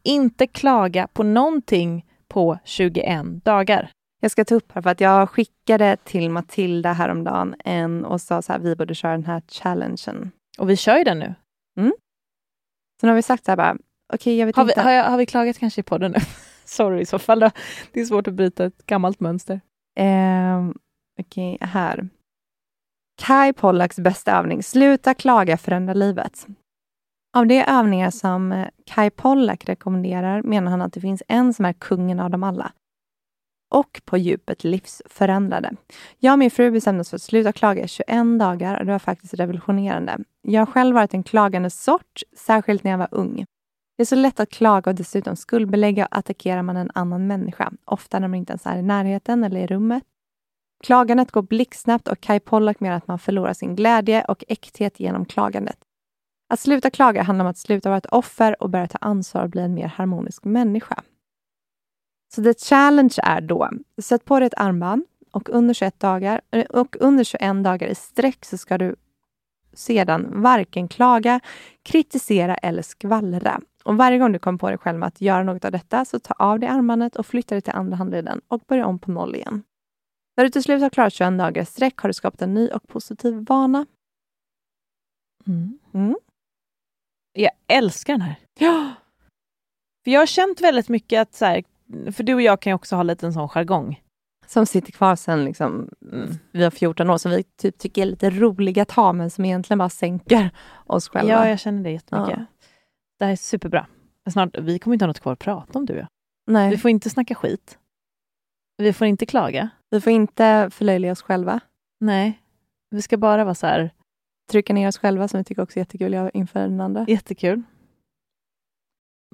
Inte 0.02 0.46
klaga 0.46 1.06
på 1.06 1.22
någonting 1.22 2.06
på 2.28 2.58
21 2.64 3.44
dagar. 3.44 3.90
Jag 4.24 4.30
ska 4.30 4.44
ta 4.44 4.54
upp 4.54 4.72
här 4.72 4.82
för 4.82 4.90
att 4.90 5.00
jag 5.00 5.30
skickade 5.30 5.96
till 6.04 6.30
Matilda 6.30 6.92
häromdagen 6.92 7.54
en 7.64 8.04
och 8.04 8.20
sa 8.20 8.42
så 8.42 8.52
här, 8.52 8.60
vi 8.60 8.76
borde 8.76 8.94
köra 8.94 9.12
den 9.12 9.24
här 9.24 9.42
challengen. 9.48 10.30
Och 10.58 10.70
vi 10.70 10.76
kör 10.76 10.98
ju 10.98 11.04
den 11.04 11.18
nu. 11.18 11.34
Så 13.00 13.06
nu 13.06 13.08
har 13.08 13.14
vi 13.14 13.22
sagt 13.22 13.44
så 13.44 13.50
här 13.50 13.56
bara, 13.56 13.76
okay, 14.14 14.36
jag 14.36 14.46
vet 14.46 14.56
Har 14.56 14.64
vi, 14.64 14.70
inte. 14.70 14.82
har, 14.82 14.90
jag, 14.90 15.04
har 15.04 15.18
vi 15.18 15.26
klagat 15.26 15.58
kanske 15.58 15.80
i 15.80 15.84
podden 15.84 16.12
nu? 16.12 16.18
Sorry 16.64 17.00
i 17.00 17.06
så 17.06 17.18
fall 17.18 17.40
då. 17.40 17.50
Det 17.92 18.00
är 18.00 18.04
svårt 18.04 18.28
att 18.28 18.34
bryta 18.34 18.64
ett 18.64 18.86
gammalt 18.86 19.20
mönster. 19.20 19.60
Eh, 19.98 20.68
Okej, 21.20 21.58
här. 21.60 22.08
Kai 23.22 23.52
Pollaks 23.52 23.98
bästa 23.98 24.38
övning. 24.38 24.62
Sluta 24.62 25.14
klaga, 25.14 25.56
förändra 25.56 25.94
livet. 25.94 26.46
Av 27.36 27.46
de 27.46 27.64
övningar 27.64 28.10
som 28.10 28.52
eh, 28.52 28.68
Kai 28.86 29.10
Pollak 29.10 29.68
rekommenderar 29.68 30.42
menar 30.42 30.70
han 30.70 30.82
att 30.82 30.92
det 30.92 31.00
finns 31.00 31.22
en 31.28 31.54
som 31.54 31.64
är 31.64 31.72
kungen 31.72 32.20
av 32.20 32.30
dem 32.30 32.42
alla. 32.42 32.72
Och 33.74 34.00
på 34.04 34.18
djupet 34.18 34.64
livsförändrande. 34.64 35.70
Jag 36.18 36.32
och 36.32 36.38
min 36.38 36.50
fru 36.50 36.70
bestämde 36.70 37.00
oss 37.00 37.10
för 37.10 37.16
att 37.16 37.22
sluta 37.22 37.52
klaga 37.52 37.84
i 37.84 37.88
21 37.88 38.38
dagar 38.38 38.78
och 38.78 38.86
det 38.86 38.92
var 38.92 38.98
faktiskt 38.98 39.34
revolutionerande. 39.34 40.18
Jag 40.42 40.60
har 40.60 40.66
själv 40.66 40.94
varit 40.94 41.14
en 41.14 41.22
klagande 41.22 41.70
sort, 41.70 42.20
särskilt 42.36 42.84
när 42.84 42.90
jag 42.90 42.98
var 42.98 43.08
ung. 43.10 43.44
Det 43.96 44.02
är 44.02 44.04
så 44.04 44.14
lätt 44.14 44.40
att 44.40 44.50
klaga 44.50 44.90
och 44.90 44.94
dessutom 44.94 45.36
skuldbelägga 45.36 46.06
och 46.06 46.18
attackera 46.18 46.62
man 46.62 46.76
en 46.76 46.90
annan 46.94 47.26
människa, 47.26 47.72
ofta 47.84 48.18
när 48.18 48.28
man 48.28 48.38
inte 48.38 48.52
ens 48.52 48.66
är 48.66 48.76
i 48.76 48.82
närheten 48.82 49.44
eller 49.44 49.60
i 49.60 49.66
rummet. 49.66 50.02
Klagandet 50.84 51.30
går 51.30 51.42
blixtsnabbt 51.42 52.08
och 52.08 52.20
Kai 52.20 52.40
Pollak 52.40 52.80
menar 52.80 52.96
att 52.96 53.08
man 53.08 53.18
förlorar 53.18 53.52
sin 53.52 53.76
glädje 53.76 54.24
och 54.24 54.44
äkthet 54.48 55.00
genom 55.00 55.24
klagandet. 55.24 55.78
Att 56.48 56.60
sluta 56.60 56.90
klaga 56.90 57.22
handlar 57.22 57.44
om 57.44 57.50
att 57.50 57.58
sluta 57.58 57.88
vara 57.88 57.98
ett 57.98 58.06
offer 58.06 58.62
och 58.62 58.70
börja 58.70 58.86
ta 58.86 58.98
ansvar 59.00 59.42
och 59.42 59.50
bli 59.50 59.62
en 59.62 59.74
mer 59.74 59.88
harmonisk 59.88 60.44
människa. 60.44 61.02
Så 62.34 62.42
the 62.42 62.54
challenge 62.54 63.14
är 63.22 63.40
då, 63.40 63.70
sätt 64.02 64.24
på 64.24 64.38
dig 64.38 64.46
ett 64.46 64.54
armband 64.56 65.04
och 65.32 65.48
under 65.48 65.74
21 65.74 66.00
dagar, 66.00 66.40
eh, 66.50 66.64
och 66.64 66.96
under 67.00 67.24
21 67.24 67.64
dagar 67.64 67.88
i 67.88 67.94
sträck 67.94 68.44
så 68.44 68.58
ska 68.58 68.78
du 68.78 68.96
sedan 69.72 70.42
varken 70.42 70.88
klaga, 70.88 71.40
kritisera 71.82 72.56
eller 72.56 72.82
skvallra. 72.82 73.60
Och 73.84 73.96
varje 73.96 74.18
gång 74.18 74.32
du 74.32 74.38
kommer 74.38 74.58
på 74.58 74.68
dig 74.68 74.78
själv 74.78 74.98
med 74.98 75.06
att 75.06 75.20
göra 75.20 75.42
något 75.42 75.64
av 75.64 75.72
detta 75.72 76.04
så 76.04 76.18
ta 76.18 76.34
av 76.38 76.60
dig 76.60 76.68
armbandet 76.68 77.16
och 77.16 77.26
flytta 77.26 77.54
det 77.54 77.60
till 77.60 77.72
andra 77.72 77.96
handleden 77.96 78.40
och 78.48 78.60
börja 78.68 78.86
om 78.86 78.98
på 78.98 79.10
noll 79.10 79.34
igen. 79.34 79.62
När 80.36 80.44
du 80.44 80.50
till 80.50 80.62
slut 80.62 80.82
har 80.82 80.90
klarat 80.90 81.12
21 81.12 81.38
dagar 81.38 81.62
i 81.62 81.66
sträck 81.66 81.98
har 81.98 82.08
du 82.08 82.14
skapat 82.14 82.42
en 82.42 82.54
ny 82.54 82.68
och 82.68 82.88
positiv 82.88 83.44
vana. 83.48 83.86
Mm. 85.46 86.16
Jag 87.32 87.52
älskar 87.66 88.12
den 88.12 88.22
här. 88.22 88.36
Ja! 88.58 88.94
För 90.04 90.10
jag 90.10 90.20
har 90.20 90.26
känt 90.26 90.60
väldigt 90.60 90.88
mycket 90.88 91.22
att, 91.22 91.34
så 91.34 91.44
här, 91.44 91.64
för 92.12 92.22
du 92.22 92.34
och 92.34 92.42
jag 92.42 92.60
kan 92.60 92.70
ju 92.70 92.74
också 92.74 92.96
ha 92.96 93.02
lite 93.02 93.26
en 93.26 93.32
sån 93.32 93.48
jargong. 93.48 94.00
Som 94.46 94.66
sitter 94.66 94.92
kvar 94.92 95.16
sen 95.16 95.44
liksom, 95.44 95.88
vi 96.52 96.64
har 96.64 96.70
14 96.70 97.10
år, 97.10 97.18
som 97.18 97.30
vi 97.30 97.42
typ 97.42 97.78
tycker 97.78 98.02
är 98.02 98.06
lite 98.06 98.30
roliga 98.30 98.82
att 98.82 98.90
ha, 98.90 99.12
men 99.12 99.30
som 99.30 99.44
egentligen 99.44 99.78
bara 99.78 99.88
sänker 99.88 100.50
oss 100.86 101.08
själva. 101.08 101.32
Ja, 101.32 101.48
jag 101.48 101.60
känner 101.60 101.82
det 101.82 101.90
jättemycket. 101.90 102.38
Ja. 102.38 102.44
Det 103.18 103.24
här 103.24 103.32
är 103.32 103.36
superbra. 103.36 103.86
Snart, 104.30 104.58
vi 104.58 104.78
kommer 104.78 104.94
inte 104.94 105.04
ha 105.04 105.06
något 105.06 105.20
kvar 105.20 105.32
att 105.32 105.38
prata 105.38 105.78
om 105.78 105.86
du 105.86 105.92
och 105.92 105.98
jag. 105.98 106.06
Nej, 106.46 106.70
Vi 106.70 106.78
får 106.78 106.90
inte 106.90 107.10
snacka 107.10 107.34
skit. 107.34 107.78
Vi 108.76 108.92
får 108.92 109.06
inte 109.06 109.26
klaga. 109.26 109.68
vi 109.90 110.00
får 110.00 110.12
inte 110.12 110.70
förlöjliga 110.72 111.12
oss 111.12 111.22
själva. 111.22 111.60
Nej. 112.00 112.40
Vi 112.90 113.02
ska 113.02 113.16
bara 113.16 113.44
vara 113.44 113.54
så 113.54 113.66
här, 113.66 113.90
Trycka 114.50 114.72
ner 114.74 114.88
oss 114.88 114.98
själva, 114.98 115.28
som 115.28 115.38
vi 115.38 115.44
tycker 115.44 115.62
också 115.62 115.78
är 115.78 115.80
jättekul 115.80 116.30
inför 116.34 116.60
den 116.60 116.80
andra. 116.80 117.04
jättekul. 117.08 117.62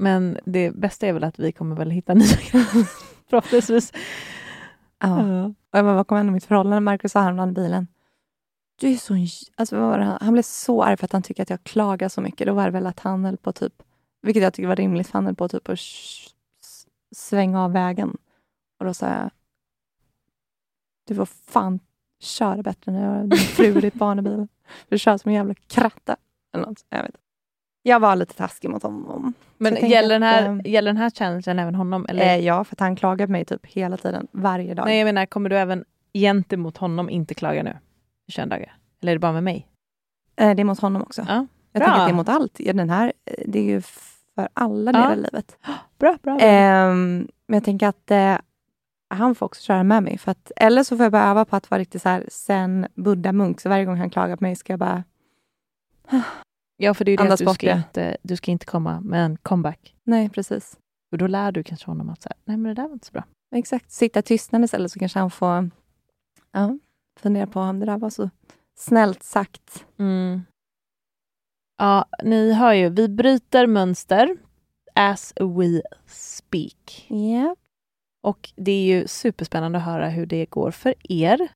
Men 0.00 0.38
det 0.44 0.70
bästa 0.70 1.06
är 1.06 1.12
väl 1.12 1.24
att 1.24 1.38
vi 1.38 1.52
kommer 1.52 1.76
väl 1.76 1.90
hitta 1.90 2.14
nya 2.14 2.36
grejer. 2.50 2.86
Förhoppningsvis. 3.30 3.92
Ja. 4.98 5.28
Ja. 5.28 5.54
Bara, 5.72 5.82
vad 5.82 6.06
kommer 6.06 6.18
hända 6.18 6.30
med 6.30 6.34
mitt 6.34 6.44
förhållande? 6.44 6.80
Marcus 6.80 7.14
häromdagen 7.14 7.50
i 7.50 7.52
bilen. 7.52 7.86
Du 8.80 8.88
är 8.92 8.96
så... 8.96 9.14
Alltså, 9.56 9.76
vad 9.76 9.88
var 9.88 9.98
det? 9.98 10.18
han- 10.20 10.32
blev 10.32 10.42
så 10.42 10.82
arg 10.82 10.96
för 10.96 11.04
att 11.04 11.12
han 11.12 11.22
tycker 11.22 11.42
att 11.42 11.50
jag 11.50 11.64
klagar 11.64 12.08
så 12.08 12.20
mycket. 12.20 12.46
Då 12.46 12.54
var 12.54 12.64
det 12.64 12.70
väl 12.70 12.86
att 12.86 13.00
han 13.00 13.24
höll 13.24 13.36
på 13.36 13.52
typ, 13.52 13.72
vilket 14.22 14.42
jag 14.42 14.54
tycker 14.54 14.68
var 14.68 14.76
rimligt, 14.76 15.06
för 15.06 15.12
han 15.12 15.26
höll 15.26 15.34
på 15.34 15.48
typ 15.48 15.68
att 15.68 15.78
svänga 17.16 17.64
av 17.64 17.72
vägen. 17.72 18.16
Och 18.78 18.84
då 18.86 18.94
sa 18.94 19.06
jag, 19.06 19.30
du 21.08 21.14
får 21.14 21.26
fan 21.26 21.80
köra 22.20 22.62
bättre 22.62 22.92
när 22.92 23.18
jag 23.18 23.28
din 23.28 23.38
fru 23.38 23.74
och 23.74 23.82
ditt 23.82 23.94
barn 23.94 24.18
i 24.18 24.22
bilen. 24.22 24.48
Du 24.88 24.98
kör 24.98 25.18
som 25.18 25.28
en 25.28 25.34
jävla 25.34 25.54
kratta. 25.54 26.16
Eller 26.54 26.66
något. 26.66 26.84
Jag, 26.88 27.02
vet. 27.02 27.14
Jag 27.82 28.00
var 28.00 28.16
lite 28.16 28.34
taskig 28.34 28.70
mot 28.70 28.82
honom. 28.82 29.32
Men 29.58 29.88
gäller 29.88 30.14
den, 30.14 30.22
här, 30.22 30.58
att, 30.58 30.66
gäller 30.66 30.88
den 30.88 30.96
här 30.96 31.10
challengen 31.10 31.58
även 31.58 31.74
honom? 31.74 32.06
Eller? 32.08 32.22
Eh, 32.24 32.36
ja, 32.36 32.64
för 32.64 32.76
han 32.78 32.96
klagar 32.96 33.26
på 33.26 33.32
mig 33.32 33.44
typ 33.44 33.66
hela 33.66 33.96
tiden, 33.96 34.26
varje 34.32 34.74
dag. 34.74 34.86
Nej, 34.86 34.98
jag 34.98 35.04
menar, 35.04 35.26
kommer 35.26 35.50
du 35.50 35.58
även 35.58 35.84
gentemot 36.14 36.76
honom 36.76 37.10
inte 37.10 37.34
klaga 37.34 37.62
nu? 37.62 37.76
I 38.28 38.32
21 38.32 38.50
dagar? 38.50 38.72
Eller 39.02 39.12
är 39.12 39.16
det 39.16 39.20
bara 39.20 39.32
med 39.32 39.44
mig? 39.44 39.66
Eh, 40.36 40.54
det 40.56 40.62
är 40.62 40.64
mot 40.64 40.80
honom 40.80 41.02
också. 41.02 41.24
Ja. 41.28 41.46
Jag 41.72 41.80
Bra. 41.80 41.86
tänker 41.86 42.00
att 42.00 42.08
det 42.08 42.12
är 42.12 42.16
mot 42.16 42.28
allt. 42.28 42.60
Ja, 42.60 42.72
Den 42.72 42.90
här, 42.90 43.12
eh, 43.24 43.34
det 43.46 43.58
är 43.58 43.64
ju 43.64 43.80
för 44.34 44.48
alla 44.54 44.90
Ja. 44.92 44.98
delar 44.98 45.12
i 45.12 45.16
livet. 45.16 45.56
Bra, 45.98 46.16
bra. 46.22 46.38
Ehm, 46.40 47.28
men 47.46 47.54
jag 47.56 47.64
tänker 47.64 47.86
att 47.88 48.10
eh, 48.10 48.36
han 49.14 49.34
får 49.34 49.46
också 49.46 49.62
köra 49.62 49.82
med 49.82 50.02
mig. 50.02 50.18
För 50.18 50.30
att, 50.30 50.52
eller 50.56 50.82
så 50.82 50.96
får 50.96 51.04
jag 51.04 51.12
bara 51.12 51.24
öva 51.24 51.44
på 51.44 51.56
att 51.56 51.70
vara 51.70 51.78
riktigt 51.80 52.02
så 52.02 52.08
här, 52.08 52.24
sen 52.28 52.86
Buddha 52.94 53.32
munk. 53.32 53.60
Så 53.60 53.68
varje 53.68 53.84
gång 53.84 53.96
han 53.96 54.10
klagar 54.10 54.36
på 54.36 54.44
mig 54.44 54.56
ska 54.56 54.72
jag 54.72 54.80
bara... 54.80 55.04
ja, 56.80 56.94
för 56.94 57.04
det 57.04 57.10
är 57.10 57.12
ju 57.12 57.16
det 57.28 57.32
att 57.32 57.38
du 57.38 57.54
ska, 57.54 57.66
det. 57.66 57.76
inte, 57.76 58.16
du 58.22 58.36
ska 58.36 58.50
inte 58.50 58.66
komma 58.66 59.00
med 59.00 59.24
en 59.24 59.36
comeback. 59.36 59.94
Nej, 60.04 60.28
precis. 60.28 60.78
Och 61.12 61.18
då 61.18 61.26
lär 61.26 61.52
du 61.52 61.62
kanske 61.62 61.86
honom 61.86 62.10
att 62.10 62.22
så 62.22 62.28
här, 62.28 62.36
nej 62.44 62.56
men 62.56 62.74
det 62.74 62.82
där 62.82 62.88
var 62.88 62.92
inte 62.92 63.06
så 63.06 63.12
bra. 63.12 63.24
Exakt. 63.56 63.90
Sitta 63.90 64.22
tystnad 64.22 64.74
eller 64.74 64.88
så 64.88 64.98
kanske 64.98 65.18
han 65.18 65.30
får 65.30 65.70
ja, 66.52 66.78
fundera 67.20 67.46
på 67.46 67.60
om 67.60 67.80
det 67.80 67.86
där 67.86 67.98
var 67.98 68.10
så 68.10 68.30
snällt 68.78 69.22
sagt. 69.22 69.86
Mm. 69.98 70.42
Ja, 71.78 72.04
ni 72.22 72.52
hör 72.52 72.72
ju, 72.72 72.88
vi 72.88 73.08
bryter 73.08 73.66
mönster 73.66 74.36
as 74.94 75.32
we 75.40 75.82
speak. 76.06 77.06
Ja, 77.08 77.56
Och 78.22 78.50
det 78.56 78.72
är 78.72 78.82
ju 78.84 79.06
superspännande 79.06 79.78
att 79.78 79.84
höra 79.84 80.08
hur 80.08 80.26
det 80.26 80.46
går 80.46 80.70
för 80.70 80.94
er. 81.08 81.48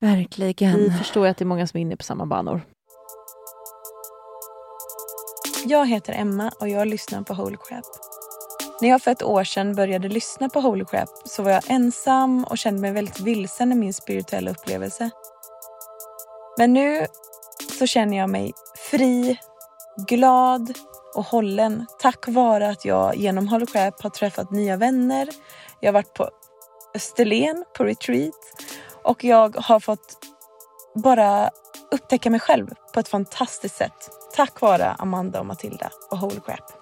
verkligen. 0.00 0.76
Vi 0.76 0.90
förstår 0.90 1.26
att 1.26 1.36
det 1.36 1.42
är 1.42 1.46
många 1.46 1.66
som 1.66 1.78
är 1.78 1.82
inne 1.82 1.96
på 1.96 2.04
samma 2.04 2.26
banor. 2.26 2.60
Jag 5.64 5.86
heter 5.86 6.12
Emma 6.12 6.52
och 6.60 6.68
jag 6.68 6.88
lyssnar 6.88 7.22
på 7.22 7.34
Holy 7.34 7.56
Crap. 7.68 7.84
När 8.80 8.88
jag 8.88 9.02
för 9.02 9.10
ett 9.10 9.22
år 9.22 9.44
sedan 9.44 9.74
började 9.74 10.08
lyssna 10.08 10.48
på 10.48 10.60
Holy 10.60 10.84
Crap 10.84 11.08
så 11.24 11.42
var 11.42 11.50
jag 11.50 11.62
ensam 11.70 12.44
och 12.44 12.58
kände 12.58 12.80
mig 12.80 12.92
väldigt 12.92 13.20
vilsen 13.20 13.72
i 13.72 13.74
min 13.74 13.94
spirituella 13.94 14.50
upplevelse. 14.50 15.10
Men 16.58 16.72
nu 16.72 17.06
så 17.78 17.86
känner 17.86 18.16
jag 18.16 18.30
mig 18.30 18.52
fri, 18.90 19.38
glad 20.08 20.72
och 21.14 21.24
hållen 21.24 21.86
tack 22.00 22.28
vare 22.28 22.68
att 22.68 22.84
jag 22.84 23.16
genom 23.16 23.48
Holy 23.48 23.66
Crap 23.66 24.02
har 24.02 24.10
träffat 24.10 24.50
nya 24.50 24.76
vänner. 24.76 25.28
Jag 25.80 25.88
har 25.88 25.94
varit 25.94 26.14
på 26.14 26.30
Österlen 26.94 27.64
på 27.76 27.84
retreat 27.84 28.34
och 29.04 29.24
jag 29.24 29.56
har 29.56 29.80
fått 29.80 30.18
bara 30.94 31.50
upptäcka 31.90 32.30
mig 32.30 32.40
själv 32.40 32.70
på 32.94 33.00
ett 33.00 33.08
fantastiskt 33.08 33.76
sätt. 33.76 34.17
Tack 34.38 34.60
vare 34.60 34.90
Amanda 34.92 35.40
och 35.40 35.46
Matilda 35.46 35.90
och 36.10 36.18
Holy 36.18 36.40
Crap. 36.40 36.72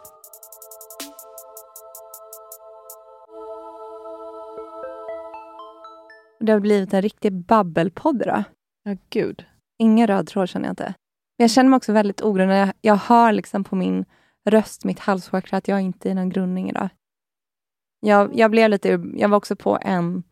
Det 6.40 6.52
har 6.52 6.60
blivit 6.60 6.94
en 6.94 7.02
riktig 7.02 7.32
babbelpodd 7.32 8.22
idag. 8.22 8.44
Ja, 8.82 8.96
gud. 9.10 9.44
Ingen 9.78 10.06
röd 10.06 10.26
tråd 10.26 10.48
känner 10.48 10.66
jag 10.66 10.72
inte. 10.72 10.94
Men 11.38 11.44
jag 11.44 11.50
känner 11.50 11.70
mig 11.70 11.76
också 11.76 11.92
väldigt 11.92 12.20
jag, 12.20 12.72
jag 12.80 12.96
hör 12.96 13.32
liksom 13.32 13.64
på 13.64 13.76
min 13.76 14.04
röst, 14.44 14.84
mitt 14.84 14.98
halschakra, 14.98 15.56
att 15.56 15.68
jag 15.68 15.80
inte 15.80 16.08
är 16.08 16.10
i 16.10 16.14
någon 16.14 16.28
grundning 16.28 16.70
idag. 16.70 16.88
Jag, 18.00 18.36
jag, 18.38 18.50
blev 18.50 18.70
lite, 18.70 19.02
jag 19.14 19.28
var 19.28 19.36
också 19.36 19.56
på 19.56 19.78
en 19.82 20.22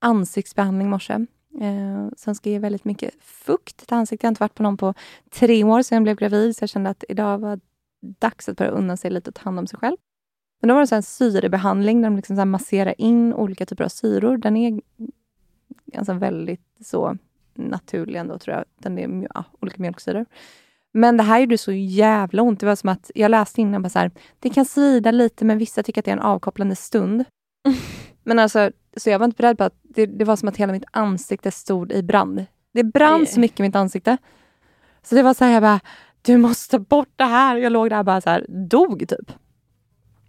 ansiktsbehandling 0.00 0.86
i 0.86 0.90
morse. 0.90 1.26
Eh, 1.60 2.08
som 2.16 2.34
ska 2.34 2.50
ge 2.50 2.58
väldigt 2.58 2.84
mycket 2.84 3.14
fukt 3.20 3.76
till 3.76 3.94
ansiktet. 3.96 4.22
Jag 4.22 4.28
har 4.28 4.30
inte 4.30 4.42
varit 4.42 4.54
på 4.54 4.62
någon 4.62 4.76
på 4.76 4.94
tre 5.30 5.64
år 5.64 5.82
sedan 5.82 5.96
jag 5.96 6.02
blev 6.02 6.16
gravid, 6.16 6.56
så 6.56 6.62
jag 6.62 6.68
kände 6.68 6.90
att 6.90 7.04
idag 7.08 7.38
var 7.38 7.60
dags 8.00 8.48
att 8.48 8.56
börja 8.56 8.70
unna 8.70 8.96
sig 8.96 9.10
lite 9.10 9.30
och 9.30 9.34
ta 9.34 9.42
hand 9.42 9.58
om 9.58 9.66
sig 9.66 9.78
själv. 9.78 9.96
Men 10.60 10.68
då 10.68 10.74
var 10.74 10.80
det 10.80 10.86
så 10.86 10.94
här 10.94 10.98
en 10.98 11.02
syrebehandling 11.02 12.02
där 12.02 12.10
de 12.10 12.16
liksom 12.16 12.36
så 12.36 12.40
här 12.40 12.46
masserar 12.46 12.94
in 12.98 13.34
olika 13.34 13.66
typer 13.66 13.84
av 13.84 13.88
syror. 13.88 14.36
Den 14.36 14.56
är 14.56 14.80
alltså 15.96 16.12
väldigt 16.12 16.64
så 16.80 17.16
naturlig 17.54 18.18
ändå, 18.18 18.38
tror 18.38 18.56
jag. 18.56 18.64
Den 18.78 18.98
är 18.98 19.28
ja, 19.34 19.44
olika 19.60 19.82
mjölksyror. 19.82 20.26
Men 20.92 21.16
det 21.16 21.22
här 21.22 21.40
gjorde 21.40 21.58
så 21.58 21.72
jävla 21.72 22.42
ont. 22.42 22.60
Det 22.60 22.66
var 22.66 22.76
som 22.76 22.88
att 22.88 23.10
jag 23.14 23.30
läste 23.30 23.60
innan 23.60 23.82
bara 23.82 23.88
så 23.88 23.98
här, 23.98 24.10
det 24.38 24.50
kan 24.50 24.64
svida 24.64 25.10
lite, 25.10 25.44
men 25.44 25.58
vissa 25.58 25.82
tycker 25.82 26.00
att 26.00 26.04
det 26.04 26.10
är 26.10 26.16
en 26.16 26.22
avkopplande 26.22 26.76
stund. 26.76 27.24
men 28.24 28.38
alltså, 28.38 28.70
så 28.96 29.10
jag 29.10 29.18
var 29.18 29.24
inte 29.24 29.36
beredd 29.36 29.58
på 29.58 29.64
att 29.64 29.76
det, 29.82 30.06
det 30.06 30.24
var 30.24 30.36
som 30.36 30.48
att 30.48 30.56
hela 30.56 30.72
mitt 30.72 30.84
ansikte 30.90 31.50
stod 31.50 31.92
i 31.92 32.02
brand. 32.02 32.44
Det 32.72 32.84
brann 32.84 33.20
Nej. 33.20 33.26
så 33.26 33.40
mycket 33.40 33.60
i 33.60 33.62
mitt 33.62 33.76
ansikte. 33.76 34.16
Så 35.02 35.14
det 35.14 35.22
var 35.22 35.34
så 35.34 35.44
här, 35.44 35.52
jag 35.52 35.62
bara, 35.62 35.80
du 36.22 36.36
måste 36.36 36.78
bort 36.78 37.12
det 37.16 37.24
här. 37.24 37.56
Jag 37.56 37.72
låg 37.72 37.90
där 37.90 37.98
och 37.98 38.04
bara 38.04 38.20
så 38.20 38.30
här, 38.30 38.46
dog 38.48 39.08
typ. 39.08 39.32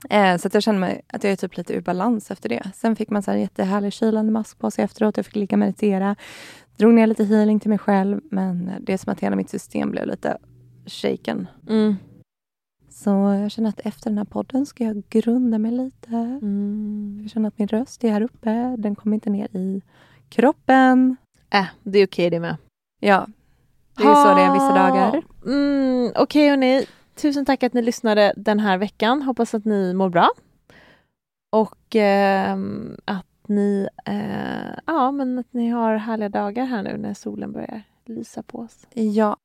Eh, 0.10 0.38
så 0.38 0.48
att 0.48 0.54
jag 0.54 0.64
känner 0.64 0.80
mig 0.80 1.02
att 1.08 1.24
jag 1.24 1.34
är 1.34 1.38
typ 1.38 1.58
lite 1.58 1.74
ur 1.74 1.82
balans 1.82 2.32
efter 2.32 2.50
det. 2.50 2.72
Sen 2.76 2.96
fick 2.96 3.10
man 3.10 3.24
så 3.24 3.32
här 3.32 3.38
jättehärlig 3.38 3.94
kylande 3.94 4.32
mask 4.32 4.60
på 4.60 4.72
sig 4.72 4.86
efteråt. 4.86 5.18
Jag 5.18 5.26
fick 5.26 5.36
ligga 5.36 5.56
och 5.56 5.60
meditera. 5.60 6.16
Drog 6.78 6.94
ner 6.94 7.08
lite 7.08 7.24
healing 7.24 7.60
till 7.60 7.70
mig 7.70 7.78
själv. 7.78 8.22
Men 8.32 8.72
det 8.80 8.94
är 8.94 8.98
som 8.98 9.14
att 9.14 9.20
hela 9.20 9.36
mitt 9.36 9.50
system 9.50 9.92
blev 9.92 10.08
lite 10.08 10.38
shaken. 10.86 11.48
Mm. 11.70 11.96
Så 13.04 13.10
jag 13.10 13.52
känner 13.52 13.70
att 13.70 13.80
efter 13.80 14.10
den 14.10 14.18
här 14.18 14.26
podden 14.26 14.66
ska 14.66 14.84
jag 14.84 15.04
grunda 15.10 15.58
mig 15.58 15.72
lite. 15.72 16.16
Mm. 16.16 17.20
Jag 17.22 17.32
känner 17.32 17.48
att 17.48 17.60
min 17.60 17.68
röst 17.68 18.04
är 18.04 18.12
här 18.12 18.22
uppe. 18.22 18.76
Den 18.78 18.96
kommer 18.96 19.14
inte 19.16 19.30
ner 19.30 19.56
i 19.56 19.82
kroppen. 20.30 21.16
Äh, 21.50 21.66
det 21.84 22.00
är 22.00 22.08
okej 22.08 22.30
det 22.30 22.40
med. 22.40 22.58
Ja, 23.00 23.28
det 23.98 24.04
är 24.04 24.16
så 24.16 24.36
det 24.36 24.42
är 24.42 24.54
vissa 24.54 24.74
dagar. 24.74 25.24
Mm, 25.46 26.12
Okej 26.16 26.24
okay, 26.24 26.50
hörni, 26.50 26.86
tusen 27.16 27.46
tack 27.46 27.64
att 27.64 27.74
ni 27.74 27.82
lyssnade 27.82 28.34
den 28.36 28.60
här 28.60 28.78
veckan. 28.78 29.22
Hoppas 29.22 29.54
att 29.54 29.66
ni 29.66 29.94
mår 29.94 30.10
bra. 30.10 30.30
Och 31.52 31.96
eh, 31.96 32.58
att 33.06 33.48
ni, 33.48 33.88
eh, 34.06 34.80
ja, 34.86 35.12
men 35.12 35.40
att 35.40 35.54
ni 35.54 35.70
har 35.70 35.96
härliga 35.96 36.30
dagar 36.30 36.66
här 36.66 36.84
nu 36.84 36.98
när 36.98 37.14
solen 37.14 37.52
börjar 37.52 37.84
lysa 38.06 38.44
på 38.44 38.60
oss. 38.60 38.88
Ja, 38.94 39.38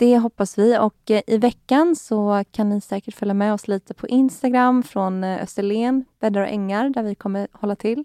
det 0.00 0.18
hoppas 0.18 0.58
vi. 0.58 0.78
Och 0.78 1.10
eh, 1.10 1.22
i 1.26 1.38
veckan 1.38 1.96
så 1.96 2.44
kan 2.50 2.68
ni 2.68 2.80
säkert 2.80 3.14
följa 3.14 3.34
med 3.34 3.54
oss 3.54 3.68
lite 3.68 3.94
på 3.94 4.08
Instagram 4.08 4.82
från 4.82 5.24
eh, 5.24 5.42
Österlen, 5.42 6.04
bäddar 6.20 6.40
och 6.40 6.48
ängar, 6.48 6.88
där 6.88 7.02
vi 7.02 7.14
kommer 7.14 7.48
hålla 7.52 7.76
till. 7.76 8.04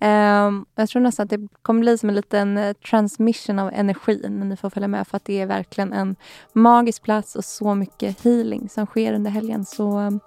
Um, 0.00 0.66
jag 0.74 0.88
tror 0.88 1.02
nästan 1.02 1.24
att 1.24 1.30
det 1.30 1.48
kommer 1.62 1.80
bli 1.80 1.98
som 1.98 2.08
en 2.08 2.14
liten 2.14 2.58
uh, 2.58 2.72
transmission 2.72 3.58
av 3.58 3.70
energi 3.74 4.28
när 4.28 4.46
ni 4.46 4.56
får 4.56 4.70
följa 4.70 4.88
med 4.88 5.06
för 5.06 5.16
att 5.16 5.24
det 5.24 5.40
är 5.40 5.46
verkligen 5.46 5.92
en 5.92 6.16
magisk 6.52 7.02
plats 7.02 7.36
och 7.36 7.44
så 7.44 7.74
mycket 7.74 8.24
healing 8.24 8.68
som 8.68 8.86
sker 8.86 9.12
under 9.12 9.30
helgen. 9.30 9.64
Så 9.64 10.18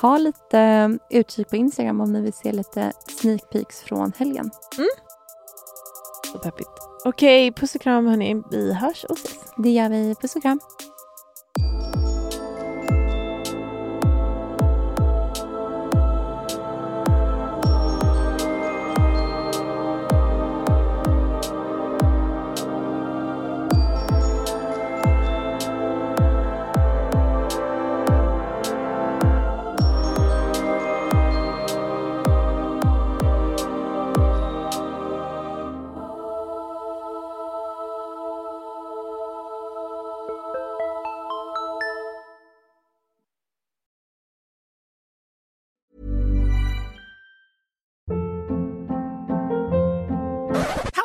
ha 0.00 0.18
lite 0.18 0.98
utkik 1.10 1.50
på 1.50 1.56
Instagram 1.56 2.00
om 2.00 2.12
ni 2.12 2.20
vill 2.20 2.32
se 2.32 2.52
lite 2.52 2.92
sneak 3.20 3.50
peeks 3.52 3.80
från 3.80 4.12
helgen. 4.16 4.50
Mm. 4.78 4.88
Så 6.32 6.38
peppigt. 6.38 6.87
Okej, 7.04 7.52
puss 7.52 7.74
och 7.74 7.80
kram 7.80 8.06
hörni. 8.06 8.42
Vi 8.50 8.72
hörs 8.72 9.04
och 9.04 9.16
ses. 9.16 9.52
Det 9.56 9.70
gör 9.70 9.88
vi. 9.88 10.14
Puss 10.20 10.36
och 10.36 10.42
kram. 10.42 10.60